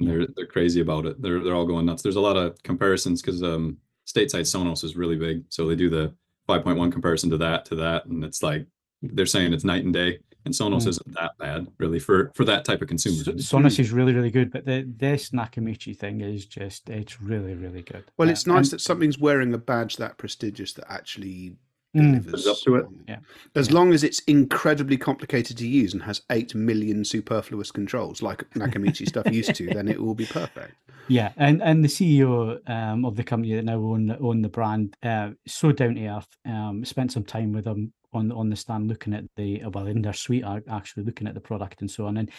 And 0.00 0.08
they're 0.08 0.26
they're 0.34 0.46
crazy 0.46 0.80
about 0.80 1.06
it. 1.06 1.22
They're 1.22 1.42
they're 1.42 1.54
all 1.54 1.66
going 1.66 1.86
nuts. 1.86 2.02
There's 2.02 2.16
a 2.16 2.20
lot 2.20 2.36
of 2.36 2.60
comparisons 2.64 3.22
because 3.22 3.42
um 3.42 3.76
stateside 4.06 4.42
Sonos 4.42 4.82
is 4.82 4.96
really 4.96 5.16
big. 5.16 5.44
So 5.48 5.66
they 5.66 5.76
do 5.76 5.88
the 5.88 6.12
5.1 6.48 6.92
comparison 6.92 7.30
to 7.30 7.36
that 7.38 7.64
to 7.66 7.74
that. 7.76 8.06
And 8.06 8.24
it's 8.24 8.42
like 8.42 8.66
they're 9.02 9.26
saying 9.26 9.52
it's 9.52 9.64
night 9.64 9.84
and 9.84 9.92
day. 9.94 10.18
And 10.46 10.52
Sonos 10.52 10.82
Mm. 10.82 10.88
isn't 10.88 11.14
that 11.14 11.30
bad, 11.38 11.68
really, 11.78 11.98
for 11.98 12.30
for 12.34 12.44
that 12.44 12.66
type 12.66 12.82
of 12.82 12.88
consumer. 12.88 13.16
S- 13.16 13.46
Sonos 13.50 13.78
is 13.78 13.92
really, 13.92 14.12
really 14.12 14.30
good, 14.30 14.52
but 14.52 14.66
the 14.66 14.82
this 14.98 15.30
Nakamichi 15.30 15.96
thing 15.96 16.20
is 16.20 16.44
just 16.44 16.90
it's 16.90 17.18
really, 17.22 17.54
really 17.54 17.80
good. 17.80 18.04
Well, 18.18 18.28
it's 18.28 18.46
nice 18.46 18.66
and- 18.66 18.72
that 18.72 18.80
something's 18.82 19.18
wearing 19.18 19.54
a 19.54 19.58
badge 19.58 19.96
that 19.96 20.18
prestigious 20.18 20.74
that 20.74 20.84
actually. 20.92 21.56
Delivers. 21.94 22.32
Lives 22.32 22.46
up 22.46 22.58
to 22.64 22.76
it. 22.76 22.86
Yeah. 23.08 23.18
As 23.54 23.70
long 23.70 23.92
as 23.92 24.04
it's 24.04 24.20
incredibly 24.20 24.96
complicated 24.96 25.56
to 25.58 25.66
use 25.66 25.92
and 25.92 26.02
has 26.02 26.22
eight 26.30 26.54
million 26.54 27.04
superfluous 27.04 27.70
controls, 27.70 28.22
like 28.22 28.48
Nakamichi 28.50 29.06
stuff 29.08 29.26
used 29.30 29.54
to, 29.56 29.66
then 29.68 29.88
it 29.88 30.00
will 30.00 30.14
be 30.14 30.26
perfect. 30.26 30.74
Yeah, 31.08 31.32
and 31.36 31.62
and 31.62 31.84
the 31.84 31.88
CEO 31.88 32.58
um, 32.68 33.04
of 33.04 33.16
the 33.16 33.24
company 33.24 33.54
that 33.54 33.64
now 33.64 33.76
own 33.78 34.16
own 34.20 34.42
the 34.42 34.48
brand, 34.48 34.96
uh, 35.02 35.30
so 35.46 35.72
down 35.72 35.96
to 35.96 36.06
earth. 36.06 36.28
Um, 36.46 36.84
spent 36.84 37.12
some 37.12 37.24
time 37.24 37.52
with 37.52 37.64
them 37.64 37.92
on 38.12 38.32
on 38.32 38.48
the 38.48 38.56
stand, 38.56 38.88
looking 38.88 39.12
at 39.12 39.24
the 39.36 39.62
well 39.72 39.86
in 39.86 40.02
their 40.02 40.12
suite, 40.12 40.44
ac- 40.46 40.64
actually 40.70 41.04
looking 41.04 41.26
at 41.26 41.34
the 41.34 41.40
product 41.40 41.80
and 41.82 41.90
so 41.90 42.06
on, 42.06 42.16
and 42.16 42.30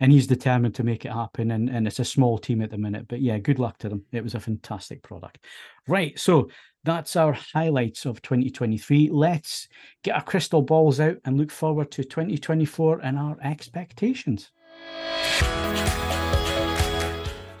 and 0.00 0.12
he's 0.12 0.26
determined 0.26 0.74
to 0.76 0.84
make 0.84 1.04
it 1.04 1.12
happen. 1.12 1.50
And 1.50 1.68
and 1.68 1.86
it's 1.86 2.00
a 2.00 2.04
small 2.04 2.38
team 2.38 2.62
at 2.62 2.70
the 2.70 2.78
minute, 2.78 3.06
but 3.08 3.20
yeah, 3.20 3.38
good 3.38 3.58
luck 3.58 3.78
to 3.78 3.88
them. 3.88 4.04
It 4.12 4.22
was 4.22 4.34
a 4.34 4.40
fantastic 4.40 5.02
product. 5.02 5.38
Right, 5.86 6.18
so 6.18 6.48
that's 6.84 7.16
our 7.16 7.36
highlights 7.54 8.04
of 8.04 8.20
2023. 8.22 9.10
Let's 9.10 9.68
get 10.02 10.14
our 10.14 10.22
crystal 10.22 10.62
balls 10.62 11.00
out 11.00 11.16
and 11.24 11.38
look 11.38 11.50
forward 11.50 11.90
to 11.92 12.04
2024 12.04 13.00
and 13.00 13.18
our 13.18 13.36
expectations. 13.42 14.50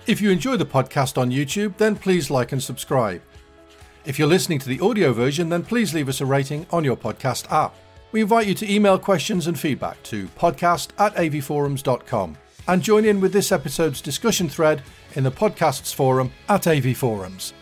If 0.06 0.20
you 0.20 0.30
enjoy 0.30 0.58
the 0.58 0.66
podcast 0.66 1.16
on 1.16 1.30
YouTube, 1.30 1.78
then 1.78 1.96
please 1.96 2.30
like 2.30 2.52
and 2.52 2.62
subscribe. 2.62 3.22
If 4.04 4.18
you're 4.18 4.28
listening 4.28 4.58
to 4.58 4.68
the 4.68 4.80
audio 4.80 5.14
version, 5.14 5.48
then 5.48 5.62
please 5.62 5.94
leave 5.94 6.10
us 6.10 6.20
a 6.20 6.26
rating 6.26 6.66
on 6.70 6.84
your 6.84 6.96
podcast 6.96 7.50
app. 7.50 7.74
We 8.14 8.20
invite 8.20 8.46
you 8.46 8.54
to 8.54 8.72
email 8.72 8.96
questions 8.96 9.48
and 9.48 9.58
feedback 9.58 10.00
to 10.04 10.28
podcast 10.28 10.90
at 10.98 11.16
avforums.com 11.16 12.36
and 12.68 12.80
join 12.80 13.04
in 13.04 13.20
with 13.20 13.32
this 13.32 13.50
episode's 13.50 14.00
discussion 14.00 14.48
thread 14.48 14.84
in 15.16 15.24
the 15.24 15.32
podcasts 15.32 15.92
forum 15.92 16.30
at 16.48 16.62
avforums. 16.62 17.52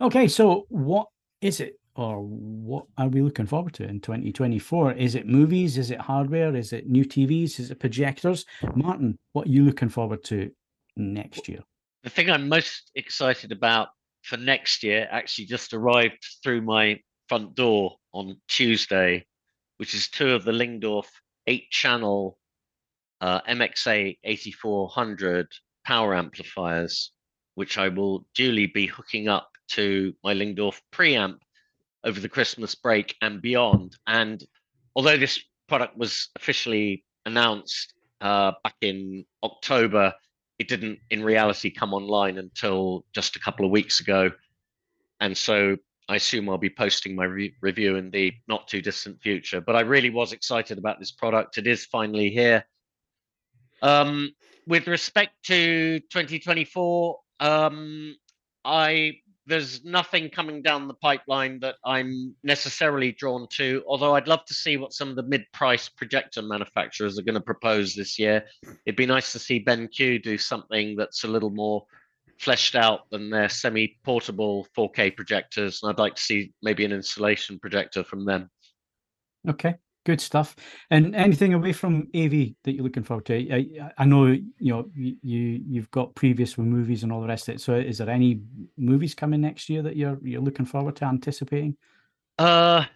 Okay, 0.00 0.26
so 0.26 0.66
what 0.68 1.06
is 1.42 1.60
it, 1.60 1.78
or 1.94 2.20
what 2.20 2.86
are 2.98 3.06
we 3.06 3.22
looking 3.22 3.46
forward 3.46 3.74
to 3.74 3.84
in 3.84 4.00
2024? 4.00 4.94
Is 4.94 5.14
it 5.14 5.28
movies? 5.28 5.78
Is 5.78 5.92
it 5.92 6.00
hardware? 6.00 6.56
Is 6.56 6.72
it 6.72 6.88
new 6.88 7.04
TVs? 7.04 7.60
Is 7.60 7.70
it 7.70 7.78
projectors? 7.78 8.44
Martin, 8.74 9.16
what 9.32 9.46
are 9.46 9.50
you 9.50 9.62
looking 9.62 9.90
forward 9.90 10.24
to 10.24 10.50
next 10.96 11.48
year? 11.48 11.60
The 12.02 12.10
thing 12.10 12.30
I'm 12.30 12.48
most 12.48 12.90
excited 12.96 13.52
about 13.52 13.90
for 14.22 14.36
next 14.36 14.82
year 14.82 15.08
actually 15.10 15.46
just 15.46 15.72
arrived 15.72 16.24
through 16.42 16.62
my 16.62 16.98
front 17.28 17.54
door 17.54 17.96
on 18.12 18.40
Tuesday, 18.48 19.24
which 19.76 19.94
is 19.94 20.08
two 20.08 20.30
of 20.30 20.44
the 20.44 20.52
Lyngdorf 20.52 21.06
eight 21.46 21.70
channel 21.70 22.38
uh, 23.20 23.40
MXA 23.42 24.18
8400 24.22 25.48
power 25.84 26.14
amplifiers, 26.14 27.12
which 27.54 27.78
I 27.78 27.88
will 27.88 28.26
duly 28.34 28.66
be 28.66 28.86
hooking 28.86 29.28
up 29.28 29.48
to 29.70 30.14
my 30.22 30.34
Lyngdorf 30.34 30.80
preamp 30.92 31.38
over 32.04 32.20
the 32.20 32.28
Christmas 32.28 32.74
break 32.74 33.16
and 33.22 33.42
beyond. 33.42 33.96
And 34.06 34.42
although 34.94 35.16
this 35.16 35.40
product 35.68 35.96
was 35.96 36.28
officially 36.36 37.04
announced 37.26 37.94
uh, 38.20 38.52
back 38.62 38.76
in 38.80 39.24
October, 39.42 40.14
it 40.58 40.68
didn't 40.68 40.98
in 41.10 41.22
reality 41.22 41.70
come 41.70 41.94
online 41.94 42.38
until 42.38 43.04
just 43.12 43.36
a 43.36 43.40
couple 43.40 43.64
of 43.64 43.70
weeks 43.70 44.00
ago. 44.00 44.30
And 45.20 45.36
so 45.36 45.76
I 46.08 46.16
assume 46.16 46.48
I'll 46.48 46.58
be 46.58 46.70
posting 46.70 47.14
my 47.14 47.24
re- 47.24 47.54
review 47.60 47.96
in 47.96 48.10
the 48.10 48.32
not 48.48 48.66
too 48.66 48.80
distant 48.80 49.20
future. 49.20 49.60
But 49.60 49.76
I 49.76 49.80
really 49.80 50.10
was 50.10 50.32
excited 50.32 50.78
about 50.78 50.98
this 50.98 51.12
product. 51.12 51.58
It 51.58 51.66
is 51.66 51.84
finally 51.84 52.30
here. 52.30 52.64
Um, 53.82 54.30
with 54.66 54.88
respect 54.88 55.34
to 55.44 56.00
2024, 56.00 57.18
um, 57.40 58.16
I 58.64 59.18
there's 59.48 59.82
nothing 59.84 60.28
coming 60.28 60.60
down 60.62 60.86
the 60.86 60.94
pipeline 60.94 61.58
that 61.60 61.76
I'm 61.84 62.34
necessarily 62.44 63.12
drawn 63.12 63.48
to, 63.52 63.82
although 63.86 64.14
I'd 64.14 64.28
love 64.28 64.44
to 64.44 64.54
see 64.54 64.76
what 64.76 64.92
some 64.92 65.08
of 65.08 65.16
the 65.16 65.22
mid 65.22 65.44
price 65.52 65.88
projector 65.88 66.42
manufacturers 66.42 67.18
are 67.18 67.22
going 67.22 67.34
to 67.34 67.40
propose 67.40 67.94
this 67.94 68.18
year. 68.18 68.44
It'd 68.84 68.96
be 68.96 69.06
nice 69.06 69.32
to 69.32 69.38
see 69.38 69.64
BenQ 69.64 70.22
do 70.22 70.36
something 70.36 70.96
that's 70.96 71.24
a 71.24 71.28
little 71.28 71.50
more 71.50 71.84
fleshed 72.38 72.76
out 72.76 73.10
than 73.10 73.30
their 73.30 73.48
semi 73.48 73.96
portable 74.04 74.66
4K 74.76 75.16
projectors. 75.16 75.80
And 75.82 75.90
I'd 75.90 75.98
like 75.98 76.14
to 76.16 76.22
see 76.22 76.52
maybe 76.62 76.84
an 76.84 76.92
installation 76.92 77.58
projector 77.58 78.04
from 78.04 78.26
them. 78.26 78.50
Okay, 79.48 79.76
good 80.08 80.20
stuff. 80.22 80.56
And 80.90 81.14
anything 81.14 81.52
away 81.52 81.74
from 81.74 82.08
AV 82.16 82.54
that 82.64 82.72
you're 82.72 82.82
looking 82.82 83.02
forward 83.02 83.26
to? 83.26 83.34
I, 83.54 83.90
I 83.98 84.06
know 84.06 84.24
you 84.26 84.72
know 84.72 84.90
you 84.94 85.16
you've 85.22 85.90
got 85.90 86.14
previous 86.14 86.56
with 86.56 86.66
movies 86.66 87.02
and 87.02 87.12
all 87.12 87.20
the 87.20 87.28
rest 87.28 87.48
of 87.48 87.56
it. 87.56 87.60
So 87.60 87.74
is 87.74 87.98
there 87.98 88.08
any 88.08 88.40
movies 88.78 89.14
coming 89.14 89.42
next 89.42 89.68
year 89.68 89.82
that 89.82 89.96
you're 89.96 90.18
you're 90.22 90.40
looking 90.40 90.64
forward 90.64 90.96
to 90.96 91.04
anticipating? 91.04 91.76
Uh, 92.38 92.86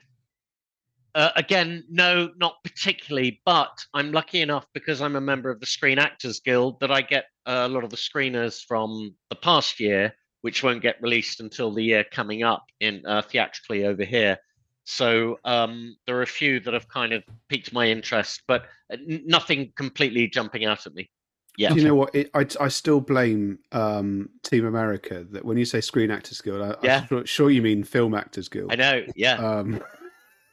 uh, 1.14 1.30
again, 1.36 1.84
no, 1.90 2.30
not 2.38 2.54
particularly, 2.64 3.42
but 3.44 3.84
I'm 3.92 4.10
lucky 4.12 4.40
enough 4.40 4.66
because 4.72 5.02
I'm 5.02 5.16
a 5.16 5.20
member 5.20 5.50
of 5.50 5.60
the 5.60 5.66
Screen 5.66 5.98
Actors 5.98 6.40
Guild 6.40 6.80
that 6.80 6.90
I 6.90 7.02
get 7.02 7.26
a 7.44 7.68
lot 7.68 7.84
of 7.84 7.90
the 7.90 7.96
screeners 7.96 8.64
from 8.66 9.14
the 9.28 9.36
past 9.36 9.80
year, 9.80 10.14
which 10.40 10.62
won't 10.62 10.80
get 10.80 11.02
released 11.02 11.40
until 11.40 11.74
the 11.74 11.82
year 11.82 12.04
coming 12.10 12.42
up 12.42 12.64
in 12.80 13.02
uh, 13.06 13.20
theatrically 13.20 13.84
over 13.84 14.04
here. 14.04 14.38
So 14.84 15.38
um, 15.44 15.96
there 16.06 16.16
are 16.18 16.22
a 16.22 16.26
few 16.26 16.60
that 16.60 16.74
have 16.74 16.88
kind 16.88 17.12
of 17.12 17.22
piqued 17.48 17.72
my 17.72 17.88
interest, 17.88 18.42
but 18.48 18.66
uh, 18.92 18.96
nothing 19.06 19.72
completely 19.76 20.26
jumping 20.26 20.64
out 20.64 20.86
at 20.86 20.94
me. 20.94 21.10
Yeah. 21.56 21.74
You 21.74 21.84
know 21.84 21.94
what? 21.94 22.14
It, 22.14 22.30
I 22.34 22.46
I 22.60 22.68
still 22.68 23.00
blame 23.00 23.58
um, 23.72 24.30
Team 24.42 24.64
America 24.66 25.24
that 25.30 25.44
when 25.44 25.58
you 25.58 25.64
say 25.64 25.80
Screen 25.80 26.10
Actors 26.10 26.40
Guild, 26.40 26.62
I, 26.62 26.74
Yeah. 26.82 27.00
I'm 27.00 27.06
sure, 27.06 27.26
sure 27.26 27.50
you 27.50 27.62
mean 27.62 27.84
Film 27.84 28.14
Actors 28.14 28.48
Guild. 28.48 28.72
I 28.72 28.76
know. 28.76 29.04
Yeah. 29.14 29.34
Um, 29.34 29.82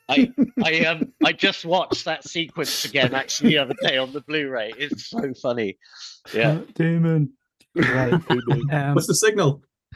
I 0.10 0.32
I 0.64 0.86
um 0.86 1.14
I 1.24 1.32
just 1.32 1.66
watched 1.66 2.06
that 2.06 2.26
sequence 2.26 2.84
again 2.86 3.14
actually 3.14 3.52
the 3.52 3.60
other 3.60 3.76
day 3.82 3.98
on 3.98 4.12
the 4.12 4.22
Blu-ray. 4.22 4.74
It's 4.78 5.08
so 5.10 5.34
funny. 5.42 5.78
Yeah. 6.34 6.60
Damon. 6.76 7.32
Right. 7.76 8.14
um, 8.14 8.22
What's 8.94 9.08
the 9.08 9.16
signal? 9.16 9.64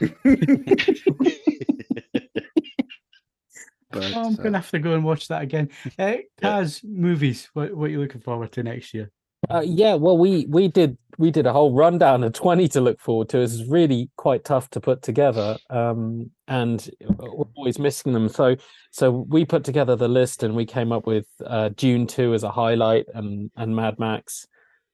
but, 3.94 4.12
oh, 4.14 4.26
I'm 4.26 4.34
uh, 4.34 4.42
gonna 4.42 4.58
have 4.58 4.70
to 4.70 4.78
go 4.78 4.94
and 4.94 5.04
watch 5.04 5.28
that 5.28 5.42
again. 5.42 5.70
Uh, 5.98 6.16
Kaz, 6.42 6.84
movies. 6.84 7.48
What 7.54 7.74
what 7.74 7.86
are 7.86 7.92
you 7.92 8.00
looking 8.00 8.20
forward 8.20 8.52
to 8.52 8.62
next 8.62 8.94
year? 8.94 9.10
Uh, 9.50 9.62
yeah, 9.64 9.94
well, 9.94 10.16
we 10.16 10.46
we 10.46 10.68
did 10.68 10.96
we 11.18 11.30
did 11.30 11.46
a 11.46 11.52
whole 11.52 11.74
rundown 11.74 12.24
of 12.24 12.32
twenty 12.32 12.68
to 12.68 12.80
look 12.80 13.00
forward 13.00 13.28
to. 13.30 13.40
It's 13.40 13.62
really 13.64 14.10
quite 14.16 14.44
tough 14.44 14.70
to 14.70 14.80
put 14.80 15.02
together, 15.02 15.58
um, 15.70 16.30
and 16.48 16.88
we're 17.00 17.46
always 17.54 17.78
missing 17.78 18.12
them. 18.12 18.28
So 18.28 18.56
so 18.90 19.10
we 19.10 19.44
put 19.44 19.64
together 19.64 19.96
the 19.96 20.08
list, 20.08 20.42
and 20.42 20.54
we 20.54 20.66
came 20.66 20.92
up 20.92 21.06
with 21.06 21.26
uh, 21.44 21.70
Dune 21.70 22.06
two 22.06 22.34
as 22.34 22.42
a 22.42 22.50
highlight, 22.50 23.06
and 23.14 23.50
and 23.56 23.76
Mad 23.76 23.98
Max, 23.98 24.46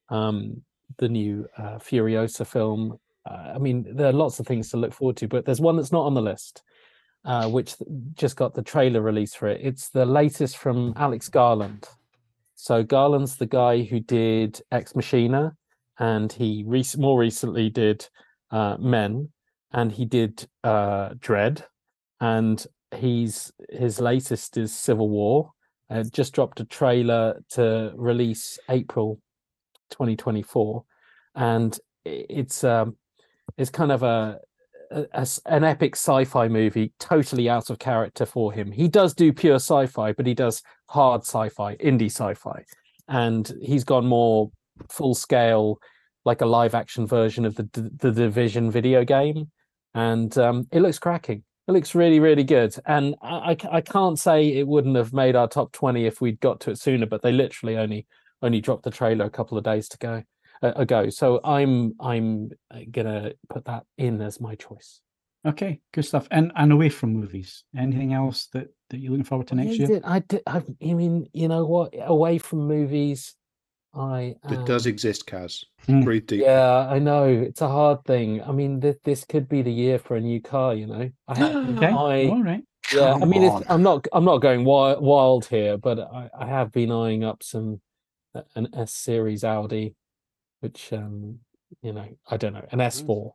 um, 0.09 0.61
the 0.97 1.09
new 1.09 1.47
uh, 1.57 1.77
Furiosa 1.77 2.45
film. 2.45 2.99
Uh, 3.29 3.53
I 3.55 3.57
mean, 3.57 3.85
there 3.95 4.07
are 4.07 4.13
lots 4.13 4.39
of 4.39 4.47
things 4.47 4.69
to 4.71 4.77
look 4.77 4.93
forward 4.93 5.17
to, 5.17 5.27
but 5.27 5.45
there's 5.45 5.61
one 5.61 5.77
that's 5.77 5.91
not 5.91 6.05
on 6.05 6.13
the 6.13 6.21
list, 6.21 6.63
uh, 7.25 7.49
which 7.49 7.75
just 8.13 8.35
got 8.35 8.53
the 8.53 8.61
trailer 8.61 9.01
released 9.01 9.37
for 9.37 9.47
it. 9.47 9.61
It's 9.61 9.89
the 9.89 10.05
latest 10.05 10.57
from 10.57 10.93
Alex 10.95 11.29
Garland. 11.29 11.87
So 12.55 12.83
Garland's 12.83 13.37
the 13.37 13.45
guy 13.47 13.83
who 13.83 13.99
did 13.99 14.61
Ex 14.71 14.95
Machina, 14.95 15.55
and 15.99 16.31
he 16.31 16.63
rec- 16.65 16.97
more 16.97 17.19
recently 17.19 17.69
did 17.69 18.07
uh, 18.51 18.77
Men, 18.79 19.29
and 19.71 19.91
he 19.91 20.05
did 20.05 20.47
uh, 20.63 21.09
Dredd, 21.15 21.63
and 22.19 22.65
he's 22.95 23.51
his 23.69 23.99
latest 23.99 24.57
is 24.57 24.75
Civil 24.75 25.09
War. 25.09 25.51
Uh, 25.89 26.03
just 26.03 26.33
dropped 26.33 26.59
a 26.59 26.65
trailer 26.65 27.41
to 27.49 27.91
release 27.95 28.57
April 28.69 29.19
2024, 29.89 30.83
and 31.35 31.79
it's 32.05 32.63
um, 32.63 32.95
it's 33.57 33.69
kind 33.69 33.91
of 33.91 34.03
a, 34.03 34.39
a- 34.91 35.27
an 35.45 35.63
epic 35.63 35.95
sci-fi 35.95 36.47
movie, 36.47 36.93
totally 36.99 37.49
out 37.49 37.69
of 37.69 37.79
character 37.79 38.25
for 38.25 38.51
him. 38.51 38.71
He 38.71 38.87
does 38.87 39.13
do 39.13 39.33
pure 39.33 39.55
sci-fi, 39.55 40.13
but 40.13 40.27
he 40.27 40.33
does 40.33 40.61
hard 40.89 41.21
sci-fi, 41.21 41.75
indie 41.77 42.11
sci-fi, 42.11 42.63
and 43.07 43.51
he's 43.61 43.83
gone 43.83 44.05
more 44.05 44.51
full 44.89 45.15
scale, 45.15 45.79
like 46.25 46.41
a 46.41 46.45
live 46.45 46.75
action 46.75 47.07
version 47.07 47.45
of 47.45 47.55
the 47.55 47.67
the 47.73 48.11
Division 48.11 48.71
video 48.71 49.03
game, 49.03 49.51
and 49.93 50.37
um, 50.37 50.67
it 50.71 50.81
looks 50.81 50.99
cracking. 50.99 51.43
It 51.67 51.71
looks 51.71 51.95
really, 51.95 52.19
really 52.19 52.43
good, 52.43 52.75
and 52.85 53.15
I, 53.21 53.51
I 53.51 53.77
I 53.77 53.81
can't 53.81 54.19
say 54.19 54.47
it 54.57 54.67
wouldn't 54.67 54.95
have 54.97 55.13
made 55.13 55.35
our 55.35 55.47
top 55.47 55.71
twenty 55.71 56.05
if 56.05 56.21
we'd 56.21 56.39
got 56.39 56.59
to 56.61 56.71
it 56.71 56.79
sooner, 56.79 57.05
but 57.05 57.21
they 57.21 57.31
literally 57.31 57.77
only 57.77 58.07
only 58.41 58.61
dropped 58.61 58.83
the 58.83 58.91
trailer 58.91 59.25
a 59.25 59.29
couple 59.29 59.57
of 59.57 59.63
days 59.63 59.87
to 59.89 59.97
go 59.97 60.23
uh, 60.61 60.73
ago. 60.75 61.09
So 61.09 61.39
I'm 61.43 61.93
I'm 61.99 62.51
uh, 62.69 62.79
gonna 62.89 63.33
put 63.49 63.65
that 63.65 63.83
in 63.97 64.21
as 64.21 64.39
my 64.39 64.55
choice. 64.55 65.01
Okay, 65.45 65.79
good 65.93 66.05
stuff. 66.05 66.27
And 66.31 66.51
and 66.55 66.71
away 66.71 66.89
from 66.89 67.13
movies, 67.13 67.63
anything 67.75 68.13
else 68.13 68.47
that 68.53 68.67
that 68.89 68.99
you're 68.99 69.11
looking 69.11 69.23
forward 69.23 69.47
to 69.47 69.55
next 69.55 69.71
I 69.71 69.73
year? 69.73 69.87
did, 69.87 70.03
I 70.03 70.19
did. 70.19 70.41
I, 70.45 70.61
I 70.83 70.93
mean, 70.93 71.27
you 71.33 71.47
know 71.47 71.65
what? 71.65 71.93
Away 71.99 72.37
from 72.37 72.67
movies, 72.67 73.35
I 73.93 74.35
it 74.49 74.65
does 74.65 74.85
exist, 74.85 75.25
Kaz. 75.25 75.65
Mm. 75.87 76.05
Breathe 76.05 76.27
deep. 76.27 76.41
Yeah, 76.41 76.87
I 76.89 76.99
know 76.99 77.25
it's 77.25 77.61
a 77.61 77.67
hard 77.67 78.03
thing. 78.05 78.41
I 78.43 78.51
mean, 78.51 78.79
this 78.79 78.97
this 79.03 79.25
could 79.25 79.49
be 79.49 79.61
the 79.61 79.71
year 79.71 79.99
for 79.99 80.15
a 80.15 80.21
new 80.21 80.39
car. 80.41 80.73
You 80.75 80.87
know, 80.87 81.09
I 81.27 81.37
have, 81.37 81.55
Okay, 81.77 81.87
I 81.87 82.27
all 82.27 82.43
right. 82.43 82.63
yeah. 82.93 83.13
I 83.13 83.25
mean, 83.25 83.43
it's, 83.43 83.65
I'm 83.69 83.83
not 83.83 84.07
I'm 84.13 84.25
not 84.25 84.37
going 84.37 84.63
wild, 84.63 85.01
wild 85.01 85.45
here, 85.45 85.77
but 85.77 85.99
I, 85.99 86.29
I 86.37 86.45
have 86.45 86.71
been 86.71 86.91
eyeing 86.91 87.23
up 87.23 87.43
some 87.43 87.81
uh, 88.33 88.43
an 88.55 88.69
S 88.73 88.93
series 88.93 89.43
Audi, 89.43 89.95
which 90.61 90.91
um 90.93 91.39
you 91.81 91.93
know 91.93 92.07
I 92.27 92.37
don't 92.37 92.53
know 92.53 92.65
an 92.71 92.79
S4 92.79 93.33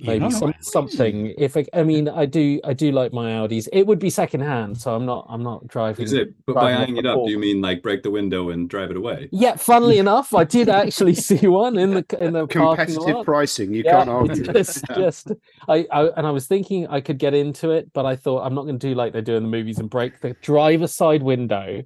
maybe 0.00 0.20
know, 0.20 0.30
some, 0.30 0.54
something. 0.60 1.34
If 1.38 1.56
I, 1.56 1.64
I 1.72 1.82
mean, 1.82 2.08
I 2.08 2.26
do 2.26 2.60
I 2.64 2.74
do 2.74 2.92
like 2.92 3.12
my 3.12 3.30
Audis. 3.32 3.68
It 3.72 3.86
would 3.86 3.98
be 3.98 4.10
second 4.10 4.40
hand, 4.40 4.78
so 4.78 4.94
I'm 4.94 5.06
not 5.06 5.26
I'm 5.28 5.42
not 5.42 5.66
driving. 5.66 6.04
Is 6.04 6.12
it? 6.12 6.34
But 6.46 6.54
by 6.54 6.72
driving 6.72 6.76
eyeing 6.76 6.96
it 6.98 7.06
up, 7.06 7.24
do 7.24 7.30
you 7.30 7.38
mean 7.38 7.60
like 7.60 7.82
break 7.82 8.02
the 8.02 8.10
window 8.10 8.50
and 8.50 8.68
drive 8.68 8.90
it 8.90 8.96
away? 8.96 9.28
Yeah, 9.32 9.56
funnily 9.56 9.98
enough, 10.06 10.34
I 10.34 10.44
did 10.44 10.68
actually 10.68 11.14
see 11.14 11.46
one 11.46 11.78
in 11.78 11.94
the 11.94 12.04
in 12.20 12.32
the 12.34 12.46
parking 12.46 12.86
Competitive 12.86 13.16
lot. 13.16 13.24
pricing, 13.24 13.72
you 13.72 13.82
Yeah, 13.84 14.04
can't 14.04 14.10
argue. 14.10 14.52
just, 14.52 14.84
just 14.94 15.32
I, 15.68 15.86
I 15.90 16.06
and 16.08 16.26
I 16.26 16.30
was 16.30 16.46
thinking 16.46 16.86
I 16.88 17.00
could 17.00 17.18
get 17.18 17.34
into 17.34 17.70
it, 17.70 17.90
but 17.92 18.04
I 18.04 18.16
thought 18.16 18.44
I'm 18.44 18.54
not 18.54 18.62
going 18.62 18.78
to 18.78 18.88
do 18.88 18.94
like 18.94 19.12
they 19.12 19.22
do 19.22 19.36
in 19.36 19.44
the 19.44 19.48
movies 19.48 19.78
and 19.78 19.88
break 19.88 20.20
the 20.20 20.34
driver's 20.42 20.92
side 20.92 21.22
window, 21.22 21.82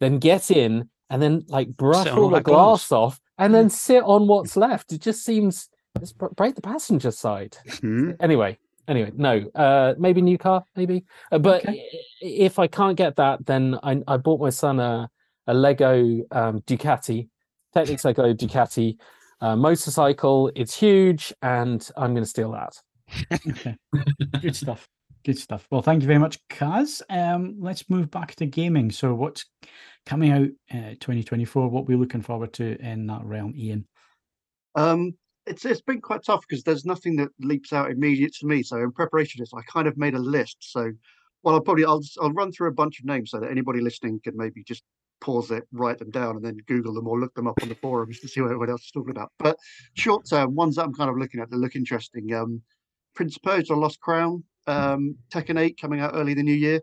then 0.00 0.18
get 0.18 0.50
in 0.50 0.90
and 1.08 1.22
then 1.22 1.44
like 1.48 1.68
brush 1.76 2.08
all 2.08 2.24
all 2.24 2.30
the 2.30 2.40
glass. 2.40 2.88
glass 2.88 2.92
off 2.92 3.20
and 3.38 3.54
then 3.54 3.70
sit 3.70 4.02
on 4.04 4.26
what's 4.26 4.56
left. 4.56 4.92
It 4.92 5.00
just 5.00 5.24
seems 5.24 5.68
br- 6.16 6.26
break 6.36 6.54
the 6.54 6.60
passenger 6.62 7.10
side. 7.10 7.56
Hmm? 7.80 8.12
Anyway, 8.20 8.58
anyway, 8.88 9.12
no. 9.16 9.48
Uh, 9.54 9.94
maybe 9.98 10.22
new 10.22 10.38
car, 10.38 10.64
maybe. 10.76 11.04
Uh, 11.32 11.38
but 11.38 11.62
Okay. 11.66 11.84
if 12.20 12.58
I 12.58 12.66
can't 12.66 12.96
get 12.96 13.16
that, 13.16 13.44
then 13.46 13.78
I 13.82 14.02
I 14.06 14.16
bought 14.16 14.40
my 14.40 14.50
son 14.50 14.80
a 14.80 15.10
a 15.46 15.54
Lego 15.54 15.94
um, 16.30 16.60
Ducati, 16.62 17.28
Technics 17.74 18.04
Lego 18.04 18.32
Ducati 18.32 18.96
uh, 19.40 19.54
motorcycle. 19.56 20.50
It's 20.54 20.74
huge, 20.74 21.34
and 21.42 21.86
I'm 21.96 22.14
going 22.14 22.24
to 22.24 22.28
steal 22.30 22.52
that. 22.52 22.80
Okay. 23.32 23.76
Good 24.40 24.56
stuff. 24.56 24.88
Good 25.24 25.38
stuff. 25.38 25.66
Well, 25.70 25.82
thank 25.82 26.02
you 26.02 26.06
very 26.06 26.18
much, 26.18 26.38
Kaz. 26.48 27.02
Um, 27.10 27.56
let's 27.58 27.88
move 27.90 28.10
back 28.10 28.34
to 28.36 28.46
gaming. 28.46 28.90
So, 28.90 29.14
what's 29.14 29.44
coming 30.06 30.30
out 30.30 30.48
uh, 30.72 30.94
2024? 31.00 31.68
What 31.68 31.86
we're 31.86 31.98
looking 31.98 32.22
forward 32.22 32.52
to 32.54 32.80
in 32.80 33.06
that 33.06 33.24
realm, 33.24 33.54
Ian? 33.56 33.86
Um, 34.74 35.14
it's 35.46 35.64
it's 35.64 35.80
been 35.80 36.00
quite 36.00 36.22
tough 36.24 36.44
because 36.48 36.64
there's 36.64 36.84
nothing 36.84 37.16
that 37.16 37.28
leaps 37.38 37.72
out 37.72 37.90
immediate 37.90 38.34
to 38.36 38.46
me. 38.46 38.62
So 38.62 38.78
in 38.78 38.92
preparation 38.92 39.38
for 39.38 39.42
this, 39.42 39.52
I 39.54 39.62
kind 39.70 39.86
of 39.86 39.96
made 39.96 40.14
a 40.14 40.18
list. 40.18 40.56
So, 40.60 40.90
well, 41.42 41.54
I'll 41.54 41.60
probably 41.60 41.84
I'll 41.84 42.02
I'll 42.20 42.32
run 42.32 42.52
through 42.52 42.68
a 42.68 42.74
bunch 42.74 42.98
of 43.00 43.06
names 43.06 43.30
so 43.30 43.40
that 43.40 43.50
anybody 43.50 43.80
listening 43.80 44.20
can 44.24 44.36
maybe 44.36 44.62
just 44.64 44.82
pause 45.20 45.50
it, 45.50 45.64
write 45.72 45.98
them 45.98 46.10
down, 46.10 46.36
and 46.36 46.44
then 46.44 46.58
Google 46.66 46.94
them 46.94 47.06
or 47.06 47.20
look 47.20 47.34
them 47.34 47.46
up 47.46 47.62
on 47.62 47.68
the 47.68 47.74
forums 47.76 48.20
to 48.20 48.28
see 48.28 48.40
what 48.40 48.48
everyone 48.48 48.70
else 48.70 48.84
is 48.84 48.90
talking 48.90 49.10
about. 49.10 49.30
But 49.38 49.56
short 49.94 50.26
term 50.28 50.54
ones 50.54 50.76
that 50.76 50.84
I'm 50.84 50.94
kind 50.94 51.10
of 51.10 51.18
looking 51.18 51.40
at 51.40 51.50
that 51.50 51.56
look 51.56 51.76
interesting. 51.76 52.32
Um, 52.34 52.62
Prince 53.14 53.36
of 53.36 53.42
Persia: 53.42 53.74
Lost 53.74 54.00
Crown, 54.00 54.42
um, 54.66 55.16
Tekken 55.32 55.60
8 55.60 55.78
coming 55.80 56.00
out 56.00 56.14
early 56.14 56.34
the 56.34 56.42
new 56.42 56.54
year. 56.54 56.80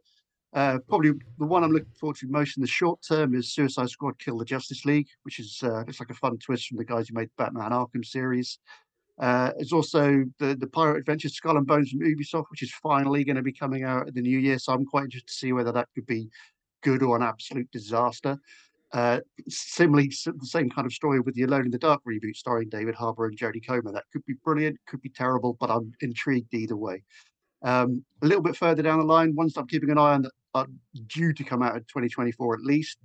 Uh, 0.53 0.79
probably 0.89 1.13
the 1.37 1.45
one 1.45 1.63
I'm 1.63 1.71
looking 1.71 1.93
forward 1.97 2.17
to 2.17 2.27
most 2.27 2.57
in 2.57 2.61
the 2.61 2.67
short 2.67 2.99
term 3.07 3.33
is 3.35 3.53
Suicide 3.53 3.89
Squad: 3.89 4.19
Kill 4.19 4.37
the 4.37 4.45
Justice 4.45 4.85
League, 4.85 5.07
which 5.23 5.39
is 5.39 5.59
uh, 5.63 5.83
it's 5.87 5.99
like 5.99 6.09
a 6.09 6.15
fun 6.15 6.37
twist 6.37 6.67
from 6.67 6.77
the 6.77 6.85
guys 6.85 7.07
who 7.07 7.15
made 7.15 7.29
Batman 7.37 7.71
Arkham 7.71 8.03
series. 8.03 8.59
Uh, 9.17 9.51
it's 9.57 9.71
also 9.71 10.25
the 10.39 10.55
the 10.55 10.67
Pirate 10.67 10.97
Adventures 10.97 11.35
Skull 11.35 11.57
and 11.57 11.65
Bones 11.65 11.91
from 11.91 12.01
Ubisoft, 12.01 12.51
which 12.51 12.63
is 12.63 12.71
finally 12.83 13.23
going 13.23 13.37
to 13.37 13.41
be 13.41 13.53
coming 13.53 13.83
out 13.83 14.07
at 14.07 14.13
the 14.13 14.21
new 14.21 14.39
year. 14.39 14.59
So 14.59 14.73
I'm 14.73 14.85
quite 14.85 15.05
interested 15.05 15.27
to 15.27 15.33
see 15.33 15.53
whether 15.53 15.71
that 15.71 15.87
could 15.95 16.05
be 16.05 16.27
good 16.81 17.01
or 17.01 17.15
an 17.15 17.23
absolute 17.23 17.71
disaster. 17.71 18.37
Uh, 18.91 19.19
similarly, 19.47 20.09
the 20.09 20.45
same 20.45 20.69
kind 20.69 20.85
of 20.85 20.91
story 20.91 21.21
with 21.21 21.33
the 21.35 21.43
Alone 21.43 21.65
in 21.65 21.71
the 21.71 21.77
Dark 21.77 22.01
reboot 22.05 22.35
starring 22.35 22.67
David 22.67 22.93
Harbour 22.95 23.25
and 23.25 23.37
Jodie 23.37 23.65
Comer. 23.65 23.93
That 23.93 24.03
could 24.11 24.25
be 24.25 24.33
brilliant, 24.43 24.77
could 24.85 25.01
be 25.01 25.09
terrible, 25.09 25.55
but 25.61 25.71
I'm 25.71 25.93
intrigued 26.01 26.53
either 26.53 26.75
way. 26.75 27.03
Um, 27.63 28.03
a 28.21 28.25
little 28.25 28.43
bit 28.43 28.57
further 28.57 28.81
down 28.81 28.99
the 28.99 29.05
line, 29.05 29.33
that 29.33 29.53
I'm 29.55 29.67
keeping 29.67 29.91
an 29.91 29.97
eye 29.97 30.13
on 30.13 30.23
that 30.23 30.31
are 30.53 30.67
due 31.07 31.33
to 31.33 31.43
come 31.43 31.61
out 31.61 31.75
in 31.75 31.81
2024 31.81 32.55
at 32.55 32.61
least, 32.61 32.97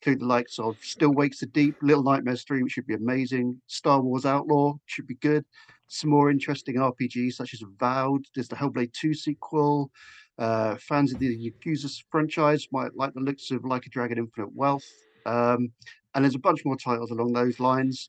include 0.00 0.20
the 0.20 0.26
likes 0.26 0.58
of 0.58 0.76
Still 0.82 1.12
Wakes 1.12 1.40
the 1.40 1.46
Deep, 1.46 1.76
Little 1.82 2.02
Nightmares 2.02 2.44
3, 2.44 2.62
which 2.62 2.72
should 2.72 2.86
be 2.86 2.94
amazing, 2.94 3.60
Star 3.66 4.00
Wars 4.00 4.26
Outlaw, 4.26 4.74
should 4.86 5.06
be 5.06 5.14
good, 5.16 5.44
some 5.92 6.08
more 6.10 6.30
interesting 6.30 6.76
RPGs 6.76 7.34
such 7.34 7.52
as 7.52 7.62
Avowed, 7.62 8.24
there's 8.34 8.48
the 8.48 8.56
Hellblade 8.56 8.94
2 8.94 9.12
sequel. 9.12 9.90
Uh, 10.38 10.76
fans 10.76 11.12
of 11.12 11.18
the 11.18 11.50
Yakuza 11.50 12.02
franchise 12.10 12.66
might 12.72 12.96
like 12.96 13.12
the 13.12 13.20
looks 13.20 13.50
of 13.50 13.64
Like 13.66 13.84
a 13.84 13.90
Dragon 13.90 14.16
Infinite 14.16 14.54
Wealth. 14.54 14.86
Um, 15.26 15.70
and 16.14 16.24
there's 16.24 16.34
a 16.34 16.40
bunch 16.40 16.64
more 16.64 16.78
titles 16.78 17.10
along 17.10 17.34
those 17.34 17.60
lines. 17.60 18.08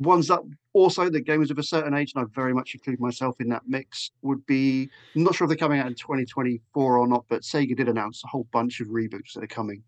Ones 0.00 0.28
that 0.28 0.40
also 0.72 1.08
the 1.08 1.22
gamers 1.22 1.50
of 1.50 1.58
a 1.58 1.62
certain 1.62 1.94
age, 1.94 2.12
and 2.14 2.24
I 2.24 2.28
very 2.34 2.52
much 2.52 2.74
include 2.74 3.00
myself 3.00 3.40
in 3.40 3.48
that 3.50 3.62
mix, 3.66 4.10
would 4.22 4.44
be 4.46 4.90
I'm 5.14 5.22
not 5.22 5.34
sure 5.34 5.44
if 5.44 5.48
they're 5.48 5.56
coming 5.56 5.80
out 5.80 5.86
in 5.86 5.94
2024 5.94 6.98
or 6.98 7.06
not, 7.06 7.24
but 7.28 7.42
Sega 7.42 7.76
did 7.76 7.88
announce 7.88 8.22
a 8.24 8.28
whole 8.28 8.48
bunch 8.52 8.80
of 8.80 8.88
reboots 8.88 9.34
that 9.34 9.44
are 9.44 9.48
coming, 9.48 9.82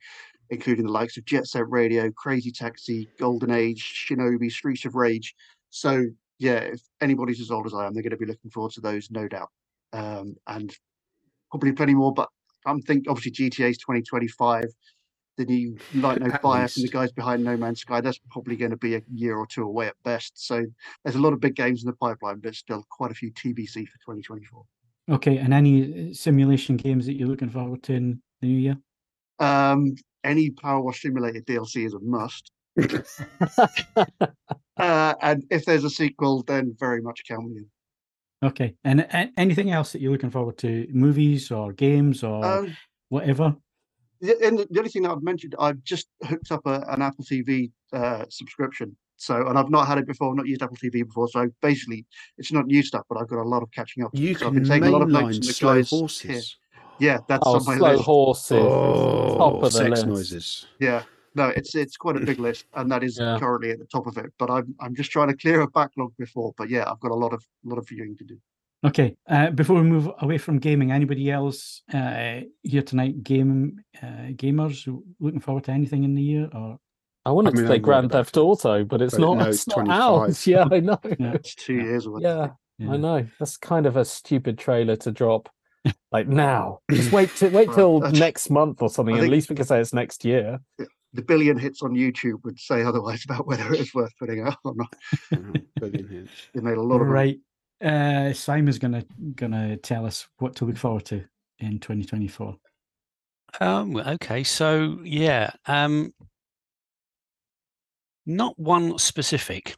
including 0.51 0.87
the 0.87 0.93
likes 0.93 1.17
of 1.17 1.25
Jet 1.25 1.47
Set 1.47 1.69
Radio, 1.69 2.11
Crazy 2.13 2.53
Taxi, 2.53 3.09
Golden 3.19 3.51
Axe, 3.51 3.81
Shinobi, 3.81 4.51
Streets 4.51 4.85
of 4.85 4.95
Rage. 4.95 5.35
So 5.71 6.05
yeah, 6.39 6.59
if 6.59 6.81
anybody's 7.01 7.41
as 7.41 7.51
old 7.51 7.67
as 7.67 7.75
I 7.75 7.87
am, 7.87 7.95
they're 7.95 8.03
going 8.03 8.11
to 8.11 8.17
be 8.17 8.27
looking 8.27 8.51
forward 8.51 8.73
to 8.73 8.81
those, 8.81 9.11
no 9.11 9.27
doubt. 9.27 9.51
Um, 9.93 10.37
and 10.47 10.75
probably 11.51 11.73
plenty 11.73 11.95
more, 11.95 12.13
but 12.13 12.29
I'm 12.67 12.83
thinking 12.83 13.11
obviously 13.11 13.49
GTA's 13.49 13.79
2025. 13.79 14.65
The 15.37 15.45
new 15.45 15.77
Light 15.95 16.21
No 16.21 16.27
At 16.31 16.41
Fire 16.41 16.67
from 16.67 16.83
the 16.83 16.89
guys 16.89 17.13
behind 17.13 17.45
No 17.45 17.57
Man's 17.57 17.81
Sky. 17.81 18.01
That's 18.01 18.19
probably 18.31 18.57
going 18.57 18.71
to 18.71 18.77
be 18.77 18.95
a 18.95 19.03
year 19.13 19.37
or 19.37 19.47
two 19.47 19.65
away 19.65 19.87
at 19.89 19.95
best. 20.03 20.33
So 20.47 20.65
there's 21.05 21.17
a 21.17 21.21
lot 21.21 21.33
of 21.35 21.41
big 21.41 21.55
games 21.57 21.83
in 21.83 21.87
the 21.91 21.97
pipeline, 21.97 22.41
but 22.41 22.55
still 22.55 22.85
quite 22.91 23.11
a 23.11 23.15
few 23.15 23.31
TBC 23.33 23.87
for 23.87 23.99
2024. 23.99 24.65
Okay, 25.09 25.39
and 25.39 25.53
any 25.55 26.11
uh, 26.11 26.15
simulation 26.15 26.77
games 26.77 27.07
that 27.07 27.15
you're 27.15 27.29
looking 27.29 27.51
forward 27.51 27.83
to 27.85 27.93
in 27.95 28.23
the 28.41 28.49
new 28.49 28.59
year? 28.59 28.77
Um, 29.39 29.95
any 30.25 30.51
Power 30.51 30.81
Wash 30.81 31.03
Simulator 31.03 31.41
DLC 31.41 31.87
is 31.87 31.95
a 31.95 32.01
must. 32.01 32.51
Uh, 34.79 35.15
and 35.23 35.43
if 35.51 35.65
there's 35.65 35.85
a 35.85 35.89
sequel, 35.91 36.43
then 36.43 36.77
very 36.79 37.01
much 37.01 37.23
count 37.27 37.49
me 37.49 37.57
in. 37.61 37.67
Okay, 38.47 38.75
and 38.85 39.07
anything 39.39 39.71
else 39.71 39.93
that 39.93 40.03
you're 40.03 40.13
looking 40.13 40.31
forward 40.31 40.59
to? 40.59 40.87
Movies 40.91 41.51
or 41.51 41.73
games 41.73 42.23
or 42.23 42.45
Um, 42.45 42.77
whatever? 43.09 43.57
The, 44.21 44.47
and 44.47 44.59
the 44.59 44.67
the 44.71 44.79
only 44.81 44.91
thing 44.91 45.03
that 45.03 45.11
I've 45.13 45.23
mentioned, 45.23 45.55
I've 45.59 45.83
just 45.85 46.09
hooked 46.25 46.51
up 46.53 46.67
a, 46.67 46.85
an 46.89 47.03
Apple 47.03 47.25
TV 47.25 47.71
uh, 47.93 48.25
subscription. 48.29 48.97
So, 49.19 49.47
and 49.49 49.59
I've 49.59 49.71
not 49.71 49.87
had 49.87 49.97
it 49.99 50.07
before, 50.07 50.35
not 50.35 50.47
used 50.47 50.63
Apple 50.63 50.77
TV 50.77 51.05
before. 51.05 51.29
So 51.29 51.49
basically, 51.63 52.05
it's 52.37 52.53
not 52.53 52.67
new 52.67 52.83
stuff, 52.83 53.05
but 53.09 53.19
I've 53.19 53.29
got 53.29 53.41
a 53.41 53.49
lot 53.49 53.63
of 53.63 53.71
catching 53.73 54.05
up. 54.05 54.13
to 54.13 54.21
You 54.21 54.29
do. 54.35 54.35
So 54.41 54.47
I've 54.47 54.53
can 54.53 54.63
been 54.63 54.69
taking 54.69 54.89
a 54.89 54.91
lot 54.91 55.03
of 55.03 55.09
notes 55.09 55.39
mainline 55.39 55.41
from 55.41 55.47
the 55.47 55.53
slow 55.53 55.75
guys 55.77 55.91
here. 55.91 55.99
horses. 56.01 56.57
Yeah, 57.01 57.19
that's 57.27 57.47
oh, 57.47 57.55
on 57.57 57.65
my 57.65 57.77
slow 57.77 57.93
list. 57.93 58.05
horses. 58.05 58.51
is 58.51 58.59
top 58.59 59.53
Oh, 59.55 59.57
of 59.57 59.61
the 59.61 59.71
sex 59.71 59.91
list. 59.91 60.07
noises. 60.07 60.67
Yeah, 60.81 61.03
no, 61.35 61.49
it's 61.49 61.75
it's 61.75 61.97
quite 61.97 62.17
a 62.17 62.21
big 62.21 62.39
list, 62.39 62.67
and 62.75 62.91
that 62.93 63.03
is 63.03 63.19
Yeah. 63.19 63.39
currently 63.39 63.71
at 63.71 63.79
the 63.79 63.87
top 63.87 64.07
of 64.07 64.17
it. 64.19 64.33
But 64.39 64.51
I'm 64.51 64.75
I'm 64.81 64.95
just 64.95 65.11
trying 65.11 65.29
to 65.29 65.37
clear 65.37 65.61
a 65.63 65.69
backlog 65.69 66.13
before. 66.19 66.55
But 66.57 66.69
yeah, 66.71 66.91
I've 66.91 67.01
got 67.01 67.11
a 67.11 67.15
lot 67.15 67.33
of 67.33 67.43
lot 67.65 67.79
of 67.79 67.89
viewing 67.89 68.17
to 68.19 68.25
do. 68.25 68.39
Okay, 68.85 69.17
uh, 69.29 69.51
before 69.51 69.77
we 69.77 69.83
move 69.83 70.09
away 70.21 70.39
from 70.39 70.59
gaming, 70.59 70.93
anybody 70.93 71.31
else 71.31 71.83
uh, 71.93 72.41
here 72.63 72.83
tonight, 72.83 73.23
game 73.23 73.81
uh, 74.03 74.31
gamers 74.35 74.87
looking 75.19 75.41
forward 75.41 75.65
to 75.65 75.73
anything 75.73 76.05
in 76.05 76.15
the 76.15 76.23
year? 76.23 76.49
Or 76.55 76.79
I 77.25 77.31
wanted 77.31 77.55
mean, 77.55 77.65
to 77.65 77.69
say 77.69 77.75
I'm 77.77 77.83
Grand 77.83 78.13
Theft 78.13 78.37
Auto, 78.37 78.85
but 78.85 79.03
it's 79.03 79.15
but 79.15 79.21
not. 79.23 79.39
no, 79.39 79.45
it's 79.47 79.67
it's 79.67 79.77
not 79.77 79.89
out. 79.89 80.47
Yeah, 80.47 80.67
I 80.71 80.81
know. 80.81 80.99
Yeah. 81.19 81.33
It's 81.35 81.55
two 81.55 81.75
years 81.75 82.07
away. 82.07 82.21
Yeah, 82.23 82.49
Yeah. 82.79 82.93
I 82.93 82.97
know. 82.99 83.27
That's 83.41 83.57
kind 83.57 83.87
of 83.87 83.97
a 83.97 84.05
stupid 84.05 84.59
trailer 84.59 84.97
to 84.97 85.11
drop. 85.11 85.49
Like 86.13 86.29
now, 86.29 86.81
just 86.91 87.13
wait 87.13 87.35
to 87.37 87.49
wait 87.49 87.73
till 87.73 88.01
that's- 88.01 88.19
next 88.21 88.51
month 88.51 88.83
or 88.83 88.89
something. 88.91 89.17
I 89.17 89.25
At 89.25 89.29
least 89.31 89.49
we 89.51 89.57
can 89.57 89.65
say 89.65 89.81
it's 89.81 89.93
next 89.95 90.25
year. 90.25 90.59
The 91.13 91.23
billion 91.23 91.59
hits 91.59 91.81
on 91.83 91.93
YouTube 91.93 92.45
would 92.45 92.59
say 92.59 92.83
otherwise 92.83 93.25
about 93.25 93.47
whether 93.47 93.73
it 93.73 93.79
was 93.79 93.95
worth 93.95 94.13
putting 94.19 94.43
out 94.47 94.57
or 94.65 94.75
not. 94.75 94.93
Brilliant 95.79 96.11
hits. 96.11 96.31
They 96.55 96.61
made 96.61 96.77
a 96.77 96.83
lot 96.83 96.97
of 97.01 97.07
money. 97.07 97.13
right, 97.13 97.39
uh, 97.85 98.33
Simon's 98.33 98.79
gonna 98.79 99.05
gonna 99.35 99.77
tell 99.77 100.07
us 100.07 100.27
what 100.39 100.57
to 100.57 100.65
look 100.65 100.77
forward 100.77 101.05
to 101.07 101.25
in 101.59 101.79
2024. 101.79 102.57
Um, 103.61 103.97
okay, 103.97 104.45
so 104.45 104.99
yeah, 105.03 105.51
um, 105.67 106.13
not 108.27 108.59
one 108.59 108.99
specific. 108.99 109.77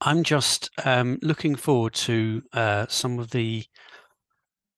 I'm 0.00 0.22
just 0.22 0.70
um, 0.84 1.18
looking 1.22 1.54
forward 1.54 1.92
to 1.94 2.42
uh, 2.52 2.86
some 2.88 3.18
of 3.18 3.30
the, 3.30 3.64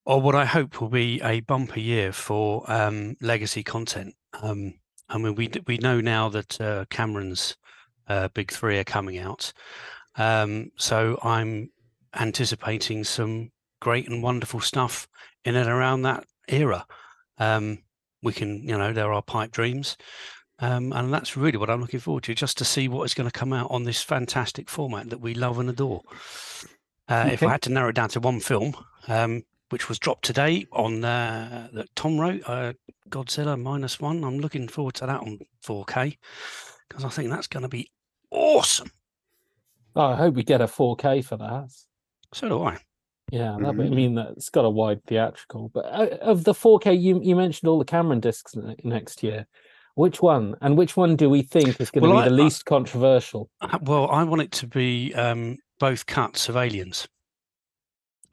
or 0.05 0.21
what 0.21 0.35
I 0.35 0.45
hope 0.45 0.81
will 0.81 0.89
be 0.89 1.21
a 1.23 1.41
bumper 1.41 1.79
year 1.79 2.13
for 2.13 2.69
um, 2.71 3.17
legacy 3.21 3.63
content. 3.63 4.15
Um, 4.43 4.75
I 5.09 5.19
mean, 5.19 5.35
we 5.37 5.51
we 5.67 5.79
know 5.79 6.01
now 6.01 6.29
that 6.31 6.61
uh, 6.61 6.87
Cameron's 6.91 7.57
uh, 8.09 8.29
big 8.35 8.51
three 8.51 8.79
are 8.79 8.85
coming 8.85 9.19
out, 9.19 9.53
um, 10.17 10.71
so 10.77 11.19
I'm 11.23 11.71
anticipating 12.15 13.05
some 13.05 13.51
great 13.81 14.09
and 14.09 14.23
wonderful 14.23 14.61
stuff 14.61 15.09
in 15.45 15.57
and 15.57 15.69
around 15.69 16.03
that 16.03 16.25
era. 16.49 16.87
Um, 17.39 17.79
we 18.23 18.33
can, 18.33 18.63
you 18.63 18.79
know, 18.79 18.93
there 18.93 19.13
are 19.13 19.23
pipe 19.23 19.51
dreams. 19.51 19.97
Um, 20.59 20.93
and 20.93 21.13
that's 21.13 21.37
really 21.37 21.59
what 21.59 21.71
I'm 21.71 21.81
looking 21.81 21.99
forward 21.99 22.23
to, 22.25 22.35
just 22.35 22.57
to 22.59 22.65
see 22.65 22.87
what 22.87 23.03
is 23.03 23.15
going 23.15 23.29
to 23.29 23.37
come 23.37 23.53
out 23.53 23.71
on 23.71 23.83
this 23.83 24.01
fantastic 24.01 24.71
format 24.71 25.11
that 25.11 25.21
we 25.21 25.35
love 25.35 25.59
and 25.59 25.69
adore. 25.69 26.03
Uh, 27.09 27.31
If 27.33 27.43
I 27.43 27.51
had 27.51 27.63
to 27.63 27.71
narrow 27.73 27.89
it 27.89 27.97
down 27.97 28.11
to 28.11 28.21
one 28.21 28.39
film, 28.39 28.77
um, 29.09 29.43
which 29.71 29.89
was 29.89 29.99
dropped 29.99 30.25
today 30.25 30.67
on 30.71 31.05
uh, 31.05 31.69
that 31.73 31.95
Tom 31.97 32.21
wrote, 32.21 32.43
uh, 32.47 32.75
Godzilla 33.09 33.61
minus 33.61 33.99
one, 33.99 34.23
I'm 34.23 34.39
looking 34.39 34.69
forward 34.69 34.95
to 34.95 35.07
that 35.07 35.21
on 35.21 35.41
4K 35.67 36.17
because 36.89 37.05
I 37.05 37.09
think 37.09 37.31
that's 37.31 37.49
going 37.49 37.63
to 37.65 37.69
be 37.69 37.91
awesome. 38.31 38.91
Oh, 39.97 40.07
I 40.13 40.17
hope 40.17 40.35
we 40.35 40.45
get 40.45 40.61
a 40.61 40.67
4K 40.67 41.25
for 41.25 41.37
that. 41.39 41.71
So 42.35 42.49
do 42.49 42.63
I. 42.63 42.79
Yeah, 43.31 43.57
that 43.61 43.77
would 43.77 43.87
Mhm. 43.91 43.95
mean 43.95 44.15
that 44.17 44.31
it's 44.37 44.51
got 44.51 44.65
a 44.65 44.71
wide 44.71 45.03
theatrical. 45.05 45.69
But 45.71 45.87
uh, 45.87 46.17
of 46.21 46.45
the 46.45 46.53
4K, 46.53 46.93
you 46.99 47.21
you 47.23 47.35
mentioned 47.37 47.69
all 47.69 47.79
the 47.79 47.85
Cameron 47.85 48.21
discs 48.21 48.55
ne- 48.57 48.77
next 48.85 49.23
year. 49.23 49.47
Which 49.95 50.21
one? 50.23 50.55
And 50.63 50.77
which 50.77 50.97
one 50.97 51.17
do 51.17 51.29
we 51.31 51.43
think 51.43 51.81
is 51.81 51.91
going 51.91 52.03
to 52.05 52.09
Well, 52.09 52.23
be 52.25 52.29
the 52.31 52.35
I- 52.35 52.39
I- 52.39 52.45
least 52.45 52.65
controversial? 52.65 53.51
Uh, 53.61 53.79
Well, 53.83 54.11
I 54.11 54.25
want 54.25 54.43
it 54.43 54.53
to 54.53 54.67
be 54.67 55.15
um, 55.15 55.59
both 55.79 56.07
cuts 56.07 56.49
of 56.49 56.57
Aliens. 56.57 57.07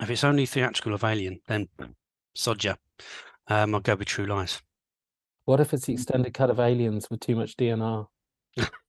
If 0.02 0.10
it's 0.10 0.24
only 0.24 0.46
theatrical 0.46 0.94
of 0.94 1.04
Alien, 1.04 1.42
then 1.48 1.68
Sodja. 2.36 2.78
Um, 3.48 3.76
I'll 3.76 3.82
go 3.82 3.96
with 3.96 4.08
True 4.08 4.26
Lies. 4.26 4.62
What 5.46 5.60
if 5.60 5.74
it's 5.74 5.86
the 5.86 5.94
extended 5.94 6.34
cut 6.34 6.50
of 6.50 6.60
Aliens 6.60 7.10
with 7.10 7.20
too 7.20 7.36
much 7.36 7.58
DNR? 7.58 8.08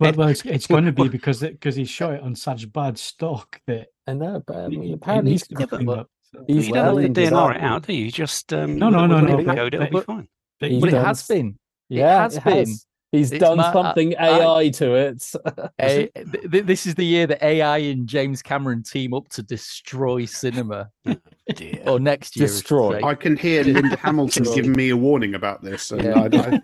Well, 0.00 0.12
well 0.14 0.28
it's, 0.28 0.44
it's 0.44 0.66
going 0.66 0.84
to 0.84 0.92
be 0.92 1.08
because 1.08 1.40
because 1.40 1.76
he 1.76 1.84
shot 1.84 2.14
it 2.14 2.20
on 2.22 2.34
such 2.34 2.70
bad 2.72 2.98
stock 2.98 3.60
that 3.66 3.88
I 4.06 4.14
know, 4.14 4.42
but 4.46 4.56
I 4.56 4.68
mean, 4.68 4.94
apparently 4.94 5.32
needs 5.32 5.46
he's, 5.48 5.58
Yeah, 5.60 5.66
but 5.70 5.98
up, 5.98 6.10
so- 6.34 6.44
he's 6.46 6.66
you 6.68 6.74
don't 6.74 6.94
well 6.94 7.02
have 7.04 7.12
to 7.14 7.20
DNR 7.20 7.54
it 7.56 7.60
out, 7.62 7.86
do 7.86 7.92
you? 7.92 8.10
Just 8.10 8.52
um, 8.52 8.78
No, 8.78 8.90
no, 8.90 9.06
no, 9.06 9.16
when 9.16 9.24
no, 9.26 9.38
you 9.38 9.44
but- 9.46 9.56
Code, 9.56 9.74
it'll 9.74 9.86
be 9.86 9.92
but- 9.92 10.04
fine. 10.06 10.28
but 10.60 10.70
He's 10.70 10.80
But 10.80 10.88
it 10.88 10.92
done 10.92 11.04
has 11.04 11.20
s- 11.20 11.28
been. 11.28 11.58
Yeah, 11.88 12.22
has 12.22 12.36
it 12.36 12.44
been. 12.44 12.66
Has. 13.20 13.30
He's 13.30 13.32
It's 13.32 13.40
done 13.44 13.56
ma- 13.58 13.72
something 13.72 14.16
I- 14.18 14.40
AI 14.40 14.68
to 14.70 14.94
it. 14.94 15.32
A- 15.78 16.08
th- 16.08 16.50
th- 16.50 16.64
this 16.64 16.86
is 16.86 16.94
the 16.94 17.04
year 17.04 17.26
that 17.26 17.42
AI 17.42 17.78
and 17.78 18.06
James 18.06 18.42
Cameron 18.42 18.82
team 18.82 19.14
up 19.14 19.28
to 19.30 19.42
destroy 19.42 20.24
cinema. 20.24 20.90
Dear. 21.54 21.82
Or 21.86 22.00
next 22.00 22.36
year. 22.36 22.48
Destroy. 22.48 23.00
I 23.04 23.14
can 23.14 23.36
hear 23.36 23.62
Linda 23.64 23.96
Hamilton 23.96 24.44
giving 24.54 24.72
me 24.72 24.90
a 24.90 24.96
warning 24.96 25.34
about 25.34 25.62
this, 25.62 25.90
and 25.92 26.02
Yeah. 26.02 26.20
I, 26.22 26.24
I, 26.26 26.60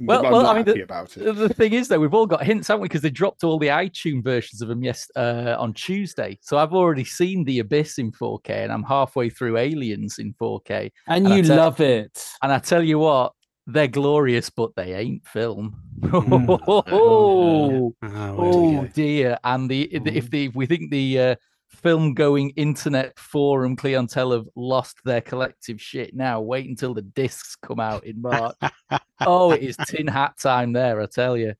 Well- 0.00 0.24
I'm 0.26 0.32
well, 0.32 0.42
not 0.42 0.56
I 0.56 0.58
mean, 0.58 0.66
happy 0.66 0.72
the- 0.78 0.82
about 0.82 1.16
it. 1.16 1.24
The- 1.24 1.32
The 1.32 1.48
thing 1.54 1.72
is, 1.72 1.88
though, 1.88 1.98
we've 1.98 2.14
all 2.14 2.26
got 2.26 2.42
hints, 2.44 2.68
haven't 2.68 2.82
we? 2.82 2.88
Because 2.88 3.02
they 3.02 3.10
dropped 3.10 3.42
all 3.44 3.58
the 3.58 3.68
iTunes 3.68 4.22
versions 4.22 4.62
of 4.62 4.68
them 4.68 4.82
yes 4.84 5.10
uh, 5.16 5.56
on 5.58 5.72
Tuesday. 5.74 6.38
So 6.40 6.56
I've 6.58 6.72
already 6.72 7.04
seen 7.04 7.44
The 7.44 7.58
Abyss 7.58 7.98
in 7.98 8.12
4K, 8.12 8.50
and 8.50 8.72
I'm 8.72 8.84
halfway 8.84 9.28
through 9.30 9.56
Aliens 9.58 10.18
in 10.18 10.32
4K. 10.34 10.90
and 11.08 11.26
And 11.26 11.36
you 11.36 11.42
tell- 11.42 11.56
love 11.56 11.80
it. 11.80 12.24
And 12.42 12.52
I 12.52 12.58
tell 12.60 12.82
you 12.82 12.98
what, 13.00 13.32
they're 13.66 13.88
glorious, 13.88 14.50
but 14.50 14.74
they 14.76 14.94
ain't 14.94 15.26
film. 15.26 15.80
Mm. 16.04 16.60
oh, 16.66 16.84
Oh, 16.90 17.94
well, 18.02 18.38
oh 18.40 18.86
dear! 18.94 19.38
And 19.42 19.70
the 19.70 19.82
if 19.94 20.30
the 20.30 20.46
if 20.46 20.54
we 20.54 20.66
think 20.66 20.90
the 20.90 21.18
uh, 21.18 21.36
film 21.74 22.14
going 22.14 22.50
internet 22.50 23.18
forum 23.18 23.76
clientele 23.76 24.32
have 24.32 24.48
lost 24.56 24.98
their 25.04 25.20
collective 25.20 25.80
shit 25.80 26.14
now, 26.14 26.40
wait 26.40 26.68
until 26.68 26.94
the 26.94 27.02
discs 27.02 27.56
come 27.56 27.80
out 27.80 28.04
in 28.04 28.20
March. 28.20 28.56
oh, 29.26 29.52
it 29.52 29.62
is 29.62 29.76
tin 29.86 30.06
hat 30.06 30.34
time 30.40 30.72
there, 30.72 31.00
I 31.00 31.06
tell 31.06 31.36
you. 31.36 31.54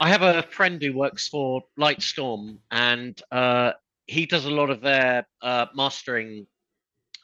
I 0.00 0.08
have 0.08 0.22
a 0.22 0.42
friend 0.42 0.80
who 0.82 0.92
works 0.92 1.28
for 1.28 1.62
Lightstorm, 1.78 2.58
and 2.70 3.20
uh, 3.32 3.72
he 4.06 4.26
does 4.26 4.44
a 4.44 4.50
lot 4.50 4.70
of 4.70 4.80
their 4.80 5.26
uh, 5.42 5.66
mastering 5.74 6.46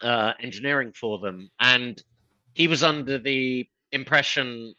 uh, 0.03 0.33
engineering 0.41 0.93
for 0.93 1.19
them. 1.19 1.51
And 1.61 2.03
he 2.55 2.69
was 2.69 2.83
under 2.83 3.19
the 3.19 3.67
impression 3.93 4.75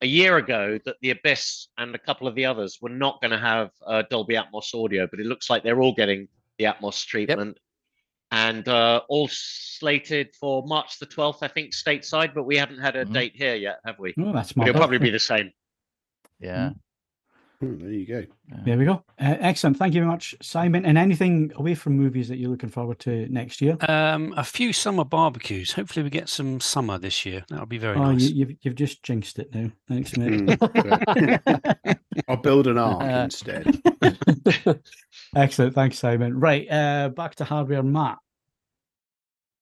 a 0.00 0.06
year 0.06 0.36
ago 0.36 0.78
that 0.84 0.96
the 1.00 1.10
Abyss 1.10 1.68
and 1.78 1.94
a 1.94 1.98
couple 1.98 2.26
of 2.26 2.34
the 2.34 2.44
others 2.44 2.78
were 2.80 2.88
not 2.88 3.20
going 3.20 3.30
to 3.30 3.38
have 3.38 3.70
uh, 3.86 4.02
Dolby 4.10 4.34
Atmos 4.34 4.74
audio, 4.74 5.06
but 5.10 5.20
it 5.20 5.26
looks 5.26 5.48
like 5.48 5.62
they're 5.62 5.80
all 5.80 5.94
getting 5.94 6.26
the 6.58 6.64
Atmos 6.64 7.04
treatment. 7.06 7.58
And 8.32 8.66
uh, 8.66 9.02
all 9.08 9.28
slated 9.30 10.34
for 10.40 10.66
March 10.66 10.98
the 10.98 11.06
12th, 11.06 11.38
I 11.42 11.48
think, 11.48 11.72
stateside, 11.72 12.32
but 12.34 12.44
we 12.44 12.56
haven't 12.56 12.78
had 12.78 12.96
a 12.96 13.04
Mhm. 13.04 13.12
date 13.12 13.32
here 13.36 13.54
yet, 13.54 13.78
have 13.84 13.98
we? 13.98 14.14
Oh, 14.18 14.32
that's 14.32 14.52
But 14.54 14.62
it'll 14.68 14.72
marvellous. 14.72 14.80
probably 14.80 14.98
be 14.98 15.10
the 15.10 15.18
same. 15.18 15.52
Yeah. 16.40 16.70
Hmm, 17.62 17.78
there 17.78 17.92
you 17.92 18.06
go. 18.06 18.24
There 18.64 18.76
we 18.76 18.84
go. 18.84 19.04
Uh, 19.20 19.36
excellent. 19.38 19.76
Thank 19.76 19.94
you 19.94 20.00
very 20.00 20.10
much, 20.10 20.34
Simon. 20.42 20.84
And 20.84 20.98
anything 20.98 21.52
away 21.54 21.76
from 21.76 21.96
movies 21.96 22.26
that 22.28 22.38
you're 22.38 22.50
looking 22.50 22.70
forward 22.70 22.98
to 23.00 23.28
next 23.28 23.60
year? 23.60 23.76
Um, 23.88 24.34
a 24.36 24.42
few 24.42 24.72
summer 24.72 25.04
barbecues. 25.04 25.70
Hopefully, 25.70 26.02
we 26.02 26.10
get 26.10 26.28
some 26.28 26.58
summer 26.58 26.98
this 26.98 27.24
year. 27.24 27.44
That'll 27.48 27.66
be 27.66 27.78
very 27.78 27.96
oh, 27.98 28.10
nice. 28.10 28.22
you, 28.22 28.34
you've 28.34 28.56
you've 28.62 28.74
just 28.74 29.04
jinxed 29.04 29.38
it 29.38 29.54
now. 29.54 29.70
Thanks, 29.88 30.16
mate. 30.16 30.40
Mm, 30.58 31.96
I'll 32.28 32.36
build 32.36 32.66
an 32.66 32.78
ark 32.78 33.00
Uh, 33.00 33.22
instead. 33.26 33.80
Excellent. 35.36 35.74
Thanks, 35.76 36.00
Simon. 36.00 36.40
Right. 36.40 36.68
Uh, 36.68 37.10
back 37.10 37.36
to 37.36 37.44
hardware, 37.44 37.84
Matt. 37.84 38.18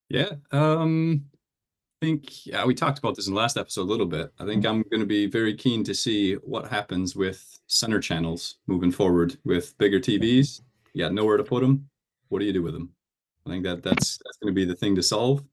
Yeah. 0.09 0.31
Um, 0.53 1.27
I 1.35 1.40
think 2.01 2.47
yeah, 2.47 2.65
we 2.65 2.75
talked 2.75 2.99
about 2.99 3.15
this 3.15 3.27
in 3.27 3.35
the 3.35 3.41
last 3.41 3.57
episode 3.57 3.83
a 3.83 3.91
little 3.91 4.07
bit. 4.07 4.33
I 4.39 4.47
think 4.47 4.65
I'm 4.65 4.83
going 4.91 5.01
to 5.01 5.07
be 5.07 5.27
very 5.27 5.55
keen 5.55 5.85
to 5.85 5.95
see 5.95 6.35
what 6.35 6.69
happens 6.69 7.15
with 7.15 7.59
center 7.67 8.01
channels 8.01 8.57
moving 8.67 8.91
forward 8.91 9.37
with 9.45 9.77
bigger 9.79 10.01
TVs. 10.01 10.63
You 10.95 11.05
got 11.05 11.13
nowhere 11.13 11.37
to 11.37 11.45
put 11.45 11.63
them. 11.63 11.89
What 12.29 12.39
do 12.41 12.47
you 12.47 12.53
do 12.53 12.63
with 12.63 12.73
them? 12.73 12.91
I 13.47 13.51
think 13.51 13.65
that 13.65 13.83
that's 13.83 14.19
that's 14.25 14.39
going 14.43 14.53
to 14.53 14.59
be 14.59 14.65
the 14.65 14.75
thing 14.75 14.95
to 14.97 15.03
solve. 15.03 15.45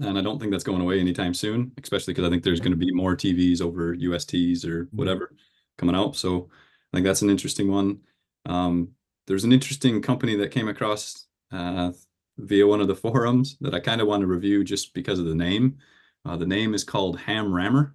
And 0.00 0.18
I 0.18 0.22
don't 0.22 0.38
think 0.38 0.52
that's 0.52 0.64
going 0.64 0.82
away 0.82 1.00
anytime 1.00 1.32
soon, 1.32 1.72
especially 1.82 2.12
because 2.12 2.26
I 2.26 2.30
think 2.30 2.42
there's 2.42 2.60
going 2.60 2.72
to 2.72 2.76
be 2.76 2.92
more 2.92 3.16
TVs 3.16 3.62
over 3.62 3.96
USTs 3.96 4.66
or 4.66 4.88
whatever 4.90 5.34
coming 5.78 5.94
out. 5.94 6.16
So 6.16 6.50
I 6.92 6.96
think 6.96 7.06
that's 7.06 7.22
an 7.22 7.30
interesting 7.30 7.70
one. 7.70 8.00
Um, 8.44 8.90
there's 9.26 9.44
an 9.44 9.52
interesting 9.52 10.02
company 10.02 10.36
that 10.36 10.50
came 10.50 10.68
across 10.68 11.26
uh, 11.50 11.92
via 12.38 12.66
one 12.66 12.80
of 12.80 12.88
the 12.88 12.94
forums 12.94 13.56
that 13.60 13.74
I 13.74 13.80
kind 13.80 14.00
of 14.00 14.06
want 14.06 14.20
to 14.20 14.26
review 14.26 14.64
just 14.64 14.94
because 14.94 15.18
of 15.18 15.26
the 15.26 15.34
name. 15.34 15.78
Uh, 16.24 16.36
the 16.36 16.46
name 16.46 16.74
is 16.74 16.84
called 16.84 17.18
Ham 17.20 17.52
Rammer. 17.52 17.94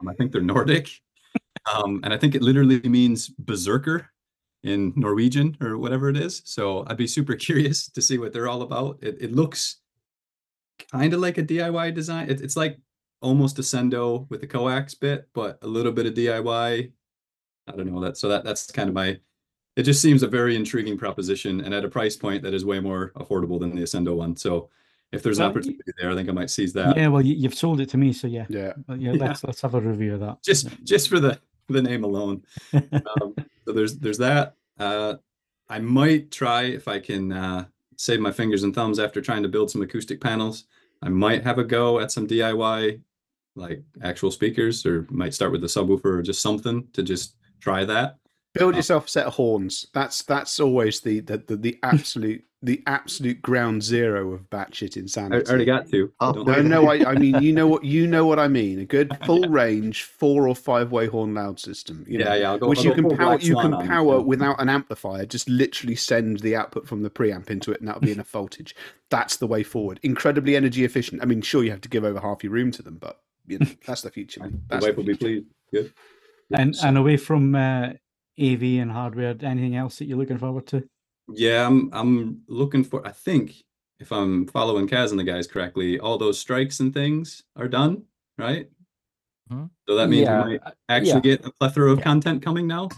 Um, 0.00 0.08
I 0.08 0.14
think 0.14 0.32
they're 0.32 0.42
Nordic. 0.42 0.88
Um, 1.74 2.00
and 2.04 2.14
I 2.14 2.16
think 2.16 2.36
it 2.36 2.42
literally 2.42 2.78
means 2.88 3.28
berserker 3.28 4.08
in 4.62 4.92
Norwegian 4.94 5.56
or 5.60 5.78
whatever 5.78 6.08
it 6.08 6.16
is. 6.16 6.42
So 6.44 6.84
I'd 6.86 6.96
be 6.96 7.08
super 7.08 7.34
curious 7.46 7.88
to 7.90 8.00
see 8.00 8.18
what 8.18 8.32
they're 8.32 8.46
all 8.46 8.62
about. 8.62 8.98
It, 9.02 9.16
it 9.20 9.32
looks 9.32 9.80
kind 10.92 11.12
of 11.12 11.20
like 11.20 11.38
a 11.38 11.42
DIY 11.42 11.94
design. 11.94 12.30
It, 12.30 12.40
it's 12.40 12.56
like 12.56 12.78
almost 13.20 13.56
Ascendo 13.56 14.30
with 14.30 14.42
the 14.42 14.46
coax 14.46 14.94
bit, 14.94 15.28
but 15.34 15.58
a 15.62 15.66
little 15.66 15.92
bit 15.92 16.06
of 16.06 16.14
DIY. 16.14 16.92
I 17.68 17.72
don't 17.72 17.92
know 17.92 18.00
that. 18.00 18.16
So 18.16 18.28
that 18.28 18.44
that's 18.44 18.70
kind 18.70 18.88
of 18.88 18.94
my 18.94 19.18
it 19.76 19.82
just 19.82 20.00
seems 20.02 20.22
a 20.22 20.26
very 20.28 20.56
intriguing 20.56 20.96
proposition 20.98 21.60
and 21.60 21.74
at 21.74 21.84
a 21.84 21.88
price 21.88 22.16
point 22.16 22.42
that 22.42 22.54
is 22.54 22.64
way 22.64 22.80
more 22.80 23.12
affordable 23.16 23.60
than 23.60 23.74
the 23.74 23.82
Ascendo 23.82 24.16
one. 24.16 24.34
So 24.36 24.68
if 25.12 25.22
there's 25.22 25.38
Well, 25.38 25.48
y- 25.48 25.50
opportunity 25.50 25.92
there, 25.98 26.10
I 26.10 26.14
think 26.14 26.28
I 26.28 26.32
might 26.32 26.50
seize 26.50 26.72
that. 26.72 26.96
Yeah, 26.96 27.08
well, 27.08 27.22
you, 27.22 27.34
you've 27.34 27.54
sold 27.54 27.80
it 27.80 27.88
to 27.90 27.96
me, 27.96 28.12
so 28.12 28.26
yeah. 28.26 28.46
Yeah. 28.48 28.72
But 28.86 29.00
yeah, 29.00 29.12
Yeah. 29.12 29.26
let's 29.26 29.44
let's 29.44 29.60
have 29.60 29.74
a 29.74 29.80
review 29.80 30.14
of 30.14 30.20
that. 30.20 30.42
Just 30.42 30.68
just 30.82 31.08
for 31.08 31.20
the 31.20 31.38
the 31.68 31.82
name 31.82 32.04
alone. 32.04 32.42
Um, 32.72 33.34
so 33.64 33.72
there's 33.72 33.98
there's 33.98 34.18
that. 34.18 34.54
Uh, 34.78 35.14
I 35.68 35.78
might 35.80 36.30
try 36.30 36.62
if 36.64 36.86
I 36.88 36.98
can 37.00 37.32
uh, 37.32 37.64
save 37.96 38.20
my 38.20 38.30
fingers 38.32 38.62
and 38.62 38.74
thumbs 38.74 38.98
after 38.98 39.20
trying 39.20 39.42
to 39.42 39.48
build 39.48 39.70
some 39.70 39.82
acoustic 39.82 40.20
panels. 40.20 40.64
I 41.02 41.08
might 41.08 41.42
have 41.44 41.58
a 41.58 41.64
go 41.64 41.98
at 42.00 42.10
some 42.12 42.26
DIY, 42.28 43.00
like 43.56 43.82
actual 44.02 44.30
speakers, 44.30 44.86
or 44.86 45.06
might 45.10 45.34
start 45.34 45.50
with 45.52 45.60
the 45.60 45.66
subwoofer 45.66 46.04
or 46.04 46.22
just 46.22 46.40
something 46.40 46.86
to 46.92 47.02
just 47.02 47.34
try 47.60 47.84
that. 47.84 48.18
Build 48.58 48.76
yourself 48.76 49.06
a 49.06 49.08
set 49.08 49.26
of 49.26 49.34
horns. 49.34 49.86
That's 49.92 50.22
that's 50.22 50.60
always 50.60 51.00
the 51.00 51.20
the, 51.20 51.38
the, 51.38 51.56
the 51.56 51.78
absolute 51.82 52.44
the 52.62 52.82
absolute 52.86 53.42
ground 53.42 53.82
zero 53.82 54.32
of 54.32 54.48
batshit 54.50 54.96
I, 54.96 55.00
insanity. 55.00 55.46
I 55.46 55.50
already 55.50 55.64
got 55.66 55.88
to. 55.90 56.12
Oh, 56.20 56.32
Don't 56.32 56.46
No, 56.46 56.82
no, 56.82 56.88
I, 56.90 57.10
I 57.10 57.14
mean 57.14 57.42
you 57.42 57.52
know 57.52 57.66
what 57.66 57.84
you 57.84 58.06
know 58.06 58.26
what 58.26 58.38
I 58.38 58.48
mean. 58.48 58.80
A 58.80 58.84
good 58.84 59.16
full 59.24 59.48
range 59.48 60.04
four 60.04 60.48
or 60.48 60.54
five 60.54 60.90
way 60.90 61.06
horn 61.06 61.34
loud 61.34 61.60
system. 61.60 62.04
You 62.08 62.18
know, 62.18 62.26
yeah, 62.26 62.34
yeah. 62.34 62.50
I'll 62.50 62.58
go, 62.58 62.68
which 62.68 62.80
I'll 62.80 62.84
you 62.86 63.02
go 63.02 63.08
can 63.08 63.16
power 63.18 63.38
you 63.38 63.54
can 63.56 63.74
on 63.74 63.82
it, 63.82 63.88
power 63.88 64.16
yeah. 64.16 64.22
without 64.22 64.60
an 64.60 64.68
amplifier 64.68 65.26
just 65.26 65.48
literally 65.48 65.96
send 65.96 66.40
the 66.40 66.56
output 66.56 66.86
from 66.88 67.02
the 67.02 67.10
preamp 67.10 67.50
into 67.50 67.72
it 67.72 67.80
and 67.80 67.88
that'll 67.88 68.00
be 68.00 68.12
enough 68.12 68.28
voltage 68.30 68.74
that's 69.10 69.36
the 69.36 69.46
way 69.46 69.62
forward 69.62 70.00
incredibly 70.02 70.56
energy 70.56 70.84
efficient 70.84 71.22
i 71.22 71.24
mean 71.24 71.40
sure 71.40 71.62
you 71.62 71.70
have 71.70 71.80
to 71.80 71.88
give 71.88 72.04
over 72.04 72.20
half 72.20 72.42
your 72.42 72.52
room 72.52 72.70
to 72.70 72.82
them 72.82 72.96
but 72.96 73.20
you 73.46 73.58
know 73.58 73.66
that's 73.86 74.02
the 74.02 74.10
future 74.10 74.40
man. 74.40 74.62
The 74.68 74.74
That's 74.74 74.84
the 74.84 74.90
wife 74.90 74.96
will 74.96 75.04
be 75.04 75.16
pleased. 75.16 75.46
Good. 75.72 75.92
And 76.52 76.74
So- 76.74 76.88
and 76.88 76.98
away 76.98 77.16
from 77.16 77.54
uh, 77.54 77.90
AV 78.40 78.62
and 78.80 78.90
hardware, 78.90 79.34
anything 79.42 79.76
else 79.76 79.96
that 79.98 80.06
you're 80.06 80.18
looking 80.18 80.38
forward 80.38 80.66
to? 80.68 80.82
Yeah, 81.32 81.66
I'm 81.66 81.90
I'm 81.92 82.42
looking 82.48 82.84
for 82.84 83.06
I 83.06 83.10
think 83.12 83.54
if 83.98 84.12
I'm 84.12 84.46
following 84.46 84.86
Kaz 84.88 85.10
and 85.10 85.18
the 85.18 85.24
guys 85.24 85.46
correctly, 85.46 85.98
all 85.98 86.18
those 86.18 86.38
strikes 86.38 86.80
and 86.80 86.92
things 86.92 87.42
are 87.56 87.68
done, 87.68 88.02
right? 88.38 88.68
Mhm. 89.50 89.70
So 89.88 89.94
that 89.96 90.08
means 90.08 90.24
Yeah, 90.26 90.44
we 90.44 90.50
might 90.52 90.60
uh, 90.66 90.70
actually 90.88 91.10
yeah. 91.10 91.20
get 91.36 91.46
a 91.46 91.50
plethora 91.52 91.90
of 91.92 91.98
Yeah. 91.98 92.04
content 92.04 92.42
coming 92.42 92.66
now. 92.66 92.88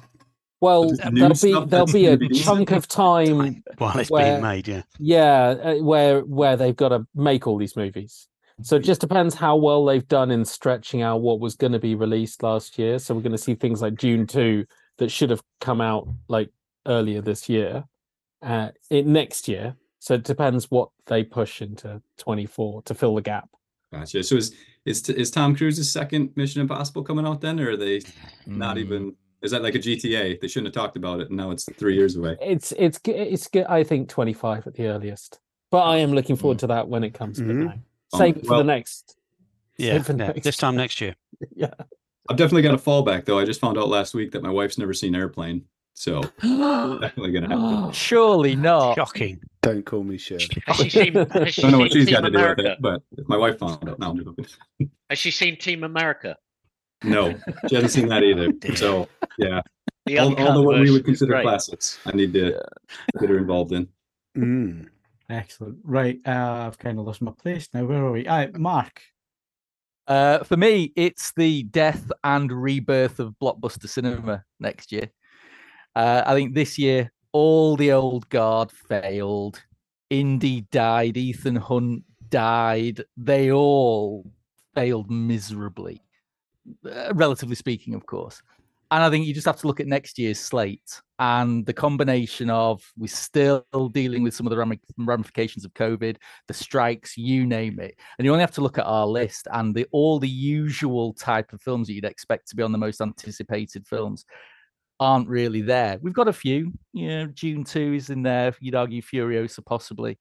Well, 0.61 0.89
Just 0.91 1.03
there'll 1.15 1.35
be 1.63 1.67
there'll 1.71 1.87
be 1.87 2.07
a 2.07 2.19
chunk 2.31 2.73
of 2.73 2.89
time 2.89 3.63
While 3.79 3.97
it's 3.99 4.11
where- 4.11 4.33
being 4.33 4.43
made, 4.43 4.67
yeah. 4.67 4.83
Yeah, 4.99 5.49
uh, 5.63 5.75
where 5.77 6.21
where 6.23 6.57
they've 6.57 6.75
got 6.75 6.89
to 6.89 7.07
make 7.15 7.47
all 7.47 7.59
these 7.59 7.77
movies. 7.77 8.29
So 8.63 8.75
it 8.75 8.81
just 8.83 9.01
depends 9.01 9.37
how 9.37 9.55
well 9.57 9.85
they've 9.85 10.09
done 10.09 10.33
in 10.33 10.45
stretching 10.45 11.01
out 11.01 11.21
what 11.21 11.39
was 11.39 11.55
going 11.55 11.75
to 11.75 11.79
be 11.79 11.95
released 11.95 12.43
last 12.43 12.77
year. 12.77 12.99
So 12.99 13.15
we're 13.15 13.21
going 13.23 13.31
to 13.31 13.39
see 13.39 13.55
things 13.55 13.81
like 13.83 13.95
Dune 13.97 14.27
two 14.27 14.65
that 14.99 15.11
should 15.11 15.31
have 15.31 15.43
come 15.61 15.81
out 15.81 16.09
like 16.29 16.51
earlier 16.87 17.21
this 17.21 17.49
year, 17.49 17.85
uh, 18.43 18.71
it, 18.91 19.07
next 19.07 19.49
year. 19.49 19.77
So 20.01 20.15
it 20.15 20.25
depends 20.25 20.71
what 20.71 20.91
they 21.07 21.25
push 21.25 21.61
into 21.63 22.01
twenty 22.19 22.47
four 22.47 22.83
to 22.83 22.95
fill 22.95 23.15
the 23.17 23.23
gap. 23.23 23.49
Gotcha. 23.93 24.23
So 24.23 24.37
is 24.37 24.55
is 24.85 25.09
is 25.09 25.31
Tom 25.31 25.57
Cruise's 25.57 25.91
second 25.91 26.31
Mission 26.37 26.61
Impossible 26.61 27.03
coming 27.03 27.27
out 27.27 27.41
then, 27.41 27.59
or 27.59 27.71
are 27.71 27.77
they 27.77 28.01
not 28.47 28.77
Mm. 28.77 28.81
even? 28.81 29.17
Is 29.43 29.51
that 29.53 29.63
like 29.63 29.75
a 29.75 29.79
GTA? 29.79 30.41
They 30.41 30.49
shouldn't 30.49 30.75
have 30.75 30.83
talked 30.83 30.97
about 30.97 31.21
it, 31.21 31.29
and 31.29 31.37
now 31.37 31.51
it's 31.53 31.65
three 31.77 31.95
years 31.97 32.17
away. 32.17 32.37
It's 32.41 32.73
it's 32.73 32.99
g- 33.01 33.13
it's 33.13 33.49
g- 33.51 33.65
I 33.69 33.83
think 33.85 34.09
twenty 34.09 34.33
five 34.33 34.67
at 34.67 34.75
the 34.75 34.87
earliest. 34.87 35.41
But 35.71 35.83
I 35.85 35.99
am 35.99 36.13
looking 36.13 36.37
forward 36.37 36.59
to 36.61 36.67
that 36.69 36.89
when 36.89 37.05
it 37.05 37.13
comes. 37.15 37.39
But 37.39 37.49
Mhm. 37.49 37.65
now. 37.67 37.75
Save 38.19 38.37
it 38.39 38.45
for 38.47 38.51
well- 38.53 38.59
the 38.61 38.65
next. 38.65 39.17
Yeah, 39.77 40.03
for 40.03 40.13
next 40.13 40.43
This 40.43 40.57
time 40.57 40.77
next 40.77 41.01
year. 41.01 41.15
Yeah. 41.55 41.71
I've 42.29 42.37
definitely 42.37 42.63
got 42.63 42.75
a 42.75 42.79
fallback 42.79 43.25
though. 43.25 43.39
I 43.39 43.45
just 43.45 43.61
found 43.61 43.79
out 43.79 43.89
last 43.89 44.15
week 44.15 44.33
that 44.33 44.43
my 44.43 44.51
wife's 44.51 44.79
never 44.79 44.93
seen 44.95 45.15
Airplane, 45.15 45.65
so 45.95 46.21
definitely 46.43 47.33
gonna 47.33 47.49
have 47.49 47.91
to. 47.93 47.93
Surely 47.99 48.55
not. 48.57 48.97
Shocking. 48.97 49.41
don't 49.63 49.85
call 49.85 50.05
me 50.05 50.19
sure 50.19 50.39
Has 50.67 50.77
she 50.77 50.91
seen, 50.91 51.15
has 51.31 51.55
she 51.55 51.63
I 51.63 51.71
don't 51.71 51.73
know 51.73 51.79
what 51.79 51.93
seen 51.93 52.01
she's 52.03 52.07
Team 52.09 52.15
got 52.15 52.21
to 52.23 52.31
do 52.31 52.37
with 52.39 52.45
America? 52.45 52.73
it, 52.73 52.79
but 52.83 53.03
if 53.17 53.29
my 53.29 53.37
wife 53.37 53.59
found 53.59 53.89
out, 53.89 53.99
no, 53.99 54.15
Has 55.11 55.19
she 55.19 55.31
seen 55.31 55.57
Team 55.57 55.85
America? 55.85 56.37
No, 57.05 57.35
she 57.69 57.75
hasn't 57.77 57.93
seen 57.93 58.09
that 58.09 58.23
either. 58.25 58.53
dear. 58.53 58.75
So 58.77 59.09
yeah, 59.39 59.61
The 60.07 60.19
all, 60.19 60.35
all 60.41 60.55
the 60.55 60.63
what 60.63 60.81
we 60.81 60.91
would 60.91 61.05
consider 61.05 61.33
great. 61.33 61.43
classics, 61.45 61.99
I 62.07 62.13
need 62.13 62.33
to 62.35 62.61
get 63.21 63.31
her 63.31 63.39
involved 63.39 63.73
in. 63.73 63.89
Mm. 64.37 64.89
Excellent. 65.31 65.79
Right. 65.85 66.19
Uh, 66.27 66.65
I've 66.67 66.79
kind 66.79 66.99
of 66.99 67.05
lost 67.07 67.21
my 67.23 67.33
place 67.33 67.69
now. 67.75 67.85
Where 67.85 68.05
are 68.05 68.11
we? 68.13 68.27
Uh, 68.27 68.49
Mark. 68.59 69.03
Uh, 70.09 70.43
for 70.43 70.57
me, 70.57 70.91
it's 70.97 71.33
the 71.37 71.65
death 71.65 72.11
and 72.25 72.51
rebirth 72.51 73.21
of 73.21 73.35
blockbuster 73.41 73.89
cinema 73.89 74.43
next 74.59 74.91
year. 74.91 75.11
Uh, 75.95 76.23
I 76.25 76.35
think 76.35 76.55
this 76.55 76.79
year 76.79 77.13
all 77.33 77.77
the 77.77 77.93
old 77.93 78.29
guard 78.31 78.73
failed. 78.73 79.63
Indy 80.09 80.63
died. 80.73 81.19
Ethan 81.19 81.57
Hunt 81.57 82.05
died. 82.31 83.05
They 83.19 83.53
all 83.53 84.31
failed 84.75 85.11
miserably, 85.11 86.01
uh, 86.91 87.13
relatively 87.15 87.57
speaking, 87.57 87.95
of 87.95 88.07
course. 88.07 88.43
And 88.91 89.05
I 89.05 89.11
think 89.11 89.27
you 89.27 89.35
just 89.35 89.47
have 89.47 89.59
to 89.61 89.67
look 89.67 89.81
at 89.81 89.87
next 89.87 90.19
year's 90.19 90.41
slate 90.41 91.03
and 91.19 91.67
the 91.67 91.75
combination 91.75 92.49
of 92.49 92.83
we're 92.97 93.09
still 93.09 93.65
dealing 93.93 94.23
with 94.23 94.35
some 94.35 94.47
of 94.47 94.51
the 94.51 94.79
ramifications 94.97 95.65
of 95.65 95.75
COVID, 95.75 96.17
the 96.47 96.55
strikes, 96.55 97.17
you 97.17 97.45
name 97.45 97.81
it. 97.81 97.97
And 98.19 98.25
you 98.25 98.33
only 98.33 98.43
have 98.43 98.55
to 98.55 98.61
look 98.63 98.79
at 98.79 98.87
our 98.87 99.07
list 99.07 99.47
and 99.53 99.75
the 99.75 99.87
all 99.93 100.19
the 100.19 100.29
usual 100.29 101.13
type 101.13 101.53
of 101.53 101.61
films 101.61 101.89
that 101.89 101.95
you'd 101.95 102.05
expect 102.05 102.49
to 102.49 102.57
be 102.57 102.63
on 102.63 102.73
the 102.73 102.79
most 102.79 103.03
anticipated 103.03 103.87
films 103.87 104.25
aren't 105.01 105.29
really 105.29 105.63
there. 105.63 105.99
We've 106.03 106.15
got 106.15 106.29
a 106.29 106.33
few, 106.33 106.73
you 106.93 107.09
know, 107.09 107.27
Dune 107.27 107.65
2 107.65 107.95
is 107.95 108.11
in 108.11 108.23
there, 108.23 108.55
you'd 108.61 108.75
argue 108.75 109.03
Furiosa 109.03 109.65
possibly. 109.65 110.19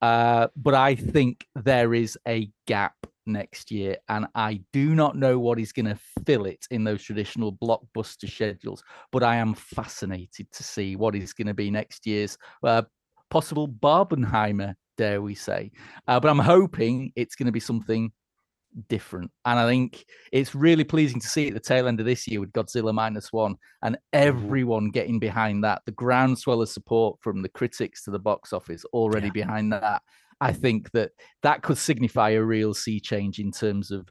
Uh, 0.00 0.48
but 0.56 0.74
I 0.74 0.94
think 0.94 1.46
there 1.54 1.94
is 1.94 2.18
a 2.26 2.50
gap 2.66 2.94
next 3.26 3.70
year, 3.70 3.96
and 4.08 4.26
I 4.34 4.60
do 4.72 4.94
not 4.94 5.16
know 5.16 5.38
what 5.38 5.58
is 5.58 5.72
going 5.72 5.86
to 5.86 5.98
fill 6.26 6.46
it 6.46 6.66
in 6.70 6.84
those 6.84 7.02
traditional 7.02 7.52
blockbuster 7.52 8.30
schedules. 8.30 8.82
But 9.12 9.22
I 9.22 9.36
am 9.36 9.54
fascinated 9.54 10.50
to 10.52 10.62
see 10.62 10.96
what 10.96 11.14
is 11.14 11.32
going 11.32 11.48
to 11.48 11.54
be 11.54 11.70
next 11.70 12.06
year's 12.06 12.38
uh, 12.62 12.82
possible 13.30 13.68
Barbenheimer, 13.68 14.74
dare 14.96 15.22
we 15.22 15.34
say. 15.34 15.70
Uh, 16.06 16.20
but 16.20 16.28
I'm 16.28 16.38
hoping 16.38 17.12
it's 17.16 17.34
going 17.34 17.46
to 17.46 17.52
be 17.52 17.60
something 17.60 18.12
different. 18.88 19.30
And 19.44 19.58
I 19.58 19.66
think 19.66 20.04
it's 20.32 20.54
really 20.54 20.84
pleasing 20.84 21.20
to 21.20 21.28
see 21.28 21.48
at 21.48 21.54
the 21.54 21.60
tail 21.60 21.88
end 21.88 22.00
of 22.00 22.06
this 22.06 22.26
year 22.26 22.40
with 22.40 22.52
Godzilla 22.52 22.94
minus 22.94 23.32
one 23.32 23.56
and 23.82 23.96
mm-hmm. 23.96 24.00
everyone 24.12 24.90
getting 24.90 25.18
behind 25.18 25.64
that. 25.64 25.82
The 25.86 25.92
groundswell 25.92 26.62
of 26.62 26.68
support 26.68 27.18
from 27.20 27.42
the 27.42 27.48
critics 27.48 28.04
to 28.04 28.10
the 28.10 28.18
box 28.18 28.52
office 28.52 28.84
already 28.92 29.26
yeah. 29.26 29.32
behind 29.32 29.72
that. 29.72 30.02
I 30.40 30.52
think 30.52 30.90
that 30.92 31.12
that 31.42 31.62
could 31.62 31.78
signify 31.78 32.30
a 32.30 32.42
real 32.42 32.72
sea 32.72 33.00
change 33.00 33.38
in 33.38 33.52
terms 33.52 33.90
of 33.90 34.08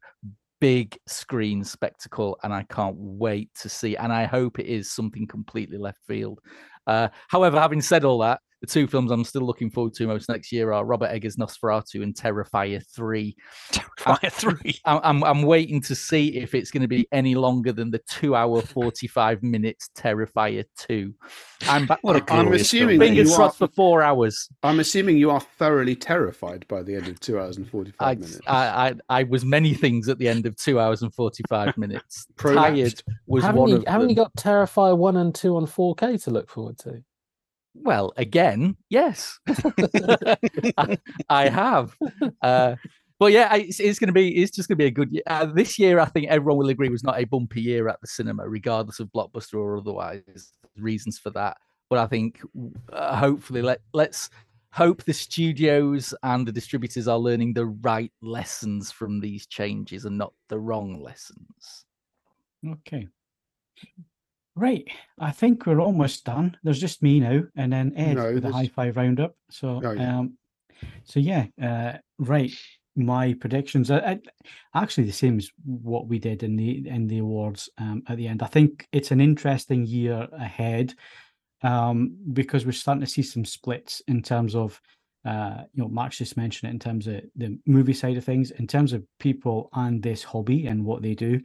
big 0.61 0.97
screen 1.07 1.63
spectacle. 1.63 2.37
And 2.43 2.53
I 2.53 2.63
can't 2.63 2.97
wait 2.97 3.49
to 3.61 3.69
see. 3.69 3.95
And 3.95 4.13
I 4.13 4.25
hope 4.25 4.59
it 4.59 4.67
is 4.67 4.91
something 4.91 5.25
completely 5.27 5.77
left 5.77 5.99
field. 6.05 6.39
Uh, 6.85 7.09
however, 7.27 7.59
having 7.59 7.81
said 7.81 8.03
all 8.03 8.19
that, 8.19 8.41
the 8.61 8.67
two 8.67 8.87
films 8.87 9.11
I'm 9.11 9.23
still 9.23 9.43
looking 9.43 9.69
forward 9.69 9.93
to 9.95 10.07
most 10.07 10.27
next 10.29 10.51
year 10.51 10.73
are 10.73 10.85
Robert 10.85 11.07
Eggers' 11.07 11.37
Nosferatu 11.37 12.03
and 12.03 12.13
Terrifier 12.13 12.85
3. 12.93 13.35
Terrifier 13.71 14.31
3. 14.31 14.79
I'm, 14.85 14.99
I'm, 15.03 15.23
I'm 15.23 15.41
waiting 15.43 15.81
to 15.83 15.95
see 15.95 16.37
if 16.37 16.53
it's 16.53 16.71
going 16.71 16.81
to 16.81 16.87
be 16.87 17.07
any 17.11 17.35
longer 17.35 17.71
than 17.71 17.91
the 17.91 17.99
two 17.99 18.35
hour, 18.35 18.61
45 18.61 19.43
minutes 19.43 19.89
Terrifier 19.95 20.65
2. 20.77 21.13
I'm, 21.67 21.85
back, 21.85 21.99
I'm 22.03 22.53
assuming 22.53 22.99
fingers 22.99 23.35
crossed 23.35 23.59
for 23.59 23.67
four 23.69 24.01
hours. 24.01 24.49
I'm 24.63 24.79
assuming 24.79 25.17
you 25.17 25.31
are 25.31 25.41
thoroughly 25.41 25.95
terrified 25.95 26.67
by 26.67 26.83
the 26.83 26.95
end 26.95 27.07
of 27.07 27.19
two 27.19 27.39
hours 27.39 27.57
and 27.57 27.69
45 27.69 27.95
I, 27.99 28.15
minutes. 28.15 28.41
I, 28.47 28.67
I, 28.67 28.93
I 29.09 29.23
was 29.23 29.45
many 29.45 29.73
things 29.73 30.09
at 30.09 30.17
the 30.17 30.27
end 30.27 30.45
of 30.45 30.55
two 30.57 30.79
hours 30.79 31.01
and 31.01 31.13
45 31.13 31.77
minutes. 31.77 32.27
Tired 32.37 33.01
was 33.25 33.43
haven't 33.43 33.61
one 33.61 33.69
you, 33.69 33.75
of 33.77 33.85
Haven't 33.87 34.07
them. 34.07 34.09
you 34.09 34.15
got 34.15 34.35
Terrifier 34.35 34.97
1 34.97 35.17
and 35.17 35.33
2 35.33 35.55
on 35.55 35.65
4K 35.65 36.21
to 36.23 36.31
look 36.31 36.49
forward 36.49 36.77
to? 36.79 37.03
Well, 37.73 38.13
again, 38.17 38.75
yes, 38.89 39.39
I, 40.77 40.97
I, 41.29 41.49
have. 41.49 41.95
Uh, 42.41 42.75
but 43.19 43.31
yeah, 43.31 43.53
it's, 43.55 43.79
it's 43.79 43.99
going 43.99 44.07
to 44.07 44.13
be. 44.13 44.41
It's 44.41 44.51
just 44.51 44.67
going 44.67 44.77
to 44.77 44.83
be 44.83 44.87
a 44.87 44.91
good 44.91 45.11
year. 45.11 45.23
Uh, 45.27 45.45
this 45.45 45.77
year, 45.77 45.99
I 45.99 46.05
think 46.05 46.27
everyone 46.29 46.57
will 46.57 46.69
agree 46.69 46.89
was 46.89 47.03
not 47.03 47.19
a 47.19 47.25
bumpy 47.25 47.61
year 47.61 47.87
at 47.87 48.01
the 48.01 48.07
cinema, 48.07 48.47
regardless 48.47 48.99
of 48.99 49.09
blockbuster 49.09 49.55
or 49.55 49.77
otherwise. 49.77 50.53
Reasons 50.77 51.19
for 51.19 51.29
that, 51.31 51.57
but 51.89 51.99
I 51.99 52.07
think 52.07 52.41
uh, 52.91 53.15
hopefully 53.15 53.61
let 53.61 53.81
let's 53.93 54.29
hope 54.71 55.03
the 55.03 55.13
studios 55.13 56.13
and 56.23 56.47
the 56.47 56.51
distributors 56.51 57.07
are 57.07 57.17
learning 57.17 57.53
the 57.53 57.65
right 57.65 58.11
lessons 58.21 58.91
from 58.91 59.19
these 59.19 59.47
changes 59.47 60.05
and 60.05 60.17
not 60.17 60.33
the 60.47 60.59
wrong 60.59 61.01
lessons. 61.01 61.85
Okay. 62.67 63.07
Right, 64.59 64.85
I 65.17 65.31
think 65.31 65.65
we're 65.65 65.79
almost 65.79 66.25
done. 66.25 66.57
There's 66.63 66.81
just 66.81 67.01
me 67.01 67.21
now, 67.21 67.43
and 67.55 67.71
then 67.71 67.93
Ed 67.95 68.15
no, 68.15 68.33
with 68.33 68.43
the 68.43 68.51
high 68.51 68.67
five 68.67 68.97
roundup. 68.97 69.33
So, 69.49 69.79
oh, 69.81 69.91
yeah. 69.91 70.19
um, 70.19 70.33
so 71.05 71.21
yeah, 71.21 71.45
uh, 71.61 71.93
right. 72.17 72.51
My 72.97 73.35
predictions 73.35 73.89
are 73.89 74.19
actually 74.75 75.05
the 75.05 75.13
same 75.13 75.37
as 75.37 75.49
what 75.63 76.07
we 76.07 76.19
did 76.19 76.43
in 76.43 76.57
the 76.57 76.85
in 76.89 77.07
the 77.07 77.19
awards 77.19 77.69
um, 77.77 78.03
at 78.09 78.17
the 78.17 78.27
end. 78.27 78.43
I 78.43 78.47
think 78.47 78.85
it's 78.91 79.11
an 79.11 79.21
interesting 79.21 79.85
year 79.85 80.27
ahead 80.33 80.93
um, 81.61 82.17
because 82.33 82.65
we're 82.65 82.73
starting 82.73 82.99
to 82.99 83.07
see 83.07 83.21
some 83.21 83.45
splits 83.45 84.01
in 84.09 84.21
terms 84.21 84.55
of 84.55 84.81
uh, 85.23 85.61
you 85.73 85.83
know, 85.83 85.89
Mark's 85.89 86.17
just 86.17 86.35
mentioned 86.35 86.69
it 86.69 86.73
in 86.73 86.79
terms 86.79 87.07
of 87.07 87.21
the 87.37 87.57
movie 87.65 87.93
side 87.93 88.17
of 88.17 88.25
things, 88.25 88.51
in 88.51 88.67
terms 88.67 88.91
of 88.91 89.05
people 89.21 89.69
and 89.73 90.03
this 90.03 90.21
hobby 90.21 90.67
and 90.67 90.83
what 90.83 91.01
they 91.01 91.15
do. 91.15 91.39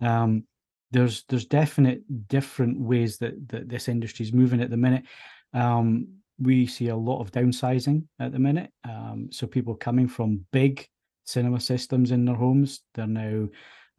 Um, 0.00 0.44
there's 0.90 1.24
there's 1.28 1.46
definite 1.46 2.02
different 2.28 2.80
ways 2.80 3.18
that 3.18 3.48
that 3.48 3.68
this 3.68 3.88
industry 3.88 4.24
is 4.24 4.32
moving 4.32 4.60
at 4.60 4.70
the 4.70 4.76
minute. 4.76 5.04
Um, 5.52 6.08
we 6.38 6.66
see 6.66 6.88
a 6.88 6.96
lot 6.96 7.20
of 7.20 7.30
downsizing 7.30 8.04
at 8.18 8.32
the 8.32 8.38
minute. 8.38 8.70
Um, 8.88 9.28
so 9.30 9.46
people 9.46 9.74
coming 9.74 10.08
from 10.08 10.44
big 10.52 10.86
cinema 11.24 11.60
systems 11.60 12.10
in 12.10 12.24
their 12.24 12.34
homes, 12.34 12.80
they're 12.94 13.06
now 13.06 13.48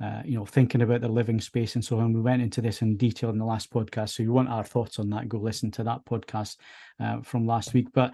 uh, 0.03 0.21
you 0.25 0.37
know, 0.37 0.45
thinking 0.45 0.81
about 0.81 1.01
their 1.01 1.09
living 1.09 1.39
space 1.39 1.75
and 1.75 1.85
so 1.85 1.99
on. 1.99 2.13
We 2.13 2.19
went 2.19 2.41
into 2.41 2.61
this 2.61 2.81
in 2.81 2.97
detail 2.97 3.29
in 3.29 3.37
the 3.37 3.45
last 3.45 3.71
podcast. 3.71 4.09
So 4.09 4.23
you 4.23 4.33
want 4.33 4.49
our 4.49 4.63
thoughts 4.63 4.99
on 4.99 5.09
that, 5.11 5.29
go 5.29 5.37
listen 5.37 5.71
to 5.71 5.83
that 5.85 6.03
podcast 6.05 6.57
uh, 6.99 7.21
from 7.21 7.47
last 7.47 7.73
week. 7.73 7.87
But 7.93 8.13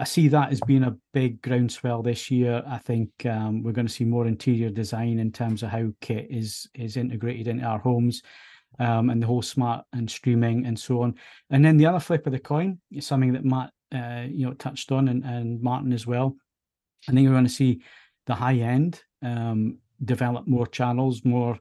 I 0.00 0.04
see 0.04 0.28
that 0.28 0.52
as 0.52 0.60
being 0.60 0.84
a 0.84 0.96
big 1.12 1.42
groundswell 1.42 2.02
this 2.02 2.30
year. 2.30 2.62
I 2.68 2.78
think 2.78 3.10
um, 3.26 3.64
we're 3.64 3.72
going 3.72 3.88
to 3.88 3.92
see 3.92 4.04
more 4.04 4.28
interior 4.28 4.70
design 4.70 5.18
in 5.18 5.32
terms 5.32 5.64
of 5.64 5.70
how 5.70 5.88
kit 6.00 6.28
is 6.30 6.68
is 6.74 6.96
integrated 6.96 7.48
into 7.48 7.64
our 7.64 7.80
homes, 7.80 8.22
um, 8.78 9.10
and 9.10 9.20
the 9.20 9.26
whole 9.26 9.42
smart 9.42 9.84
and 9.92 10.08
streaming 10.08 10.66
and 10.66 10.78
so 10.78 11.02
on. 11.02 11.16
And 11.50 11.64
then 11.64 11.76
the 11.76 11.86
other 11.86 11.98
flip 11.98 12.26
of 12.26 12.32
the 12.32 12.38
coin 12.38 12.78
is 12.92 13.06
something 13.08 13.32
that 13.32 13.44
Matt, 13.44 13.72
uh, 13.92 14.26
you 14.28 14.46
know, 14.46 14.52
touched 14.54 14.92
on 14.92 15.08
and, 15.08 15.24
and 15.24 15.60
Martin 15.60 15.92
as 15.92 16.06
well. 16.06 16.36
I 17.08 17.12
think 17.12 17.26
we're 17.26 17.34
going 17.34 17.44
to 17.44 17.50
see 17.50 17.80
the 18.26 18.34
high 18.34 18.58
end 18.58 19.02
um, 19.22 19.78
develop 20.04 20.46
more 20.46 20.68
channels, 20.68 21.24
more 21.24 21.58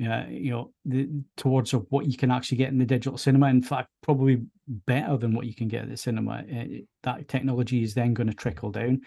uh, 0.00 0.24
you 0.28 0.50
know, 0.50 0.72
the, 0.84 1.08
towards 1.36 1.72
of 1.72 1.86
what 1.90 2.06
you 2.06 2.16
can 2.16 2.30
actually 2.30 2.58
get 2.58 2.70
in 2.70 2.78
the 2.78 2.84
digital 2.84 3.16
cinema. 3.16 3.48
In 3.48 3.62
fact, 3.62 3.88
probably 4.02 4.42
better 4.66 5.16
than 5.16 5.34
what 5.34 5.46
you 5.46 5.54
can 5.54 5.68
get 5.68 5.82
at 5.82 5.90
the 5.90 5.96
cinema. 5.96 6.44
Uh, 6.52 6.64
that 7.02 7.28
technology 7.28 7.82
is 7.82 7.94
then 7.94 8.14
going 8.14 8.26
to 8.26 8.34
trickle 8.34 8.70
down. 8.70 9.02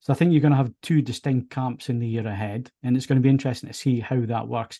So 0.00 0.12
I 0.12 0.16
think 0.16 0.32
you're 0.32 0.42
going 0.42 0.52
to 0.52 0.58
have 0.58 0.72
two 0.82 1.00
distinct 1.02 1.50
camps 1.50 1.88
in 1.88 1.98
the 1.98 2.06
year 2.06 2.26
ahead, 2.26 2.70
and 2.82 2.96
it's 2.96 3.06
going 3.06 3.16
to 3.16 3.22
be 3.22 3.30
interesting 3.30 3.68
to 3.68 3.74
see 3.74 3.98
how 3.98 4.20
that 4.26 4.46
works. 4.46 4.78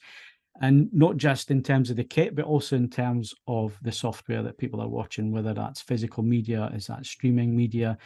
And 0.60 0.88
not 0.92 1.16
just 1.16 1.50
in 1.50 1.62
terms 1.62 1.90
of 1.90 1.96
the 1.96 2.04
kit, 2.04 2.34
but 2.34 2.44
also 2.44 2.76
in 2.76 2.88
terms 2.88 3.34
of 3.46 3.78
the 3.82 3.92
software 3.92 4.42
that 4.42 4.58
people 4.58 4.80
are 4.80 4.88
watching, 4.88 5.32
whether 5.32 5.52
that's 5.52 5.82
physical 5.82 6.22
media, 6.22 6.70
is 6.74 6.86
that 6.86 7.04
streaming 7.04 7.54
media. 7.56 7.98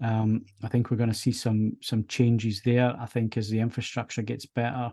Um, 0.00 0.44
I 0.62 0.68
think 0.68 0.90
we're 0.90 0.96
going 0.96 1.10
to 1.10 1.14
see 1.14 1.32
some 1.32 1.76
some 1.80 2.04
changes 2.06 2.62
there. 2.64 2.94
I 2.98 3.06
think 3.06 3.36
as 3.36 3.50
the 3.50 3.60
infrastructure 3.60 4.22
gets 4.22 4.46
better, 4.46 4.92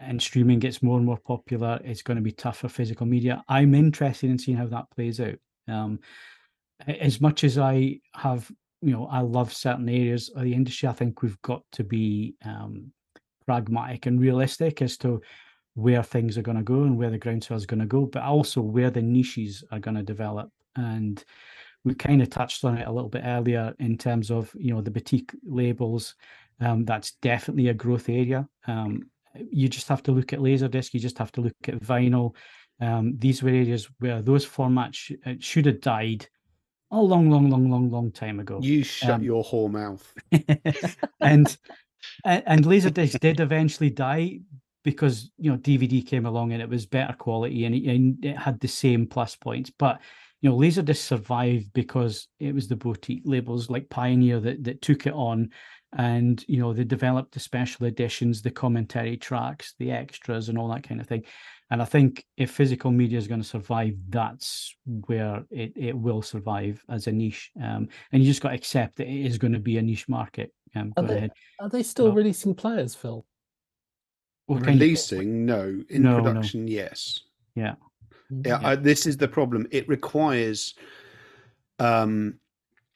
and 0.00 0.20
streaming 0.20 0.58
gets 0.58 0.82
more 0.82 0.96
and 0.96 1.06
more 1.06 1.18
popular, 1.18 1.80
it's 1.84 2.02
going 2.02 2.16
to 2.16 2.22
be 2.22 2.32
tough 2.32 2.58
for 2.58 2.68
physical 2.68 3.06
media. 3.06 3.44
I'm 3.48 3.74
interested 3.74 4.30
in 4.30 4.38
seeing 4.38 4.56
how 4.56 4.66
that 4.66 4.90
plays 4.90 5.20
out. 5.20 5.38
Um, 5.68 6.00
as 6.86 7.20
much 7.20 7.44
as 7.44 7.58
I 7.58 8.00
have, 8.14 8.50
you 8.80 8.92
know, 8.92 9.06
I 9.06 9.20
love 9.20 9.52
certain 9.52 9.88
areas 9.88 10.30
of 10.30 10.42
the 10.42 10.54
industry, 10.54 10.88
I 10.88 10.92
think 10.92 11.22
we've 11.22 11.40
got 11.42 11.62
to 11.72 11.84
be 11.84 12.34
um, 12.44 12.92
pragmatic 13.46 14.06
and 14.06 14.20
realistic 14.20 14.80
as 14.80 14.96
to 14.98 15.20
where 15.74 16.02
things 16.02 16.36
are 16.38 16.42
going 16.42 16.56
to 16.56 16.62
go 16.62 16.82
and 16.82 16.96
where 16.96 17.10
the 17.10 17.18
groundswell 17.18 17.58
is 17.58 17.66
going 17.66 17.80
to 17.80 17.86
go, 17.86 18.06
but 18.06 18.22
also 18.22 18.60
where 18.60 18.90
the 18.90 19.02
niches 19.02 19.62
are 19.70 19.78
going 19.78 19.96
to 19.96 20.02
develop. 20.02 20.50
And 20.76 21.22
we 21.84 21.94
kind 21.94 22.22
of 22.22 22.30
touched 22.30 22.64
on 22.64 22.78
it 22.78 22.86
a 22.86 22.92
little 22.92 23.08
bit 23.08 23.22
earlier 23.24 23.74
in 23.78 23.96
terms 23.96 24.30
of, 24.30 24.54
you 24.58 24.74
know, 24.74 24.80
the 24.80 24.90
boutique 24.90 25.32
labels. 25.44 26.14
Um, 26.60 26.84
that's 26.84 27.12
definitely 27.22 27.68
a 27.68 27.74
growth 27.74 28.08
area. 28.08 28.48
Um, 28.66 29.10
you 29.34 29.68
just 29.68 29.88
have 29.88 30.02
to 30.02 30.12
look 30.12 30.32
at 30.32 30.40
laserdisc 30.40 30.94
you 30.94 31.00
just 31.00 31.18
have 31.18 31.32
to 31.32 31.40
look 31.40 31.54
at 31.66 31.80
vinyl. 31.80 32.34
Um, 32.80 33.14
these 33.18 33.42
were 33.42 33.50
areas 33.50 33.88
where 33.98 34.22
those 34.22 34.46
formats 34.46 34.94
sh- 34.94 35.12
uh, 35.26 35.34
should 35.38 35.66
have 35.66 35.80
died 35.80 36.26
a 36.90 37.00
long 37.00 37.30
long 37.30 37.50
long 37.50 37.70
long 37.70 37.90
long 37.90 38.10
time 38.10 38.40
ago. 38.40 38.58
You 38.62 38.82
shut 38.82 39.10
um, 39.10 39.22
your 39.22 39.44
whole 39.44 39.68
mouth. 39.68 40.12
and 41.20 41.56
and 42.24 42.64
laserdisc 42.64 43.20
did 43.20 43.40
eventually 43.40 43.90
die 43.90 44.40
because 44.82 45.30
you 45.36 45.52
know 45.52 45.58
dvd 45.58 46.06
came 46.06 46.24
along 46.24 46.52
and 46.52 46.62
it 46.62 46.68
was 46.68 46.86
better 46.86 47.12
quality 47.12 47.66
and 47.66 47.74
it, 47.74 47.84
and 47.84 48.24
it 48.24 48.38
had 48.38 48.58
the 48.60 48.68
same 48.68 49.06
plus 49.06 49.36
points. 49.36 49.70
But 49.78 50.00
you 50.40 50.48
know, 50.48 50.56
Laserdisc 50.56 50.96
survived 50.96 51.72
because 51.72 52.28
it 52.38 52.54
was 52.54 52.66
the 52.66 52.76
boutique 52.76 53.22
labels 53.24 53.68
like 53.68 53.90
Pioneer 53.90 54.40
that 54.40 54.64
that 54.64 54.82
took 54.82 55.06
it 55.06 55.12
on, 55.12 55.50
and 55.96 56.44
you 56.46 56.58
know 56.58 56.72
they 56.72 56.84
developed 56.84 57.32
the 57.32 57.40
special 57.40 57.86
editions, 57.86 58.42
the 58.42 58.50
commentary 58.50 59.16
tracks, 59.16 59.74
the 59.78 59.90
extras, 59.90 60.48
and 60.48 60.56
all 60.58 60.68
that 60.68 60.82
kind 60.84 61.00
of 61.00 61.06
thing. 61.06 61.24
And 61.72 61.80
I 61.80 61.84
think 61.84 62.24
if 62.36 62.50
physical 62.50 62.90
media 62.90 63.16
is 63.18 63.28
going 63.28 63.40
to 63.42 63.46
survive, 63.46 63.94
that's 64.08 64.74
where 65.06 65.44
it, 65.50 65.72
it 65.76 65.96
will 65.96 66.20
survive 66.22 66.84
as 66.88 67.06
a 67.06 67.12
niche. 67.12 67.50
Um, 67.62 67.88
and 68.10 68.22
you 68.22 68.28
just 68.28 68.40
got 68.42 68.48
to 68.48 68.54
accept 68.56 68.96
that 68.96 69.06
it 69.06 69.24
is 69.26 69.38
going 69.38 69.52
to 69.52 69.60
be 69.60 69.78
a 69.78 69.82
niche 69.82 70.08
market. 70.08 70.52
Um, 70.74 70.92
Are 70.96 71.04
they, 71.04 71.16
ahead. 71.16 71.32
are 71.60 71.68
they 71.68 71.84
still 71.84 72.08
No. 72.08 72.14
releasing 72.14 72.54
players, 72.56 72.96
Phil? 72.96 73.24
What 74.46 74.64
kind 74.64 74.74
of- 74.74 74.80
Releasing, 74.80 75.46
no. 75.46 75.80
In 75.90 76.02
No, 76.02 76.16
no. 76.18 76.24
production, 76.24 76.66
yes. 76.66 77.20
Yeah. 77.54 77.74
Yeah, 78.30 78.58
Yeah. 78.60 78.68
I, 78.68 78.74
this 78.74 79.06
is 79.06 79.16
the 79.16 79.28
problem. 79.28 79.66
It 79.70 79.88
requires. 79.88 80.74
Um, 81.78 82.34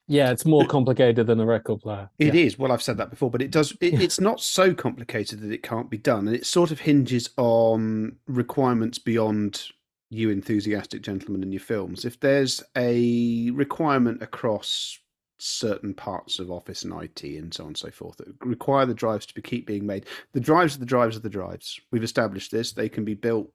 Yeah, 0.07 0.31
it's 0.31 0.45
more 0.45 0.67
complicated 0.67 1.27
than 1.27 1.41
a 1.41 1.47
record 1.47 1.81
player. 1.81 2.11
It 2.19 2.35
is. 2.35 2.59
Well, 2.59 2.73
I've 2.73 2.83
said 2.83 2.99
that 2.99 3.11
before, 3.11 3.31
but 3.31 3.41
it 3.41 3.51
does. 3.51 3.73
It, 3.81 4.01
it's 4.01 4.21
not 4.21 4.41
so 4.41 4.75
complicated 4.75 5.41
that 5.41 5.53
it 5.53 5.63
can't 5.63 5.89
be 5.89 5.97
done, 5.97 6.27
and 6.27 6.37
it 6.37 6.47
sort 6.47 6.71
of 6.71 6.81
hinges 6.81 7.31
on 7.37 8.17
requirements 8.27 8.99
beyond 8.99 9.69
you 10.11 10.31
enthusiastic 10.31 11.03
gentlemen 11.03 11.43
in 11.43 11.53
your 11.53 11.61
films. 11.61 12.05
If 12.05 12.21
there's 12.21 12.63
a 12.77 13.51
requirement 13.51 14.23
across 14.23 14.99
certain 15.39 15.93
parts 15.93 16.39
of 16.39 16.51
Office 16.51 16.85
and 16.85 17.03
IT 17.03 17.23
and 17.23 17.53
so 17.53 17.65
on 17.65 17.69
and 17.69 17.77
so 17.77 17.91
forth 17.91 18.17
that 18.19 18.29
require 18.41 18.87
the 18.87 18.95
drives 18.95 19.27
to 19.27 19.35
be, 19.35 19.43
keep 19.43 19.67
being 19.67 19.87
made, 19.87 20.07
the 20.33 20.41
drives 20.41 20.77
are 20.77 20.81
the 20.81 20.87
drives 20.87 21.17
are 21.17 21.21
the 21.21 21.29
drives. 21.29 21.81
We've 21.91 22.05
established 22.05 22.53
this. 22.53 22.73
They 22.73 22.89
can 22.89 23.05
be 23.05 23.15
built 23.15 23.51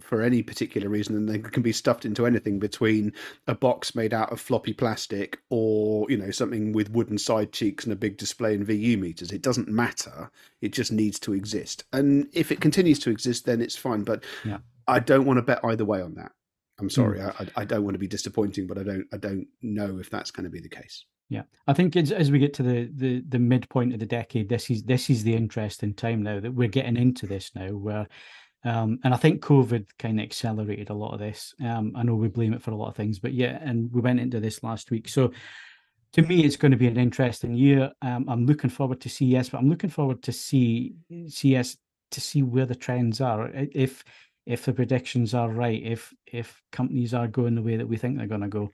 for 0.00 0.22
any 0.22 0.42
particular 0.42 0.88
reason 0.88 1.16
and 1.16 1.28
they 1.28 1.38
can 1.38 1.62
be 1.62 1.72
stuffed 1.72 2.04
into 2.04 2.26
anything 2.26 2.58
between 2.58 3.12
a 3.46 3.54
box 3.54 3.94
made 3.94 4.12
out 4.12 4.32
of 4.32 4.40
floppy 4.40 4.72
plastic 4.72 5.40
or 5.50 6.10
you 6.10 6.16
know 6.16 6.30
something 6.30 6.72
with 6.72 6.90
wooden 6.90 7.18
side 7.18 7.52
cheeks 7.52 7.84
and 7.84 7.92
a 7.92 7.96
big 7.96 8.16
display 8.16 8.54
in 8.54 8.64
vu 8.64 8.96
meters. 8.96 9.30
It 9.30 9.42
doesn't 9.42 9.68
matter. 9.68 10.30
It 10.60 10.72
just 10.72 10.92
needs 10.92 11.18
to 11.20 11.32
exist. 11.32 11.84
And 11.92 12.28
if 12.32 12.50
it 12.50 12.60
continues 12.60 12.98
to 13.00 13.10
exist 13.10 13.46
then 13.46 13.60
it's 13.60 13.76
fine. 13.76 14.02
But 14.02 14.24
Yeah. 14.44 14.58
i 14.88 14.98
don't 14.98 15.26
want 15.26 15.38
to 15.38 15.42
bet 15.42 15.64
either 15.64 15.84
way 15.84 16.02
on 16.02 16.14
that. 16.14 16.32
I'm 16.78 16.86
hmm. 16.86 16.90
sorry. 16.90 17.22
I, 17.22 17.28
I- 17.28 17.48
I 17.56 17.64
don't 17.64 17.84
want 17.84 17.94
to 17.94 17.98
be 17.98 18.08
disappointing 18.08 18.66
but 18.66 18.78
i 18.78 18.82
don't 18.82 19.06
i 19.12 19.16
don't 19.16 19.46
know 19.62 19.98
if 19.98 20.10
that's 20.10 20.30
going 20.30 20.44
to 20.44 20.50
be 20.50 20.60
the 20.60 20.68
case. 20.68 21.04
Yeah, 21.30 21.42
I 21.66 21.72
think 21.72 21.96
as, 21.96 22.12
as 22.12 22.30
we 22.30 22.38
get 22.38 22.52
to 22.54 22.62
the, 22.62 22.90
the 22.94 23.24
the 23.28 23.38
midpoint 23.38 23.94
of 23.94 23.98
the 23.98 24.06
decade, 24.06 24.48
this 24.48 24.70
is 24.70 24.82
this 24.82 25.08
is 25.08 25.24
the 25.24 25.34
interesting 25.34 25.94
time 25.94 26.22
now 26.22 26.38
that 26.38 26.52
we're 26.52 26.68
getting 26.68 26.96
into 26.96 27.26
this 27.26 27.50
now, 27.54 27.68
where, 27.68 28.06
um, 28.64 28.98
and 29.04 29.12
I 29.12 29.16
think 29.16 29.42
COVID 29.42 29.86
kind 29.98 30.18
of 30.18 30.24
accelerated 30.24 30.90
a 30.90 30.94
lot 30.94 31.12
of 31.12 31.18
this. 31.18 31.54
Um, 31.64 31.92
I 31.94 32.02
know 32.02 32.14
we 32.14 32.28
blame 32.28 32.54
it 32.54 32.62
for 32.62 32.70
a 32.70 32.76
lot 32.76 32.88
of 32.88 32.96
things, 32.96 33.18
but 33.18 33.34
yeah, 33.34 33.58
and 33.60 33.92
we 33.92 34.00
went 34.00 34.20
into 34.20 34.40
this 34.40 34.62
last 34.62 34.90
week. 34.90 35.08
So, 35.08 35.32
to 36.14 36.22
me, 36.22 36.44
it's 36.44 36.56
going 36.56 36.70
to 36.70 36.78
be 36.78 36.86
an 36.86 36.96
interesting 36.96 37.54
year. 37.54 37.92
Um, 38.00 38.24
I'm 38.28 38.46
looking 38.46 38.70
forward 38.70 39.00
to 39.00 39.08
CES, 39.08 39.48
but 39.48 39.58
I'm 39.58 39.68
looking 39.68 39.90
forward 39.90 40.22
to 40.22 40.32
see 40.32 40.94
CES 41.28 41.76
to 42.12 42.20
see 42.20 42.42
where 42.42 42.66
the 42.66 42.74
trends 42.74 43.20
are. 43.20 43.50
If 43.52 44.04
if 44.46 44.64
the 44.64 44.72
predictions 44.72 45.34
are 45.34 45.50
right, 45.50 45.82
if 45.82 46.14
if 46.24 46.62
companies 46.72 47.12
are 47.14 47.28
going 47.28 47.54
the 47.54 47.62
way 47.62 47.76
that 47.76 47.88
we 47.88 47.96
think 47.96 48.16
they're 48.16 48.26
going 48.26 48.40
to 48.40 48.48
go. 48.48 48.70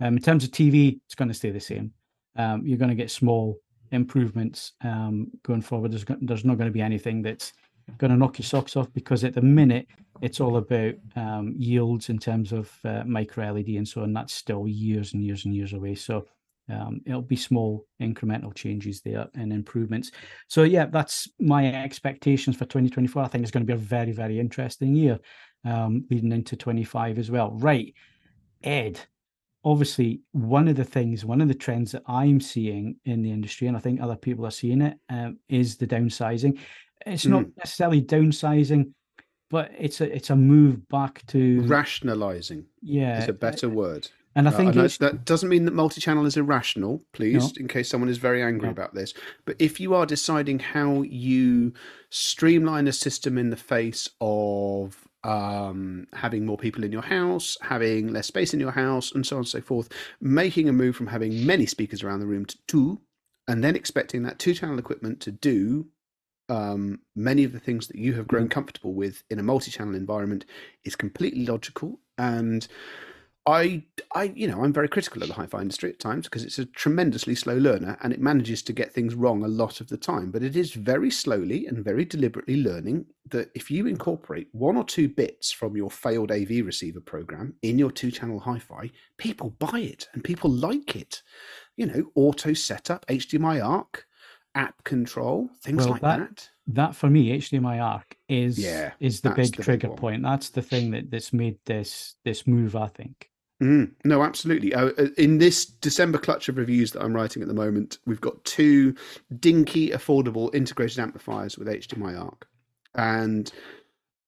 Um, 0.00 0.16
in 0.16 0.22
terms 0.22 0.44
of 0.44 0.50
TV, 0.50 1.00
it's 1.06 1.14
going 1.14 1.28
to 1.28 1.34
stay 1.34 1.50
the 1.50 1.60
same. 1.60 1.92
Um, 2.36 2.66
you're 2.66 2.78
going 2.78 2.90
to 2.90 2.96
get 2.96 3.10
small 3.10 3.58
improvements 3.92 4.72
um, 4.82 5.30
going 5.42 5.62
forward. 5.62 5.92
There's, 5.92 6.04
there's 6.20 6.44
not 6.44 6.58
going 6.58 6.68
to 6.68 6.74
be 6.74 6.82
anything 6.82 7.22
that's 7.22 7.52
going 7.98 8.10
to 8.10 8.16
knock 8.16 8.38
your 8.38 8.46
socks 8.46 8.76
off 8.76 8.92
because 8.92 9.24
at 9.24 9.34
the 9.34 9.42
minute 9.42 9.86
it's 10.20 10.40
all 10.40 10.56
about 10.56 10.94
um, 11.16 11.54
yields 11.56 12.08
in 12.08 12.18
terms 12.18 12.52
of 12.52 12.72
uh, 12.84 13.02
micro 13.04 13.52
LED 13.52 13.68
and 13.68 13.86
so 13.86 14.02
on. 14.02 14.12
That's 14.12 14.32
still 14.32 14.66
years 14.66 15.12
and 15.12 15.22
years 15.22 15.44
and 15.44 15.54
years 15.54 15.72
away. 15.72 15.94
So 15.94 16.26
um, 16.70 17.00
it'll 17.04 17.22
be 17.22 17.36
small 17.36 17.86
incremental 18.00 18.54
changes 18.54 19.00
there 19.02 19.26
and 19.34 19.52
improvements. 19.52 20.12
So 20.48 20.62
yeah, 20.62 20.86
that's 20.86 21.28
my 21.38 21.66
expectations 21.66 22.56
for 22.56 22.64
2024. 22.64 23.22
I 23.22 23.28
think 23.28 23.42
it's 23.42 23.50
going 23.50 23.66
to 23.66 23.70
be 23.70 23.74
a 23.74 23.76
very 23.76 24.12
very 24.12 24.40
interesting 24.40 24.94
year 24.94 25.18
um, 25.64 26.06
leading 26.10 26.32
into 26.32 26.56
25 26.56 27.18
as 27.18 27.30
well. 27.30 27.50
Right, 27.52 27.94
Ed 28.62 29.00
obviously 29.64 30.20
one 30.32 30.68
of 30.68 30.76
the 30.76 30.84
things 30.84 31.24
one 31.24 31.40
of 31.40 31.48
the 31.48 31.54
trends 31.54 31.92
that 31.92 32.02
i'm 32.06 32.40
seeing 32.40 32.96
in 33.06 33.22
the 33.22 33.30
industry 33.30 33.66
and 33.66 33.76
i 33.76 33.80
think 33.80 34.00
other 34.00 34.16
people 34.16 34.46
are 34.46 34.50
seeing 34.50 34.82
it 34.82 34.98
um, 35.08 35.38
is 35.48 35.76
the 35.76 35.86
downsizing 35.86 36.58
it's 37.06 37.26
not 37.26 37.44
necessarily 37.56 38.02
downsizing 38.02 38.92
but 39.50 39.70
it's 39.78 40.00
a 40.00 40.14
it's 40.14 40.30
a 40.30 40.36
move 40.36 40.88
back 40.88 41.24
to 41.26 41.60
rationalizing 41.62 42.64
yeah 42.82 43.22
is 43.22 43.28
a 43.28 43.32
better 43.32 43.68
word 43.68 44.08
and 44.36 44.48
i 44.48 44.52
Uh, 44.52 44.56
think 44.56 44.76
it's, 44.76 44.98
that 44.98 45.24
doesn't 45.24 45.48
mean 45.48 45.64
that 45.64 45.74
multi-channel 45.74 46.26
is 46.26 46.36
irrational, 46.36 47.00
please, 47.12 47.44
No. 47.54 47.60
in 47.60 47.68
case 47.68 47.88
someone 47.88 48.08
is 48.08 48.18
very 48.18 48.42
angry 48.42 48.66
No. 48.66 48.72
about 48.72 48.92
this. 48.92 49.14
But 49.44 49.54
if 49.60 49.78
you 49.78 49.94
are 49.94 50.06
deciding 50.06 50.58
how 50.58 51.02
you 51.02 51.72
streamline 52.10 52.88
a 52.88 52.92
system 52.92 53.38
in 53.38 53.50
the 53.50 53.56
face 53.56 54.08
of 54.20 55.06
um, 55.22 56.06
having 56.14 56.44
more 56.44 56.58
people 56.58 56.82
in 56.82 56.90
your 56.90 57.02
house, 57.02 57.56
having 57.62 58.12
less 58.12 58.26
space 58.26 58.52
in 58.52 58.58
your 58.58 58.72
house, 58.72 59.12
and 59.12 59.24
so 59.24 59.36
on 59.36 59.40
and 59.40 59.48
so 59.48 59.60
forth, 59.60 59.88
making 60.20 60.68
a 60.68 60.72
move 60.72 60.96
from 60.96 61.06
having 61.06 61.46
many 61.46 61.64
speakers 61.66 62.02
around 62.02 62.18
the 62.18 62.26
room 62.26 62.44
to 62.44 62.58
two, 62.66 63.00
and 63.46 63.62
then 63.62 63.76
expecting 63.76 64.24
that 64.24 64.40
two-channel 64.40 64.78
equipment 64.80 65.20
to 65.20 65.30
do 65.30 65.86
um, 66.48 67.00
many 67.14 67.44
of 67.44 67.52
the 67.52 67.60
things 67.60 67.86
that 67.88 67.96
you 67.96 68.14
have 68.14 68.26
grown 68.26 68.48
comfortable 68.48 68.94
with 68.94 69.22
in 69.30 69.38
a 69.38 69.42
multi-channel 69.42 69.94
environment 69.94 70.44
is 70.84 70.96
completely 70.96 71.46
logical 71.46 72.00
and 72.18 72.68
I, 73.46 73.84
I, 74.14 74.32
you 74.34 74.48
know, 74.48 74.64
I'm 74.64 74.72
very 74.72 74.88
critical 74.88 75.22
of 75.22 75.28
the 75.28 75.34
hi-fi 75.34 75.60
industry 75.60 75.90
at 75.90 75.98
times 75.98 76.24
because 76.24 76.44
it's 76.44 76.58
a 76.58 76.64
tremendously 76.64 77.34
slow 77.34 77.58
learner 77.58 77.98
and 78.02 78.10
it 78.10 78.20
manages 78.20 78.62
to 78.62 78.72
get 78.72 78.92
things 78.92 79.14
wrong 79.14 79.44
a 79.44 79.48
lot 79.48 79.82
of 79.82 79.88
the 79.88 79.98
time. 79.98 80.30
But 80.30 80.42
it 80.42 80.56
is 80.56 80.72
very 80.72 81.10
slowly 81.10 81.66
and 81.66 81.84
very 81.84 82.06
deliberately 82.06 82.56
learning 82.56 83.04
that 83.30 83.50
if 83.54 83.70
you 83.70 83.86
incorporate 83.86 84.48
one 84.52 84.78
or 84.78 84.84
two 84.84 85.08
bits 85.08 85.52
from 85.52 85.76
your 85.76 85.90
failed 85.90 86.32
AV 86.32 86.64
receiver 86.64 87.00
program 87.00 87.54
in 87.60 87.78
your 87.78 87.90
two-channel 87.90 88.40
hi-fi, 88.40 88.90
people 89.18 89.50
buy 89.50 89.80
it 89.80 90.08
and 90.14 90.24
people 90.24 90.50
like 90.50 90.96
it. 90.96 91.20
You 91.76 91.86
know, 91.86 92.10
auto 92.14 92.54
setup, 92.54 93.04
HDMI 93.08 93.62
ARC, 93.62 94.06
app 94.54 94.82
control, 94.84 95.50
things 95.62 95.78
Well, 95.78 95.90
like 95.90 96.00
that- 96.02 96.18
that. 96.18 96.50
that 96.68 96.96
for 96.96 97.10
me 97.10 97.30
hdmi 97.36 97.82
arc 97.82 98.16
is 98.28 98.58
Yeah, 98.58 98.92
is 99.00 99.20
the 99.20 99.30
big 99.30 99.54
the 99.56 99.62
trigger 99.62 99.88
one. 99.88 99.98
point 99.98 100.22
that's 100.22 100.50
the 100.50 100.62
thing 100.62 100.90
that 100.92 101.10
that's 101.10 101.32
made 101.32 101.58
this 101.66 102.14
this 102.24 102.46
move 102.46 102.74
i 102.76 102.86
think 102.88 103.30
Mm, 103.62 103.92
no, 104.04 104.24
absolutely. 104.24 104.74
Uh, 104.74 104.86
uh, 104.98 105.06
in 105.16 105.38
this 105.38 105.64
December 105.64 106.18
clutch 106.18 106.48
of 106.48 106.58
reviews 106.58 106.90
that 106.90 107.02
I'm 107.02 107.14
writing 107.14 107.40
at 107.40 107.46
the 107.46 107.54
moment, 107.54 107.98
we've 108.04 108.20
got 108.20 108.44
two 108.44 108.96
dinky, 109.38 109.90
affordable 109.90 110.52
integrated 110.54 110.98
amplifiers 110.98 111.56
with 111.56 111.68
HDMI 111.68 112.20
ARC, 112.20 112.48
and 112.96 113.50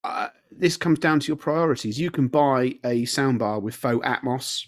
uh, 0.05 0.29
this 0.53 0.77
comes 0.77 1.01
down 1.01 1.19
to 1.21 1.27
your 1.27 1.37
priorities. 1.37 1.99
You 1.99 2.11
can 2.13 2.29
buy 2.29 2.79
a 2.85 3.03
soundbar 3.03 3.61
with 3.61 3.75
faux 3.75 4.07
Atmos 4.07 4.67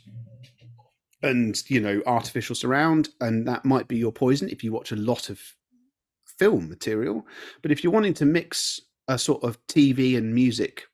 and 1.22 1.62
you 1.68 1.80
know 1.80 2.02
artificial 2.06 2.54
surround, 2.54 3.10
and 3.20 3.46
that 3.46 3.64
might 3.64 3.88
be 3.88 3.96
your 3.96 4.12
poison 4.12 4.48
if 4.48 4.62
you 4.62 4.72
watch 4.72 4.92
a 4.92 4.96
lot 4.96 5.30
of 5.30 5.40
film 6.24 6.68
material. 6.68 7.26
But 7.62 7.72
if 7.72 7.82
you're 7.82 7.92
wanting 7.92 8.14
to 8.14 8.24
mix 8.24 8.80
a 9.08 9.18
sort 9.18 9.42
of 9.42 9.64
TV 9.66 10.16
and 10.16 10.34
music 10.34 10.84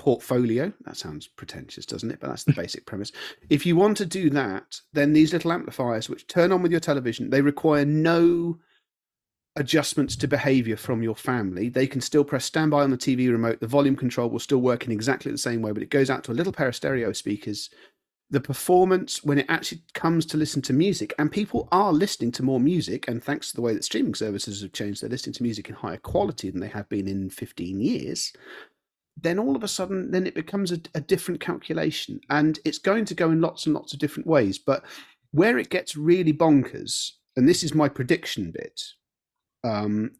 portfolio. 0.00 0.72
That 0.86 0.96
sounds 0.96 1.28
pretentious, 1.28 1.84
doesn't 1.84 2.10
it? 2.10 2.20
But 2.20 2.28
that's 2.28 2.44
the 2.44 2.52
basic 2.56 2.86
premise. 2.86 3.12
If 3.50 3.66
you 3.66 3.76
want 3.76 3.98
to 3.98 4.06
do 4.06 4.30
that, 4.30 4.80
then 4.94 5.12
these 5.12 5.32
little 5.32 5.52
amplifiers, 5.52 6.08
which 6.08 6.26
turn 6.26 6.52
on 6.52 6.62
with 6.62 6.72
your 6.72 6.80
television, 6.80 7.28
they 7.28 7.42
require 7.42 7.84
no 7.84 8.58
adjustments 9.56 10.16
to 10.16 10.26
behavior 10.26 10.76
from 10.76 11.02
your 11.02 11.14
family. 11.14 11.68
They 11.68 11.86
can 11.86 12.00
still 12.00 12.24
press 12.24 12.46
standby 12.46 12.82
on 12.82 12.90
the 12.90 12.96
TV 12.96 13.30
remote. 13.30 13.60
The 13.60 13.66
volume 13.66 13.96
control 13.96 14.30
will 14.30 14.38
still 14.38 14.62
work 14.62 14.86
in 14.86 14.92
exactly 14.92 15.30
the 15.30 15.38
same 15.38 15.60
way, 15.60 15.72
but 15.72 15.82
it 15.82 15.90
goes 15.90 16.08
out 16.08 16.24
to 16.24 16.32
a 16.32 16.34
little 16.34 16.52
pair 16.52 16.68
of 16.68 16.76
stereo 16.76 17.12
speakers. 17.12 17.68
The 18.30 18.40
performance 18.40 19.24
when 19.24 19.38
it 19.38 19.46
actually 19.48 19.82
comes 19.92 20.24
to 20.26 20.36
listen 20.36 20.62
to 20.62 20.72
music, 20.72 21.12
and 21.18 21.32
people 21.32 21.68
are 21.72 21.92
listening 21.92 22.32
to 22.32 22.42
more 22.42 22.60
music, 22.60 23.08
and 23.08 23.22
thanks 23.22 23.50
to 23.50 23.56
the 23.56 23.62
way 23.62 23.74
that 23.74 23.84
streaming 23.84 24.14
services 24.14 24.62
have 24.62 24.72
changed, 24.72 25.02
they're 25.02 25.10
listening 25.10 25.34
to 25.34 25.42
music 25.42 25.68
in 25.68 25.74
higher 25.74 25.96
quality 25.96 26.50
than 26.50 26.60
they 26.60 26.68
have 26.68 26.88
been 26.88 27.08
in 27.08 27.30
15 27.30 27.80
years. 27.80 28.32
Then 29.20 29.38
all 29.38 29.56
of 29.56 29.64
a 29.64 29.68
sudden 29.68 30.12
then 30.12 30.26
it 30.26 30.34
becomes 30.34 30.72
a, 30.72 30.80
a 30.94 31.00
different 31.00 31.40
calculation. 31.40 32.20
And 32.30 32.58
it's 32.64 32.78
going 32.78 33.04
to 33.06 33.14
go 33.14 33.30
in 33.30 33.40
lots 33.40 33.66
and 33.66 33.74
lots 33.74 33.92
of 33.92 33.98
different 33.98 34.26
ways. 34.26 34.58
But 34.58 34.84
where 35.32 35.58
it 35.58 35.68
gets 35.68 35.96
really 35.96 36.32
bonkers 36.32 37.12
and 37.36 37.48
this 37.48 37.62
is 37.62 37.74
my 37.74 37.88
prediction 37.88 38.50
bit 38.50 38.82
um, 39.64 40.12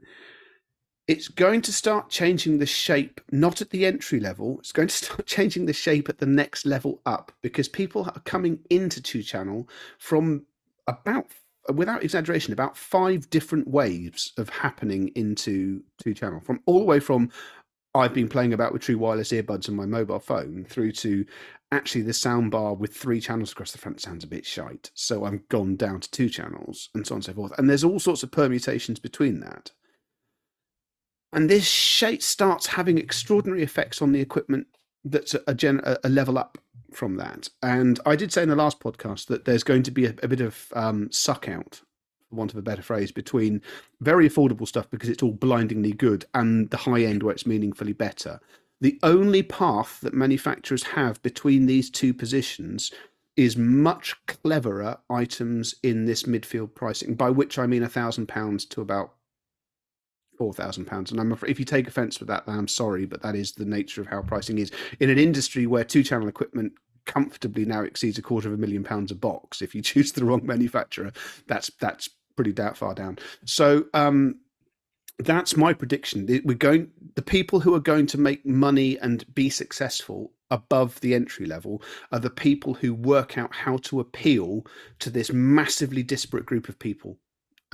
it's 1.10 1.26
going 1.26 1.60
to 1.60 1.72
start 1.72 2.08
changing 2.08 2.58
the 2.58 2.66
shape 2.66 3.20
not 3.32 3.60
at 3.60 3.70
the 3.70 3.84
entry 3.84 4.20
level 4.20 4.58
it's 4.60 4.70
going 4.70 4.86
to 4.88 4.94
start 5.04 5.26
changing 5.26 5.66
the 5.66 5.72
shape 5.72 6.08
at 6.08 6.18
the 6.18 6.26
next 6.26 6.64
level 6.64 7.00
up 7.04 7.32
because 7.42 7.68
people 7.68 8.04
are 8.04 8.22
coming 8.24 8.60
into 8.70 9.02
two 9.02 9.22
channel 9.22 9.68
from 9.98 10.46
about 10.86 11.26
without 11.74 12.04
exaggeration 12.04 12.52
about 12.52 12.76
five 12.76 13.28
different 13.28 13.66
waves 13.68 14.32
of 14.38 14.48
happening 14.48 15.08
into 15.16 15.82
two 16.02 16.14
channel 16.14 16.40
from 16.40 16.60
all 16.64 16.78
the 16.78 16.84
way 16.84 17.00
from 17.00 17.28
I've 17.92 18.14
been 18.14 18.28
playing 18.28 18.52
about 18.52 18.72
with 18.72 18.82
true 18.82 18.98
wireless 18.98 19.32
earbuds 19.32 19.68
on 19.68 19.74
my 19.74 19.84
mobile 19.84 20.20
phone 20.20 20.64
through 20.68 20.92
to 20.92 21.24
actually 21.72 22.02
the 22.02 22.12
soundbar 22.12 22.78
with 22.78 22.94
three 22.94 23.20
channels 23.20 23.50
across 23.50 23.72
the 23.72 23.78
front 23.78 24.00
sounds 24.00 24.22
a 24.22 24.28
bit 24.28 24.46
shite. 24.46 24.92
So 24.94 25.24
I've 25.24 25.48
gone 25.48 25.74
down 25.74 25.98
to 25.98 26.10
two 26.10 26.28
channels 26.28 26.88
and 26.94 27.04
so 27.04 27.14
on 27.14 27.16
and 27.16 27.24
so 27.24 27.32
forth. 27.32 27.58
And 27.58 27.68
there's 27.68 27.82
all 27.82 27.98
sorts 27.98 28.22
of 28.22 28.30
permutations 28.30 29.00
between 29.00 29.40
that. 29.40 29.72
And 31.32 31.48
this 31.48 31.66
shape 31.66 32.22
starts 32.22 32.66
having 32.66 32.98
extraordinary 32.98 33.62
effects 33.62 34.02
on 34.02 34.12
the 34.12 34.20
equipment 34.20 34.66
that's 35.04 35.34
a, 35.46 35.54
gen- 35.54 35.80
a 35.84 36.08
level 36.08 36.38
up 36.38 36.58
from 36.92 37.16
that. 37.16 37.48
And 37.62 38.00
I 38.04 38.16
did 38.16 38.32
say 38.32 38.42
in 38.42 38.48
the 38.48 38.56
last 38.56 38.80
podcast 38.80 39.26
that 39.26 39.44
there's 39.44 39.62
going 39.62 39.82
to 39.84 39.90
be 39.90 40.06
a, 40.06 40.14
a 40.22 40.28
bit 40.28 40.40
of 40.40 40.66
um, 40.74 41.10
suck 41.12 41.48
out, 41.48 41.80
for 42.28 42.36
want 42.36 42.52
of 42.52 42.58
a 42.58 42.62
better 42.62 42.82
phrase, 42.82 43.12
between 43.12 43.62
very 44.00 44.28
affordable 44.28 44.66
stuff 44.66 44.90
because 44.90 45.08
it's 45.08 45.22
all 45.22 45.32
blindingly 45.32 45.92
good 45.92 46.24
and 46.34 46.70
the 46.70 46.76
high 46.76 47.02
end 47.02 47.22
where 47.22 47.32
it's 47.32 47.46
meaningfully 47.46 47.92
better. 47.92 48.40
The 48.80 48.98
only 49.02 49.42
path 49.42 50.00
that 50.00 50.14
manufacturers 50.14 50.82
have 50.82 51.22
between 51.22 51.66
these 51.66 51.90
two 51.90 52.14
positions 52.14 52.90
is 53.36 53.56
much 53.56 54.16
cleverer 54.26 54.98
items 55.08 55.74
in 55.82 56.04
this 56.06 56.24
midfield 56.24 56.74
pricing, 56.74 57.14
by 57.14 57.30
which 57.30 57.58
I 57.58 57.66
mean 57.66 57.82
a 57.82 57.88
thousand 57.88 58.26
pounds 58.26 58.64
to 58.66 58.80
about 58.80 59.14
four 60.40 60.54
thousand 60.54 60.86
pounds. 60.86 61.10
And 61.10 61.20
I'm 61.20 61.32
afraid 61.32 61.50
if 61.50 61.58
you 61.58 61.66
take 61.66 61.86
offence 61.86 62.18
with 62.18 62.28
that, 62.28 62.46
then 62.46 62.56
I'm 62.56 62.66
sorry, 62.66 63.04
but 63.04 63.20
that 63.20 63.36
is 63.36 63.52
the 63.52 63.66
nature 63.66 64.00
of 64.00 64.06
how 64.06 64.22
pricing 64.22 64.56
is 64.56 64.72
in 64.98 65.10
an 65.10 65.18
industry 65.18 65.66
where 65.66 65.84
two-channel 65.84 66.28
equipment 66.28 66.72
comfortably 67.04 67.66
now 67.66 67.82
exceeds 67.82 68.16
a 68.16 68.22
quarter 68.22 68.48
of 68.48 68.54
a 68.54 68.56
million 68.56 68.82
pounds 68.82 69.10
a 69.10 69.14
box. 69.14 69.60
If 69.60 69.74
you 69.74 69.82
choose 69.90 70.12
the 70.12 70.24
wrong 70.24 70.40
manufacturer, 70.42 71.12
that's 71.46 71.70
that's 71.78 72.08
pretty 72.36 72.52
that 72.52 72.78
far 72.78 72.94
down. 72.94 73.18
So 73.44 73.84
um, 73.92 74.40
that's 75.18 75.58
my 75.58 75.74
prediction. 75.74 76.26
We're 76.42 76.54
going 76.54 76.88
the 77.16 77.22
people 77.36 77.60
who 77.60 77.74
are 77.74 77.80
going 77.92 78.06
to 78.06 78.18
make 78.18 78.46
money 78.46 78.98
and 78.98 79.22
be 79.34 79.50
successful 79.50 80.32
above 80.50 80.98
the 81.00 81.14
entry 81.14 81.44
level 81.44 81.82
are 82.12 82.18
the 82.18 82.30
people 82.30 82.72
who 82.72 82.94
work 82.94 83.36
out 83.36 83.54
how 83.54 83.76
to 83.76 84.00
appeal 84.00 84.64
to 85.00 85.10
this 85.10 85.30
massively 85.34 86.02
disparate 86.02 86.46
group 86.46 86.70
of 86.70 86.78
people 86.78 87.18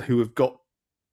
who 0.07 0.19
have 0.19 0.35
got 0.35 0.59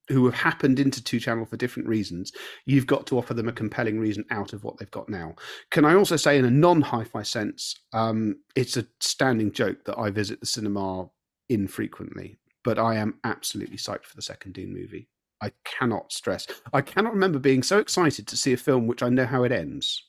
who 0.09 0.25
have 0.25 0.33
happened 0.33 0.79
into 0.79 1.03
two 1.03 1.19
channel 1.19 1.45
for 1.45 1.57
different 1.57 1.87
reasons 1.87 2.31
you've 2.65 2.87
got 2.87 3.05
to 3.07 3.17
offer 3.17 3.33
them 3.33 3.47
a 3.47 3.53
compelling 3.53 3.99
reason 3.99 4.25
out 4.31 4.53
of 4.53 4.63
what 4.63 4.77
they've 4.77 4.91
got 4.91 5.09
now 5.09 5.33
can 5.71 5.85
i 5.85 5.95
also 5.95 6.15
say 6.15 6.37
in 6.37 6.45
a 6.45 6.51
non 6.51 6.81
hi-fi 6.81 7.23
sense 7.23 7.75
um, 7.93 8.35
it's 8.55 8.77
a 8.77 8.85
standing 8.99 9.51
joke 9.51 9.83
that 9.85 9.97
i 9.97 10.09
visit 10.09 10.39
the 10.39 10.45
cinema 10.45 11.07
infrequently 11.49 12.37
but 12.63 12.79
i 12.79 12.95
am 12.95 13.19
absolutely 13.23 13.77
psyched 13.77 14.05
for 14.05 14.15
the 14.15 14.21
second 14.21 14.53
dune 14.53 14.73
movie 14.73 15.07
I 15.41 15.51
cannot 15.65 16.13
stress. 16.13 16.47
I 16.71 16.79
cannot 16.79 17.11
remember 17.11 17.37
being 17.37 17.63
so 17.63 17.77
excited 17.77 18.27
to 18.27 18.37
see 18.37 18.53
a 18.53 18.57
film 18.57 18.87
which 18.87 19.03
I 19.03 19.09
know 19.09 19.25
how 19.25 19.43
it 19.43 19.51
ends. 19.51 20.01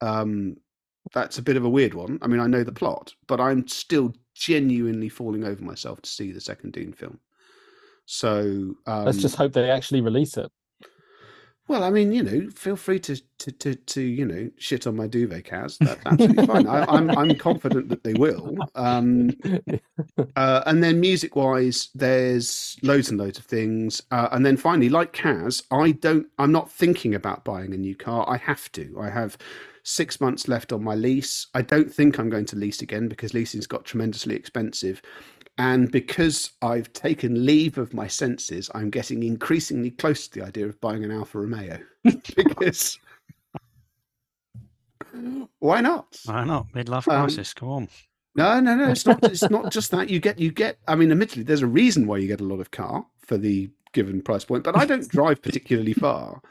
Um, 0.00 0.56
that's 1.12 1.38
a 1.38 1.42
bit 1.42 1.56
of 1.56 1.64
a 1.64 1.68
weird 1.68 1.94
one. 1.94 2.18
I 2.20 2.26
mean, 2.26 2.40
I 2.40 2.48
know 2.48 2.64
the 2.64 2.72
plot, 2.72 3.14
but 3.28 3.40
I'm 3.40 3.68
still 3.68 4.12
genuinely 4.34 5.08
falling 5.08 5.44
over 5.44 5.62
myself 5.62 6.02
to 6.02 6.10
see 6.10 6.32
the 6.32 6.40
second 6.40 6.72
Dune 6.72 6.92
film. 6.92 7.20
So 8.06 8.76
um, 8.86 9.04
let's 9.04 9.18
just 9.18 9.36
hope 9.36 9.52
they 9.52 9.70
actually 9.70 10.00
release 10.00 10.36
it. 10.36 10.50
Well, 11.68 11.82
I 11.82 11.90
mean, 11.90 12.12
you 12.12 12.22
know, 12.22 12.48
feel 12.50 12.76
free 12.76 13.00
to 13.00 13.20
to 13.38 13.50
to, 13.50 13.74
to 13.74 14.00
you 14.00 14.24
know 14.24 14.50
shit 14.56 14.86
on 14.86 14.94
my 14.94 15.08
duvet, 15.08 15.44
Kaz. 15.44 15.78
That's 15.80 16.00
absolutely 16.06 16.46
fine. 16.46 16.66
I, 16.68 16.82
am 16.82 17.10
I'm, 17.10 17.18
I'm 17.18 17.34
confident 17.36 17.88
that 17.88 18.04
they 18.04 18.14
will. 18.14 18.56
Um, 18.76 19.30
uh, 20.36 20.62
and 20.64 20.82
then 20.82 21.00
music 21.00 21.34
wise, 21.34 21.88
there's 21.92 22.78
loads 22.82 23.10
and 23.10 23.18
loads 23.18 23.38
of 23.38 23.44
things. 23.44 24.00
Uh, 24.12 24.28
and 24.30 24.46
then 24.46 24.56
finally, 24.56 24.88
like 24.88 25.12
Kaz, 25.12 25.64
I 25.72 25.90
don't. 25.90 26.28
I'm 26.38 26.52
not 26.52 26.70
thinking 26.70 27.16
about 27.16 27.44
buying 27.44 27.74
a 27.74 27.78
new 27.78 27.96
car. 27.96 28.24
I 28.28 28.36
have 28.36 28.70
to. 28.72 28.96
I 29.00 29.10
have 29.10 29.36
six 29.82 30.20
months 30.20 30.46
left 30.46 30.72
on 30.72 30.84
my 30.84 30.94
lease. 30.94 31.48
I 31.52 31.62
don't 31.62 31.92
think 31.92 32.18
I'm 32.18 32.30
going 32.30 32.46
to 32.46 32.56
lease 32.56 32.80
again 32.80 33.08
because 33.08 33.34
leasing's 33.34 33.66
got 33.66 33.84
tremendously 33.84 34.36
expensive. 34.36 35.02
And 35.58 35.90
because 35.90 36.52
I've 36.60 36.92
taken 36.92 37.46
leave 37.46 37.78
of 37.78 37.94
my 37.94 38.06
senses, 38.06 38.70
I'm 38.74 38.90
getting 38.90 39.22
increasingly 39.22 39.90
close 39.90 40.28
to 40.28 40.40
the 40.40 40.46
idea 40.46 40.66
of 40.66 40.78
buying 40.82 41.02
an 41.02 41.10
Alfa 41.10 41.38
Romeo. 41.38 41.78
because 42.36 42.98
why 45.58 45.80
not? 45.80 46.18
Why 46.24 46.44
not? 46.44 46.70
Midlife 46.72 47.08
um, 47.08 47.24
crisis. 47.24 47.54
Um, 47.56 47.60
Come 47.60 47.68
on. 47.68 47.88
No, 48.34 48.60
no, 48.60 48.74
no. 48.74 48.90
It's 48.90 49.06
not. 49.06 49.24
It's 49.24 49.48
not 49.50 49.72
just 49.72 49.90
that. 49.92 50.10
You 50.10 50.20
get. 50.20 50.38
You 50.38 50.50
get. 50.50 50.78
I 50.86 50.94
mean, 50.94 51.10
admittedly, 51.10 51.42
there's 51.42 51.62
a 51.62 51.66
reason 51.66 52.06
why 52.06 52.18
you 52.18 52.28
get 52.28 52.40
a 52.40 52.44
lot 52.44 52.60
of 52.60 52.70
car 52.70 53.06
for 53.20 53.38
the 53.38 53.70
given 53.92 54.20
price 54.20 54.44
point. 54.44 54.64
But 54.64 54.76
I 54.76 54.84
don't 54.84 55.08
drive 55.08 55.40
particularly 55.40 55.94
far. 55.94 56.42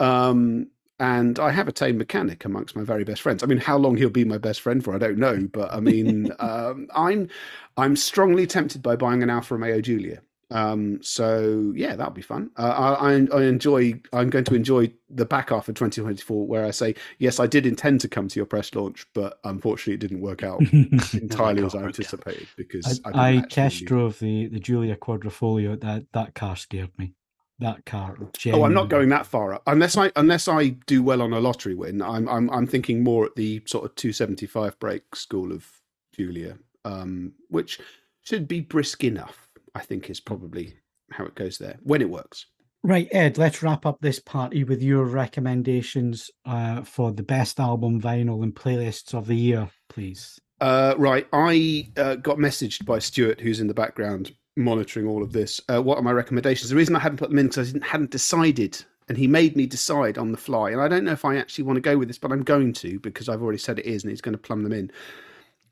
Um, 0.00 0.68
and 1.00 1.38
I 1.38 1.50
have 1.50 1.66
a 1.66 1.72
tame 1.72 1.96
mechanic 1.96 2.44
amongst 2.44 2.76
my 2.76 2.84
very 2.84 3.04
best 3.04 3.22
friends. 3.22 3.42
I 3.42 3.46
mean, 3.46 3.58
how 3.58 3.78
long 3.78 3.96
he'll 3.96 4.10
be 4.10 4.24
my 4.24 4.38
best 4.38 4.60
friend 4.60 4.84
for, 4.84 4.94
I 4.94 4.98
don't 4.98 5.16
know. 5.16 5.48
But 5.50 5.72
I 5.72 5.80
mean, 5.80 6.30
um, 6.38 6.88
I'm 6.94 7.28
I'm 7.76 7.96
strongly 7.96 8.46
tempted 8.46 8.82
by 8.82 8.96
buying 8.96 9.22
an 9.22 9.30
Alfa 9.30 9.54
Romeo 9.54 9.80
Giulia. 9.80 10.20
Um, 10.52 11.00
so 11.00 11.72
yeah, 11.74 11.96
that'll 11.96 12.12
be 12.12 12.22
fun. 12.22 12.50
Uh, 12.58 12.96
I, 13.00 13.12
I 13.34 13.44
enjoy. 13.44 14.00
I'm 14.12 14.28
going 14.28 14.44
to 14.44 14.54
enjoy 14.54 14.92
the 15.08 15.24
back 15.24 15.50
half 15.50 15.68
of 15.68 15.74
2024, 15.76 16.46
where 16.46 16.66
I 16.66 16.70
say 16.70 16.96
yes, 17.18 17.40
I 17.40 17.46
did 17.46 17.64
intend 17.64 18.02
to 18.02 18.08
come 18.08 18.28
to 18.28 18.38
your 18.38 18.46
press 18.46 18.74
launch, 18.74 19.06
but 19.14 19.38
unfortunately, 19.44 19.94
it 19.94 20.00
didn't 20.00 20.20
work 20.20 20.42
out 20.42 20.60
entirely 21.14 21.64
as 21.64 21.74
I 21.74 21.84
anticipated 21.84 22.48
because 22.56 23.00
I, 23.06 23.10
I, 23.10 23.36
I 23.38 23.40
test 23.48 23.86
drove 23.86 24.18
the 24.18 24.48
the 24.48 24.60
Giulia 24.60 24.96
Quadrifoglio. 24.96 25.80
That 25.80 26.06
that 26.12 26.34
car 26.34 26.56
scared 26.56 26.90
me 26.98 27.14
that 27.60 27.86
car. 27.86 28.16
Genuinely. 28.36 28.62
Oh, 28.62 28.66
I'm 28.66 28.74
not 28.74 28.88
going 28.88 29.08
that 29.10 29.26
far 29.26 29.54
up 29.54 29.62
unless 29.66 29.96
I 29.96 30.10
unless 30.16 30.48
I 30.48 30.70
do 30.86 31.02
well 31.02 31.22
on 31.22 31.32
a 31.32 31.40
lottery 31.40 31.74
win. 31.74 32.02
I'm 32.02 32.28
I'm 32.28 32.50
I'm 32.50 32.66
thinking 32.66 33.02
more 33.02 33.24
at 33.26 33.36
the 33.36 33.62
sort 33.66 33.84
of 33.84 33.94
275 33.94 34.78
brake 34.78 35.14
school 35.14 35.52
of 35.52 35.66
Giulia, 36.14 36.58
um, 36.84 37.32
which 37.48 37.80
should 38.22 38.48
be 38.48 38.60
brisk 38.60 39.04
enough. 39.04 39.48
I 39.74 39.80
think 39.80 40.10
is 40.10 40.20
probably 40.20 40.74
how 41.12 41.24
it 41.24 41.34
goes 41.34 41.58
there 41.58 41.78
when 41.82 42.02
it 42.02 42.10
works. 42.10 42.46
Right, 42.82 43.08
Ed. 43.12 43.36
Let's 43.36 43.62
wrap 43.62 43.84
up 43.84 43.98
this 44.00 44.20
party 44.20 44.64
with 44.64 44.82
your 44.82 45.04
recommendations 45.04 46.30
uh, 46.46 46.82
for 46.82 47.12
the 47.12 47.22
best 47.22 47.60
album, 47.60 48.00
vinyl, 48.00 48.42
and 48.42 48.54
playlists 48.54 49.12
of 49.12 49.26
the 49.26 49.36
year, 49.36 49.70
please. 49.90 50.40
Uh, 50.60 50.94
right, 50.96 51.26
I 51.32 51.90
uh, 51.96 52.16
got 52.16 52.38
messaged 52.38 52.86
by 52.86 52.98
Stuart, 52.98 53.40
who's 53.40 53.60
in 53.60 53.66
the 53.66 53.74
background, 53.74 54.34
monitoring 54.60 55.06
all 55.06 55.22
of 55.22 55.32
this. 55.32 55.60
Uh, 55.68 55.82
what 55.82 55.98
are 55.98 56.02
my 56.02 56.12
recommendations? 56.12 56.70
The 56.70 56.76
reason 56.76 56.96
I 56.96 57.00
hadn't 57.00 57.18
put 57.18 57.30
them 57.30 57.38
in 57.38 57.46
because 57.46 57.68
I 57.68 57.72
didn't, 57.72 57.84
hadn't 57.84 58.10
decided, 58.10 58.82
and 59.08 59.18
he 59.18 59.26
made 59.26 59.56
me 59.56 59.66
decide 59.66 60.18
on 60.18 60.32
the 60.32 60.38
fly. 60.38 60.70
And 60.70 60.80
I 60.80 60.88
don't 60.88 61.04
know 61.04 61.12
if 61.12 61.24
I 61.24 61.36
actually 61.36 61.64
want 61.64 61.76
to 61.76 61.80
go 61.80 61.98
with 61.98 62.08
this, 62.08 62.18
but 62.18 62.32
I'm 62.32 62.42
going 62.42 62.72
to 62.74 62.98
because 63.00 63.28
I've 63.28 63.42
already 63.42 63.58
said 63.58 63.78
it 63.78 63.86
is, 63.86 64.02
and 64.02 64.10
he's 64.10 64.20
going 64.20 64.32
to 64.34 64.38
plumb 64.38 64.62
them 64.62 64.72
in. 64.72 64.90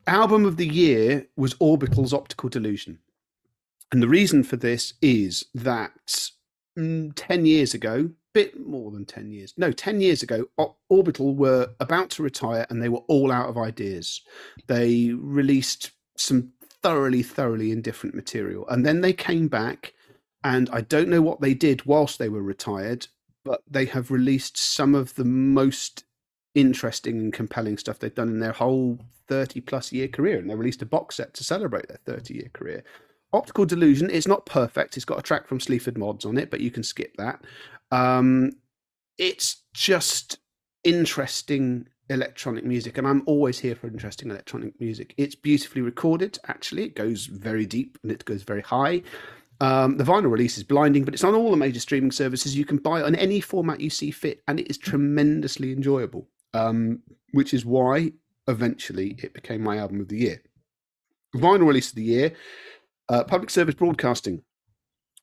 Album 0.07 0.45
of 0.45 0.57
the 0.57 0.67
year 0.67 1.27
was 1.37 1.55
Orbital's 1.59 2.15
Optical 2.15 2.49
Delusion, 2.49 2.99
and 3.93 4.03
the 4.03 4.09
reason 4.09 4.43
for 4.43 4.57
this 4.57 4.95
is 5.03 5.45
that 5.55 6.31
mm, 6.79 7.13
ten 7.15 7.47
years 7.47 7.75
ago, 7.75 8.11
bit 8.39 8.67
more 8.67 8.93
than 8.93 9.05
10 9.05 9.33
years. 9.33 9.53
No, 9.57 9.73
10 9.73 10.01
years 10.01 10.23
ago, 10.23 10.47
Orbital 10.89 11.35
were 11.35 11.71
about 11.81 12.11
to 12.11 12.23
retire 12.23 12.67
and 12.71 12.81
they 12.81 12.89
were 12.89 13.03
all 13.09 13.33
out 13.33 13.49
of 13.49 13.59
ideas. 13.59 14.21
They 14.69 15.11
released 15.13 15.91
some 16.17 16.53
thoroughly, 16.83 17.23
thoroughly 17.23 17.73
indifferent 17.73 18.15
material. 18.15 18.67
And 18.69 18.85
then 18.85 19.01
they 19.01 19.13
came 19.13 19.49
back, 19.49 19.95
and 20.45 20.69
I 20.73 20.83
don't 20.83 21.09
know 21.09 21.23
what 21.23 21.41
they 21.41 21.55
did 21.55 21.87
whilst 21.87 22.19
they 22.19 22.29
were 22.29 22.43
retired, 22.43 23.09
but 23.45 23.63
they 23.69 23.87
have 23.87 24.11
released 24.11 24.57
some 24.57 24.95
of 24.95 25.15
the 25.15 25.25
most 25.25 26.05
interesting 26.55 27.19
and 27.19 27.33
compelling 27.33 27.79
stuff 27.79 27.99
they've 27.99 28.15
done 28.15 28.29
in 28.29 28.41
their 28.41 28.53
whole 28.53 28.99
30 29.29 29.61
plus 29.63 29.93
year 29.93 30.09
career. 30.09 30.39
And 30.39 30.49
they 30.51 30.55
released 30.55 30.83
a 30.83 30.87
box 30.87 31.17
set 31.17 31.35
to 31.35 31.45
celebrate 31.45 31.89
their 31.89 32.01
30 32.05 32.35
year 32.35 32.51
career. 32.53 32.85
Optical 33.33 33.67
Delusion 33.67 34.09
is 34.09 34.27
not 34.27 34.47
perfect. 34.47 34.97
It's 34.97 35.05
got 35.05 35.19
a 35.19 35.23
track 35.23 35.47
from 35.47 35.61
Sleaford 35.61 35.99
Mods 35.99 36.25
on 36.25 36.39
it, 36.39 36.51
but 36.51 36.61
you 36.61 36.71
can 36.71 36.83
skip 36.83 37.17
that. 37.19 37.45
Um, 37.91 38.53
it's 39.19 39.63
just 39.75 40.39
interesting 40.85 41.89
electronic 42.11 42.65
music, 42.65 42.99
and 42.99 43.07
I'm 43.07 43.23
always 43.27 43.59
here 43.59 43.75
for 43.75 43.87
interesting 43.87 44.31
electronic 44.31 44.81
music. 44.81 45.15
It's 45.17 45.35
beautifully 45.35 45.83
recorded, 45.83 46.39
actually. 46.49 46.85
It 46.85 46.95
goes 46.95 47.27
very 47.27 47.67
deep 47.67 47.99
and 48.03 48.11
it 48.11 48.25
goes 48.25 48.43
very 48.43 48.63
high. 48.63 49.03
Um, 49.61 49.97
the 49.97 50.05
vinyl 50.05 50.31
release 50.31 50.57
is 50.57 50.65
blinding, 50.65 51.05
but 51.05 51.15
it's 51.15 51.25
on 51.25 51.35
all 51.35 51.51
the 51.51 51.57
major 51.57 51.81
streaming 51.81 52.13
services. 52.13 52.57
You 52.57 52.65
can 52.65 52.79
buy 52.79 53.01
it 53.01 53.07
on 53.07 53.15
any 53.15 53.41
format 53.41 53.81
you 53.81 53.91
see 53.91 54.11
fit, 54.11 54.43
and 54.47 54.61
it 54.61 54.71
is 54.71 54.79
tremendously 54.79 55.73
enjoyable, 55.73 56.29
um, 56.55 57.01
which 57.33 57.53
is 57.53 57.65
why 57.65 58.13
eventually 58.47 59.17
it 59.23 59.35
became 59.35 59.63
my 59.63 59.79
album 59.79 60.01
of 60.01 60.09
the 60.09 60.19
year. 60.19 60.43
Vinyl 61.37 61.67
release 61.67 61.91
of 61.91 61.97
the 61.97 62.05
year, 62.05 62.33
uh, 63.09 63.25
public 63.25 63.51
service 63.51 63.75
broadcasting 63.75 64.43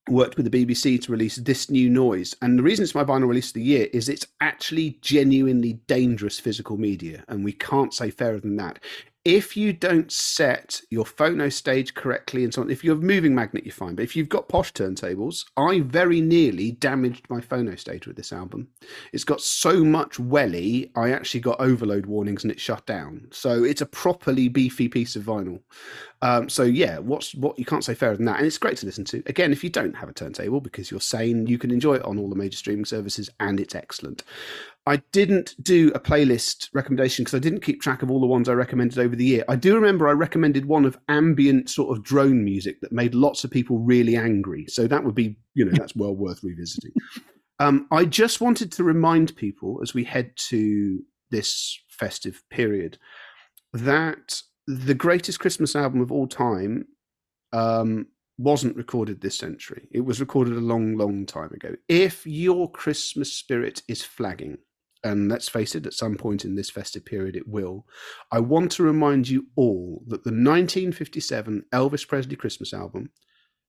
worked 0.10 0.38
with 0.38 0.50
the 0.50 0.66
BBC 0.66 1.02
to 1.02 1.12
release 1.12 1.38
This 1.38 1.70
New 1.70 1.90
Noise. 1.90 2.36
And 2.42 2.60
the 2.60 2.64
reason 2.64 2.84
it's 2.84 2.96
my 2.96 3.04
vinyl 3.04 3.28
release 3.28 3.48
of 3.48 3.54
the 3.56 3.64
year 3.64 3.88
is 3.92 4.08
it's 4.08 4.28
actually 4.42 4.98
genuinely 5.02 5.74
dangerous 5.88 6.40
physical 6.40 6.78
media. 6.78 7.24
And 7.28 7.44
we 7.44 7.54
can't 7.54 7.94
say 7.94 8.12
fairer 8.12 8.40
than 8.40 8.56
that. 8.58 8.80
If 9.26 9.58
you 9.58 9.74
don't 9.74 10.12
set 10.12 10.80
your 10.92 11.04
phono 11.04 11.52
stage 11.52 11.96
correctly 11.96 12.44
and 12.44 12.54
so 12.54 12.62
on, 12.62 12.70
if 12.70 12.84
you're 12.84 12.96
moving 12.96 13.34
magnet, 13.34 13.66
you're 13.66 13.74
fine. 13.74 13.96
But 13.96 14.04
if 14.04 14.16
you've 14.16 14.30
got 14.30 14.48
posh 14.48 14.72
turntables, 14.72 15.46
I 15.58 15.80
very 15.80 16.22
nearly 16.22 16.74
damaged 16.74 17.26
my 17.28 17.42
phono 17.42 17.78
stage 17.78 18.06
with 18.06 18.18
this 18.18 18.32
album. 18.32 18.68
It's 19.14 19.24
got 19.24 19.42
so 19.42 19.84
much 19.84 20.20
welly, 20.20 20.92
I 20.96 21.12
actually 21.12 21.40
got 21.40 21.60
overload 21.60 22.06
warnings 22.06 22.44
and 22.44 22.52
it 22.52 22.60
shut 22.60 22.86
down. 22.86 23.28
So 23.32 23.64
it's 23.64 23.82
a 23.82 23.88
properly 23.88 24.48
beefy 24.48 24.88
piece 24.88 25.16
of 25.16 25.24
vinyl. 25.24 25.60
Um, 26.22 26.48
so 26.48 26.64
yeah, 26.64 27.00
what's 27.00 27.36
what 27.36 27.60
you 27.60 27.66
can't 27.66 27.84
say 27.84 27.94
fairer 27.94 28.16
than 28.16 28.26
that, 28.26 28.38
and 28.38 28.48
it's 28.48 28.58
great 28.58 28.78
to 28.78 28.86
listen 28.86 29.06
to. 29.06 29.22
Again, 29.26 29.52
if 29.52 29.64
you 29.64 29.70
don't 29.70 29.96
have 29.96 30.10
a 30.10 30.14
turntable 30.14 30.62
because 30.62 30.90
you're 30.90 31.02
sane, 31.02 31.46
you 31.46 31.58
can 31.58 31.72
enjoy 31.72 31.96
it 31.96 32.06
on 32.06 32.18
all 32.18 32.30
the 32.30 32.36
major 32.36 32.58
streaming 32.58 32.86
services, 32.86 33.30
and 33.40 33.60
it's 33.60 33.76
excellent. 33.76 34.24
I 34.88 34.98
didn't 35.12 35.56
do 35.64 35.92
a 35.96 36.00
playlist 36.00 36.70
recommendation 36.74 37.24
because 37.24 37.36
I 37.36 37.40
didn't 37.40 37.62
keep 37.62 37.82
track 37.82 38.04
of 38.04 38.12
all 38.12 38.20
the 38.20 38.28
ones 38.28 38.48
I 38.48 38.54
recommended 38.54 39.00
over 39.00 39.16
the 39.16 39.26
year. 39.26 39.44
I 39.50 39.56
do 39.56 39.74
remember 39.74 40.08
I 40.08 40.12
recommended 40.12 40.66
one 40.66 40.86
of 40.86 40.98
ambient 41.10 41.70
sort 41.70 41.96
of 41.96 42.04
drone 42.04 42.44
music 42.44 42.82
that 42.82 42.92
made 42.92 43.16
lots 43.16 43.44
of 43.44 43.50
people 43.50 43.80
really 43.80 44.16
angry. 44.16 44.68
So 44.68 44.88
that 44.88 45.04
would 45.04 45.16
be, 45.16 45.38
you 45.56 45.66
know, 45.66 45.72
that's 45.74 45.96
well 45.96 46.16
worth 46.16 46.44
revisiting. 46.44 46.94
Um, 47.60 47.88
I 47.90 48.04
just 48.04 48.42
wanted 48.42 48.70
to 48.74 48.84
remind 48.84 49.34
people 49.38 49.80
as 49.82 49.94
we 49.94 50.04
head 50.04 50.36
to 50.50 51.02
this 51.32 51.80
festive 51.88 52.44
period 52.50 52.98
that 53.72 54.42
the 54.68 54.94
greatest 54.94 55.40
Christmas 55.40 55.74
album 55.74 56.02
of 56.02 56.12
all 56.12 56.28
time 56.28 56.86
um, 57.54 58.08
wasn't 58.38 58.76
recorded 58.76 59.22
this 59.22 59.38
century. 59.38 59.88
It 59.92 60.02
was 60.02 60.20
recorded 60.20 60.58
a 60.58 60.62
long, 60.62 60.98
long 60.98 61.26
time 61.26 61.52
ago. 61.54 61.76
If 61.88 62.26
your 62.28 62.70
Christmas 62.70 63.32
spirit 63.32 63.82
is 63.88 64.04
flagging, 64.04 64.58
and 65.06 65.30
let's 65.30 65.48
face 65.48 65.76
it, 65.76 65.86
at 65.86 65.94
some 65.94 66.16
point 66.16 66.46
in 66.46 66.56
this 66.56 66.72
festive 66.72 67.06
period 67.06 67.36
it 67.36 67.48
will, 67.48 67.86
I 68.32 68.40
want 68.40 68.72
to 68.74 68.84
remind 68.84 69.30
you 69.30 69.46
all 69.56 70.02
that 70.08 70.24
the 70.24 70.32
1957 70.32 71.64
Elvis 71.72 72.08
Presley 72.08 72.36
Christmas 72.36 72.74
album 72.74 73.12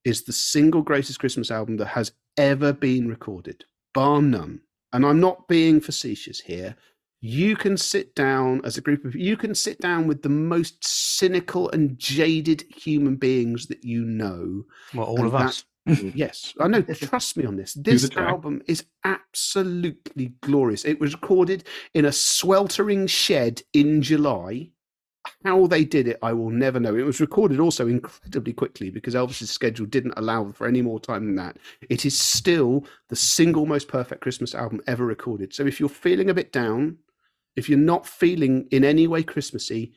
is 0.04 0.22
the 0.22 0.32
single 0.32 0.80
greatest 0.80 1.20
Christmas 1.20 1.50
album 1.50 1.76
that 1.76 1.88
has 1.88 2.12
ever 2.38 2.72
been 2.72 3.06
recorded, 3.06 3.64
bar 3.92 4.22
none. 4.22 4.60
And 4.94 5.04
I'm 5.04 5.20
not 5.20 5.46
being 5.46 5.78
facetious 5.78 6.40
here. 6.40 6.74
You 7.20 7.54
can 7.54 7.76
sit 7.76 8.14
down 8.14 8.62
as 8.64 8.78
a 8.78 8.80
group 8.80 9.04
of 9.04 9.14
you 9.14 9.36
can 9.36 9.54
sit 9.54 9.78
down 9.80 10.06
with 10.06 10.22
the 10.22 10.28
most 10.30 10.82
cynical 10.86 11.70
and 11.70 11.98
jaded 11.98 12.64
human 12.74 13.16
beings 13.16 13.66
that 13.66 13.84
you 13.84 14.04
know. 14.04 14.64
Well, 14.94 15.06
all 15.06 15.26
of 15.26 15.34
us. 15.34 15.64
Yes, 15.86 16.54
I 16.60 16.68
know. 16.68 16.82
Trust 16.82 17.36
me 17.36 17.44
on 17.44 17.56
this. 17.56 17.74
This 17.74 18.10
album 18.16 18.62
is 18.66 18.84
absolutely 19.04 20.32
glorious. 20.42 20.84
It 20.84 21.00
was 21.00 21.12
recorded 21.12 21.64
in 21.94 22.04
a 22.04 22.12
sweltering 22.12 23.06
shed 23.06 23.62
in 23.72 24.02
July. 24.02 24.70
How 25.44 25.66
they 25.66 25.84
did 25.84 26.06
it, 26.06 26.18
I 26.22 26.32
will 26.32 26.50
never 26.50 26.78
know. 26.78 26.94
It 26.94 27.02
was 27.02 27.20
recorded 27.20 27.58
also 27.58 27.88
incredibly 27.88 28.52
quickly 28.52 28.90
because 28.90 29.14
Elvis's 29.14 29.50
schedule 29.50 29.86
didn't 29.86 30.14
allow 30.16 30.52
for 30.52 30.68
any 30.68 30.82
more 30.82 31.00
time 31.00 31.26
than 31.26 31.36
that. 31.36 31.56
It 31.88 32.06
is 32.06 32.18
still 32.18 32.84
the 33.08 33.16
single 33.16 33.66
most 33.66 33.88
perfect 33.88 34.20
Christmas 34.20 34.54
album 34.54 34.80
ever 34.86 35.04
recorded. 35.04 35.52
So 35.52 35.66
if 35.66 35.80
you're 35.80 35.88
feeling 35.88 36.30
a 36.30 36.34
bit 36.34 36.52
down, 36.52 36.98
if 37.56 37.68
you're 37.68 37.78
not 37.78 38.06
feeling 38.06 38.68
in 38.70 38.84
any 38.84 39.06
way 39.06 39.22
Christmassy, 39.22 39.94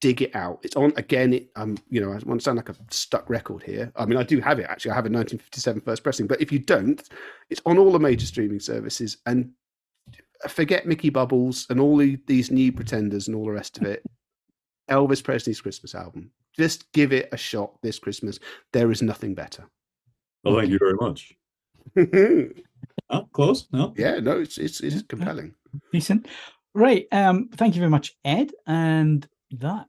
dig 0.00 0.22
it 0.22 0.34
out. 0.34 0.60
It's 0.62 0.76
on 0.76 0.92
again. 0.96 1.32
It, 1.32 1.50
um, 1.56 1.76
you 1.88 2.00
know, 2.00 2.08
I 2.12 2.18
want 2.24 2.40
to 2.40 2.44
sound 2.44 2.56
like 2.56 2.68
a 2.68 2.76
stuck 2.90 3.28
record 3.28 3.62
here. 3.62 3.92
I 3.96 4.06
mean, 4.06 4.18
I 4.18 4.22
do 4.22 4.40
have 4.40 4.58
it 4.58 4.66
actually. 4.68 4.92
I 4.92 4.94
have 4.94 5.06
a 5.06 5.10
1957 5.10 5.82
first 5.82 6.02
pressing, 6.02 6.26
but 6.26 6.40
if 6.40 6.50
you 6.50 6.58
don't, 6.58 7.02
it's 7.50 7.62
on 7.66 7.78
all 7.78 7.92
the 7.92 7.98
major 7.98 8.26
streaming 8.26 8.60
services. 8.60 9.18
And 9.26 9.52
forget 10.48 10.86
Mickey 10.86 11.10
Bubbles 11.10 11.66
and 11.70 11.80
all 11.80 11.96
the, 11.96 12.18
these 12.26 12.50
new 12.50 12.72
pretenders 12.72 13.28
and 13.28 13.36
all 13.36 13.44
the 13.44 13.52
rest 13.52 13.78
of 13.78 13.84
it. 13.84 14.02
Elvis 14.90 15.22
Presley's 15.22 15.60
Christmas 15.60 15.94
album. 15.94 16.30
Just 16.56 16.90
give 16.92 17.12
it 17.12 17.28
a 17.32 17.36
shot 17.36 17.80
this 17.82 17.98
Christmas. 17.98 18.40
There 18.72 18.90
is 18.90 19.02
nothing 19.02 19.34
better. 19.34 19.68
Well, 20.42 20.58
thank 20.58 20.70
you 20.70 20.78
very 20.78 20.94
much. 20.94 21.32
oh, 23.10 23.28
close? 23.32 23.68
No. 23.72 23.94
Yeah, 23.96 24.18
no, 24.18 24.40
it's 24.40 24.58
it's 24.58 24.80
it's 24.80 25.02
compelling. 25.02 25.54
Decent. 25.92 26.26
Right. 26.74 27.06
Um, 27.12 27.50
thank 27.54 27.74
you 27.74 27.80
very 27.80 27.90
much, 27.90 28.16
Ed. 28.24 28.52
And 28.66 29.28
that 29.52 29.86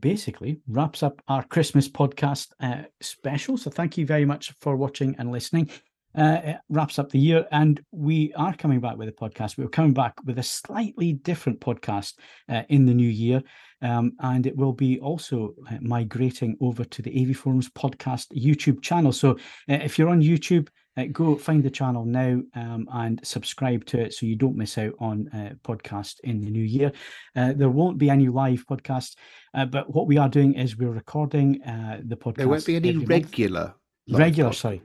basically 0.00 0.60
wraps 0.68 1.02
up 1.02 1.22
our 1.28 1.42
Christmas 1.44 1.88
podcast 1.88 2.48
uh, 2.60 2.82
special. 3.00 3.56
So 3.56 3.70
thank 3.70 3.96
you 3.96 4.06
very 4.06 4.24
much 4.24 4.52
for 4.60 4.76
watching 4.76 5.14
and 5.18 5.30
listening. 5.30 5.70
Uh, 6.12 6.40
it 6.42 6.56
wraps 6.68 6.98
up 6.98 7.08
the 7.10 7.18
year, 7.18 7.46
and 7.52 7.80
we 7.92 8.32
are 8.34 8.52
coming 8.54 8.80
back 8.80 8.96
with 8.96 9.08
a 9.08 9.12
podcast. 9.12 9.56
We're 9.56 9.68
coming 9.68 9.94
back 9.94 10.14
with 10.24 10.40
a 10.40 10.42
slightly 10.42 11.12
different 11.12 11.60
podcast 11.60 12.14
uh, 12.48 12.62
in 12.68 12.84
the 12.84 12.94
new 12.94 13.08
year, 13.08 13.40
um, 13.80 14.12
and 14.18 14.44
it 14.44 14.56
will 14.56 14.72
be 14.72 14.98
also 14.98 15.54
uh, 15.70 15.76
migrating 15.80 16.56
over 16.60 16.84
to 16.84 17.02
the 17.02 17.22
AV 17.22 17.36
Forums 17.36 17.70
podcast 17.70 18.26
YouTube 18.36 18.82
channel. 18.82 19.12
So 19.12 19.32
uh, 19.68 19.74
if 19.74 19.98
you're 19.98 20.08
on 20.08 20.20
YouTube, 20.20 20.68
uh, 20.96 21.04
go 21.12 21.36
find 21.36 21.62
the 21.62 21.70
channel 21.70 22.04
now 22.04 22.40
um, 22.54 22.88
and 22.92 23.20
subscribe 23.22 23.84
to 23.86 24.00
it 24.00 24.12
so 24.12 24.26
you 24.26 24.36
don't 24.36 24.56
miss 24.56 24.78
out 24.78 24.94
on 24.98 25.28
uh, 25.28 25.54
podcast 25.62 26.20
in 26.24 26.40
the 26.40 26.50
new 26.50 26.64
year. 26.64 26.92
Uh, 27.36 27.52
there 27.52 27.70
won't 27.70 27.98
be 27.98 28.10
any 28.10 28.28
live 28.28 28.64
podcast, 28.66 29.16
uh, 29.54 29.64
but 29.64 29.94
what 29.94 30.06
we 30.06 30.18
are 30.18 30.28
doing 30.28 30.54
is 30.54 30.76
we're 30.76 30.90
recording 30.90 31.62
uh, 31.62 32.00
the 32.04 32.16
podcast. 32.16 32.36
There 32.36 32.48
won't 32.48 32.66
be 32.66 32.76
any 32.76 32.96
regular. 32.96 33.74
Regular, 34.08 34.52
sorry 34.52 34.82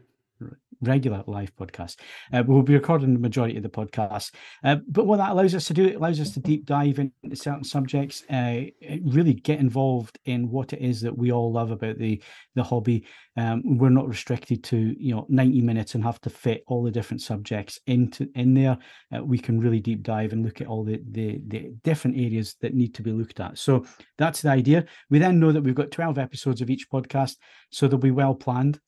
regular 0.82 1.24
live 1.28 1.56
podcast. 1.56 1.98
Uh, 2.34 2.44
we'll 2.46 2.62
be 2.62 2.74
recording 2.74 3.14
the 3.14 3.20
majority 3.20 3.58
of 3.58 3.64
the 3.64 3.70
podcast. 3.70 4.34
Uh, 4.64 4.78
but 4.88 5.06
what 5.06 5.18
that 5.18 5.32
allows 5.32 5.56
us 5.56 5.66
to 5.68 5.74
do, 5.74 5.86
it 5.86 5.96
allows 5.96 6.20
us 6.20 6.32
to 6.32 6.40
deep 6.40 6.66
dive 6.66 7.00
into 7.00 7.36
certain 7.36 7.64
subjects, 7.64 8.24
uh, 8.30 8.62
really 9.04 9.34
get 9.34 9.60
involved 9.60 10.20
in 10.26 10.50
what 10.50 10.74
it 10.74 10.82
is 10.82 11.02
that 11.02 11.18
we 11.18 11.32
all 11.32 11.52
love 11.52 11.72
about 11.72 11.98
the 11.98 12.22
the 12.56 12.64
hobby. 12.64 13.06
Um, 13.38 13.78
we're 13.78 13.90
not 13.90 14.08
restricted 14.08 14.64
to 14.66 14.96
you 14.98 15.14
know 15.14 15.26
90 15.30 15.62
minutes 15.62 15.96
and 15.96 16.04
have 16.04 16.22
to 16.22 16.30
fit 16.30 16.64
all 16.68 16.84
the 16.84 16.92
different 16.92 17.22
subjects 17.22 17.80
into 17.88 18.30
in 18.36 18.54
there. 18.54 18.78
Uh, 19.14 19.24
we 19.24 19.38
can 19.38 19.60
really 19.60 19.80
deep 19.80 20.04
dive 20.04 20.34
and 20.34 20.46
look 20.46 20.62
at 20.62 20.68
all 20.68 20.84
the, 20.84 21.02
the 21.12 21.42
the 21.48 21.74
different 21.84 22.18
areas 22.18 22.56
that 22.62 22.74
need 22.74 22.94
to 22.96 23.02
be 23.02 23.12
looked 23.12 23.40
at. 23.40 23.58
So 23.58 23.86
that's 24.18 24.42
the 24.42 24.50
idea. 24.50 24.86
We 25.10 25.20
then 25.20 25.40
know 25.40 25.52
that 25.52 25.64
we've 25.64 25.76
got 25.76 25.92
12 25.92 26.18
episodes 26.18 26.62
of 26.62 26.70
each 26.70 26.90
podcast, 26.90 27.36
so 27.72 27.88
they'll 27.88 27.98
be 28.00 28.12
well 28.12 28.36
planned 28.36 28.80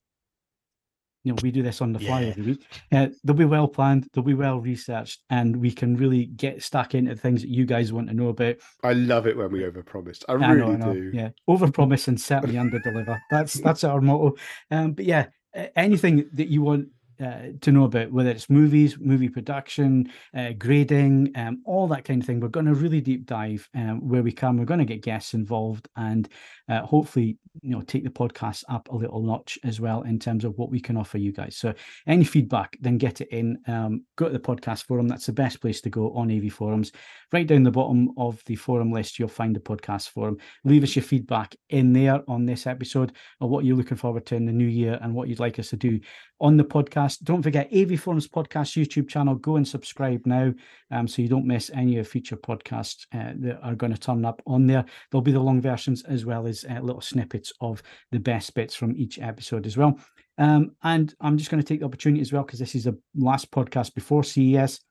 you 1.24 1.32
know 1.32 1.38
we 1.42 1.52
do 1.52 1.64
this 1.64 1.82
on 1.82 1.94
the 1.94 2.00
fly 2.00 2.22
yeah. 2.22 2.28
every 2.28 2.44
week. 2.44 2.66
Uh, 2.92 3.08
they'll 3.24 3.36
be 3.36 3.46
well 3.46 3.68
planned 3.68 4.08
they'll 4.14 4.24
be 4.24 4.34
well 4.34 4.60
researched 4.60 5.22
and 5.30 5.56
we 5.58 5.72
can 5.72 5.96
really 5.96 6.26
get 6.26 6.64
stuck 6.64 6.96
into 6.96 7.14
the 7.14 7.20
things 7.20 7.42
that 7.42 7.50
you 7.50 7.66
guys 7.66 7.92
want 7.92 8.08
to 8.08 8.14
know 8.14 8.30
about. 8.30 8.56
I 8.84 8.94
love 8.94 9.28
it 9.28 9.38
when 9.38 9.52
we 9.52 9.62
overpromise. 9.62 10.24
I, 10.28 10.34
I 10.34 10.52
really 10.52 10.78
know, 10.78 10.92
I 10.92 10.94
do. 10.94 11.12
Yeah. 11.14 11.30
Overpromise 11.50 12.08
and 12.08 12.20
certainly 12.20 12.56
underdeliver. 12.56 13.20
That's 13.30 13.54
that's 13.62 13.84
our 13.84 14.02
motto. 14.02 14.36
Um 14.72 14.94
but 14.94 15.06
yeah 15.06 15.28
anything 15.76 16.30
that 16.34 16.50
you 16.50 16.62
want 16.62 16.88
uh, 17.24 17.54
to 17.62 17.72
know 17.72 17.86
about 17.86 18.12
whether 18.12 18.30
it's 18.30 18.50
movies, 18.50 18.98
movie 19.00 19.30
production, 19.30 20.12
uh, 20.36 20.52
grading, 20.58 21.32
um, 21.36 21.62
all 21.66 21.88
that 21.88 22.06
kind 22.06 22.22
of 22.22 22.28
thing. 22.28 22.40
We're 22.40 22.48
going 22.50 22.66
to 22.66 22.74
really 22.74 23.02
deep 23.02 23.26
dive 23.26 23.68
um, 23.76 24.08
where 24.08 24.24
we 24.24 24.32
can. 24.32 24.58
We're 24.58 24.66
going 24.66 24.80
to 24.80 24.86
get 24.86 25.02
guests 25.02 25.34
involved 25.34 25.88
and 25.96 26.30
uh, 26.70 26.82
hopefully, 26.82 27.38
you 27.62 27.72
know, 27.72 27.82
take 27.82 28.04
the 28.04 28.10
podcast 28.10 28.64
up 28.70 28.90
a 28.90 28.96
little 28.96 29.22
notch 29.22 29.58
as 29.64 29.80
well 29.80 30.04
in 30.04 30.20
terms 30.20 30.46
of 30.46 30.58
what 30.58 30.70
we 30.70 30.80
can 30.80 30.98
offer 30.98 31.18
you 31.18 31.32
guys. 31.32 31.58
So, 31.58 31.74
any 32.06 32.24
feedback, 32.24 32.78
then 32.82 32.98
get 32.98 33.22
it 33.22 33.30
in. 33.30 33.58
Um, 33.68 34.04
go 34.16 34.28
to 34.28 34.34
the 34.34 34.40
podcast 34.40 34.84
forum. 34.84 35.08
That's 35.08 35.26
the 35.26 35.34
best 35.34 35.62
place 35.62 35.82
to 35.82 35.90
go 35.90 36.12
on 36.14 36.32
AV 36.32 36.52
forums. 36.52 36.92
Right 37.32 37.48
down 37.48 37.64
the 37.64 37.72
bottom 37.72 38.12
of 38.18 38.44
the 38.46 38.56
forum 38.56 38.92
list, 38.92 39.18
you'll 39.18 39.28
find 39.28 39.56
the 39.56 39.60
podcast 39.60 40.10
forum. 40.10 40.38
Leave 40.66 40.84
us 40.84 40.96
your 40.96 41.04
feedback 41.04 41.56
in 41.70 41.94
there 41.94 42.22
on 42.28 42.46
this 42.46 42.68
episode 42.68 43.14
or 43.40 43.50
what 43.50 43.66
you're 43.66 43.78
looking 43.78 43.98
forward 43.98 44.26
to 44.28 44.36
in 44.36 44.46
the 44.46 44.52
new 44.52 44.68
year 44.68 45.00
and 45.02 45.14
what 45.14 45.30
you'd 45.30 45.40
like 45.40 45.58
us 45.58 45.70
to 45.70 45.78
do 45.78 46.00
on 46.40 46.58
the 46.58 46.64
podcast. 46.64 47.07
Don't 47.16 47.42
forget 47.42 47.74
AV 47.74 47.98
Forums 48.00 48.28
Podcast 48.28 48.76
YouTube 48.76 49.08
channel. 49.08 49.36
Go 49.36 49.56
and 49.56 49.66
subscribe 49.66 50.26
now 50.26 50.54
um, 50.92 51.08
so 51.08 51.22
you 51.22 51.30
don't 51.30 51.48
miss 51.48 51.72
any 51.74 51.98
of 51.98 52.08
future 52.08 52.36
podcasts 52.36 53.06
uh, 53.14 53.34
that 53.38 53.60
are 53.64 53.76
going 53.76 53.94
to 53.94 54.00
turn 54.00 54.26
up 54.26 54.42
on 54.46 54.68
there. 54.68 54.84
There'll 55.10 55.22
be 55.22 55.32
the 55.32 55.40
long 55.40 55.62
versions 55.62 56.04
as 56.04 56.26
well 56.26 56.46
as 56.46 56.66
uh, 56.70 56.82
little 56.82 57.00
snippets 57.00 57.54
of 57.62 57.82
the 58.12 58.20
best 58.20 58.54
bits 58.54 58.76
from 58.76 58.96
each 58.98 59.20
episode 59.20 59.66
as 59.66 59.78
well. 59.78 59.98
Um, 60.38 60.72
and 60.84 61.14
I'm 61.22 61.38
just 61.38 61.50
going 61.50 61.64
to 61.64 61.68
take 61.68 61.80
the 61.80 61.86
opportunity 61.86 62.22
as 62.22 62.34
well 62.34 62.44
because 62.44 62.60
this 62.60 62.76
is 62.76 62.84
the 62.84 63.00
last 63.16 63.50
podcast 63.52 63.94
before 63.94 64.24
CES 64.24 64.82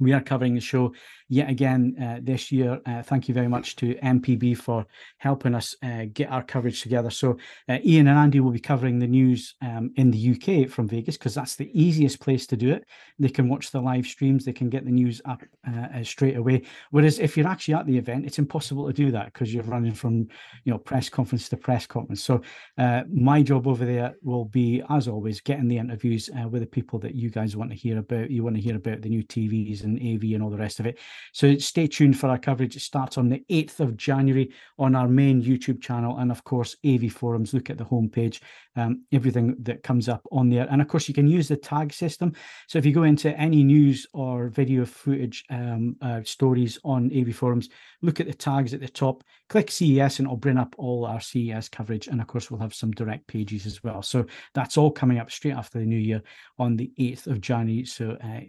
we 0.00 0.12
are 0.12 0.20
covering 0.20 0.54
the 0.54 0.60
show 0.60 0.92
yet 1.30 1.48
again 1.48 1.94
uh, 2.02 2.18
this 2.22 2.50
year. 2.50 2.80
Uh, 2.84 3.02
thank 3.02 3.28
you 3.28 3.34
very 3.34 3.48
much 3.48 3.76
to 3.76 3.94
MPB 3.96 4.58
for 4.58 4.84
helping 5.18 5.54
us 5.54 5.76
uh, 5.82 6.06
get 6.12 6.30
our 6.30 6.42
coverage 6.42 6.82
together. 6.82 7.08
So, 7.08 7.38
uh, 7.68 7.78
Ian 7.84 8.08
and 8.08 8.18
Andy 8.18 8.40
will 8.40 8.50
be 8.50 8.58
covering 8.58 8.98
the 8.98 9.06
news 9.06 9.54
um, 9.62 9.92
in 9.96 10.10
the 10.10 10.32
UK 10.32 10.68
from 10.68 10.88
Vegas 10.88 11.16
because 11.16 11.34
that's 11.34 11.54
the 11.54 11.70
easiest 11.72 12.20
place 12.20 12.46
to 12.48 12.56
do 12.56 12.72
it. 12.72 12.84
They 13.18 13.28
can 13.28 13.48
watch 13.48 13.70
the 13.70 13.80
live 13.80 14.06
streams, 14.06 14.44
they 14.44 14.52
can 14.52 14.68
get 14.68 14.84
the 14.84 14.90
news 14.90 15.22
up 15.24 15.42
uh, 15.68 15.86
uh, 15.94 16.04
straight 16.04 16.36
away. 16.36 16.62
Whereas 16.90 17.20
if 17.20 17.36
you're 17.36 17.46
actually 17.46 17.74
at 17.74 17.86
the 17.86 17.96
event, 17.96 18.26
it's 18.26 18.38
impossible 18.38 18.86
to 18.88 18.92
do 18.92 19.12
that 19.12 19.26
because 19.26 19.54
you're 19.54 19.62
running 19.64 19.94
from 19.94 20.28
you 20.64 20.72
know 20.72 20.78
press 20.78 21.08
conference 21.08 21.48
to 21.50 21.56
press 21.56 21.86
conference. 21.86 22.22
So, 22.22 22.42
my 23.12 23.42
job 23.42 23.66
over 23.66 23.84
there 23.84 24.14
will 24.22 24.46
be, 24.46 24.82
as 24.90 25.06
always, 25.06 25.40
getting 25.40 25.68
the 25.68 25.78
interviews 25.78 26.28
with 26.50 26.62
the 26.62 26.66
people 26.66 26.98
that 27.00 27.14
you 27.14 27.30
guys 27.30 27.56
want 27.56 27.70
to 27.70 27.76
hear 27.76 27.98
about. 27.98 28.30
You 28.30 28.42
want 28.42 28.56
to 28.56 28.62
hear 28.62 28.76
about 28.76 29.02
the 29.02 29.08
new 29.08 29.22
TVs 29.22 29.84
and 29.84 29.89
and 29.96 30.16
AV 30.16 30.32
and 30.34 30.42
all 30.42 30.50
the 30.50 30.56
rest 30.56 30.80
of 30.80 30.86
it. 30.86 30.98
So 31.32 31.56
stay 31.58 31.86
tuned 31.86 32.18
for 32.18 32.28
our 32.28 32.38
coverage. 32.38 32.76
It 32.76 32.80
starts 32.80 33.18
on 33.18 33.28
the 33.28 33.44
8th 33.50 33.80
of 33.80 33.96
January 33.96 34.52
on 34.78 34.94
our 34.94 35.08
main 35.08 35.42
YouTube 35.42 35.80
channel. 35.82 36.18
And 36.18 36.30
of 36.30 36.44
course, 36.44 36.76
AV 36.86 37.12
Forums. 37.12 37.54
Look 37.54 37.70
at 37.70 37.78
the 37.78 37.84
homepage, 37.84 38.40
um, 38.76 39.04
everything 39.12 39.56
that 39.60 39.82
comes 39.82 40.08
up 40.08 40.26
on 40.32 40.48
there. 40.48 40.66
And 40.70 40.80
of 40.80 40.88
course, 40.88 41.08
you 41.08 41.14
can 41.14 41.26
use 41.26 41.48
the 41.48 41.56
tag 41.56 41.92
system. 41.92 42.32
So 42.68 42.78
if 42.78 42.86
you 42.86 42.92
go 42.92 43.02
into 43.02 43.36
any 43.38 43.64
news 43.64 44.06
or 44.12 44.48
video 44.48 44.84
footage 44.84 45.44
um, 45.50 45.96
uh, 46.00 46.22
stories 46.24 46.78
on 46.84 47.10
AV 47.16 47.34
Forums, 47.34 47.68
look 48.02 48.20
at 48.20 48.26
the 48.26 48.34
tags 48.34 48.74
at 48.74 48.80
the 48.80 48.88
top, 48.88 49.24
click 49.48 49.70
CES, 49.70 50.18
and 50.18 50.26
it'll 50.26 50.36
bring 50.36 50.58
up 50.58 50.74
all 50.78 51.06
our 51.06 51.20
CES 51.20 51.68
coverage. 51.68 52.06
And 52.08 52.20
of 52.20 52.26
course, 52.26 52.50
we'll 52.50 52.60
have 52.60 52.74
some 52.74 52.92
direct 52.92 53.26
pages 53.26 53.66
as 53.66 53.82
well. 53.82 54.02
So 54.02 54.26
that's 54.54 54.76
all 54.76 54.90
coming 54.90 55.18
up 55.18 55.30
straight 55.30 55.54
after 55.54 55.78
the 55.78 55.86
new 55.86 55.98
year 55.98 56.22
on 56.58 56.76
the 56.76 56.92
8th 56.98 57.26
of 57.26 57.40
January. 57.40 57.84
So 57.84 58.16
uh, 58.22 58.40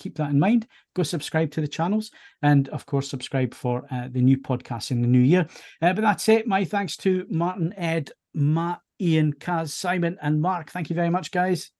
keep 0.00 0.16
that 0.16 0.30
in 0.30 0.40
mind. 0.40 0.66
Go 0.96 1.04
subscribe 1.04 1.50
to 1.52 1.60
the 1.60 1.68
channels 1.68 2.10
and, 2.42 2.68
of 2.70 2.86
course, 2.86 3.08
subscribe 3.08 3.54
for 3.54 3.84
uh, 3.90 4.08
the 4.10 4.20
new 4.20 4.38
podcast 4.38 4.90
in 4.90 5.02
the 5.02 5.08
new 5.08 5.20
year. 5.20 5.46
Uh, 5.80 5.92
but 5.92 6.00
that's 6.00 6.28
it. 6.28 6.46
My 6.48 6.64
thanks 6.64 6.96
to 6.98 7.26
Martin, 7.30 7.72
Ed, 7.76 8.10
Matt, 8.34 8.80
Ian, 9.00 9.32
Kaz, 9.34 9.70
Simon, 9.70 10.18
and 10.20 10.40
Mark. 10.40 10.70
Thank 10.70 10.90
you 10.90 10.96
very 10.96 11.10
much, 11.10 11.30
guys. 11.30 11.70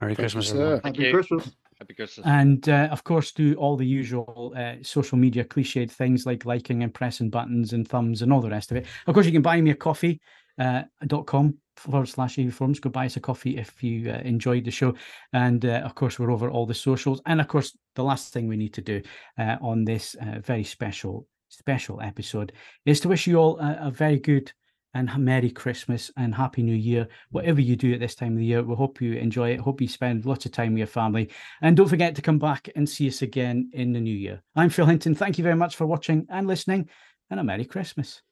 Merry 0.00 0.14
Thank 0.14 0.24
Christmas, 0.24 0.48
sir. 0.48 0.54
everyone. 0.54 0.80
Thank 0.80 0.96
Happy 0.96 1.06
you. 1.08 1.14
Christmas. 1.14 1.56
Happy 1.78 1.94
Christmas. 1.94 2.26
And 2.26 2.68
uh, 2.68 2.88
of 2.92 3.02
course, 3.02 3.32
do 3.32 3.54
all 3.54 3.76
the 3.76 3.86
usual 3.86 4.54
uh, 4.56 4.74
social 4.82 5.18
media 5.18 5.44
cliched 5.44 5.90
things 5.90 6.24
like 6.24 6.44
liking 6.44 6.82
and 6.82 6.94
pressing 6.94 7.30
buttons 7.30 7.72
and 7.72 7.86
thumbs 7.86 8.22
and 8.22 8.32
all 8.32 8.40
the 8.40 8.50
rest 8.50 8.70
of 8.70 8.76
it. 8.76 8.86
Of 9.06 9.14
course, 9.14 9.26
you 9.26 9.32
can 9.32 9.42
buy 9.42 9.60
me 9.60 9.70
a 9.70 9.74
coffee 9.74 10.20
uh, 10.58 10.82
dot 11.06 11.26
com 11.26 11.58
forward 11.76 12.08
slash 12.08 12.38
AV 12.38 12.54
forums. 12.54 12.80
Go 12.80 12.90
buy 12.90 13.06
us 13.06 13.16
a 13.16 13.20
coffee 13.20 13.56
if 13.56 13.82
you 13.82 14.10
uh, 14.10 14.18
enjoyed 14.18 14.64
the 14.64 14.70
show. 14.70 14.94
And 15.32 15.64
uh, 15.64 15.82
of 15.84 15.94
course, 15.94 16.18
we're 16.18 16.32
over 16.32 16.50
all 16.50 16.66
the 16.66 16.74
socials. 16.74 17.20
And 17.26 17.40
of 17.40 17.48
course, 17.48 17.76
the 17.96 18.04
last 18.04 18.32
thing 18.32 18.46
we 18.46 18.56
need 18.56 18.74
to 18.74 18.80
do 18.80 19.02
uh, 19.38 19.56
on 19.60 19.84
this 19.84 20.14
uh, 20.14 20.38
very 20.40 20.64
special, 20.64 21.26
special 21.48 22.00
episode 22.00 22.52
is 22.86 23.00
to 23.00 23.08
wish 23.08 23.26
you 23.26 23.38
all 23.38 23.58
a, 23.58 23.78
a 23.82 23.90
very 23.90 24.18
good 24.18 24.52
and 24.96 25.10
Merry 25.18 25.50
Christmas 25.50 26.12
and 26.16 26.32
Happy 26.32 26.62
New 26.62 26.76
Year. 26.76 27.08
Whatever 27.32 27.60
you 27.60 27.74
do 27.74 27.92
at 27.92 27.98
this 27.98 28.14
time 28.14 28.34
of 28.34 28.38
the 28.38 28.44
year, 28.44 28.62
we 28.62 28.76
hope 28.76 29.00
you 29.00 29.14
enjoy 29.14 29.50
it. 29.50 29.58
Hope 29.58 29.80
you 29.80 29.88
spend 29.88 30.24
lots 30.24 30.46
of 30.46 30.52
time 30.52 30.74
with 30.74 30.78
your 30.78 30.86
family. 30.86 31.30
And 31.62 31.76
don't 31.76 31.88
forget 31.88 32.14
to 32.14 32.22
come 32.22 32.38
back 32.38 32.68
and 32.76 32.88
see 32.88 33.08
us 33.08 33.22
again 33.22 33.70
in 33.72 33.92
the 33.92 34.00
new 34.00 34.14
year. 34.14 34.40
I'm 34.54 34.70
Phil 34.70 34.86
Hinton. 34.86 35.16
Thank 35.16 35.36
you 35.36 35.42
very 35.42 35.56
much 35.56 35.74
for 35.74 35.84
watching 35.84 36.28
and 36.30 36.46
listening, 36.46 36.88
and 37.28 37.40
a 37.40 37.42
Merry 37.42 37.64
Christmas. 37.64 38.22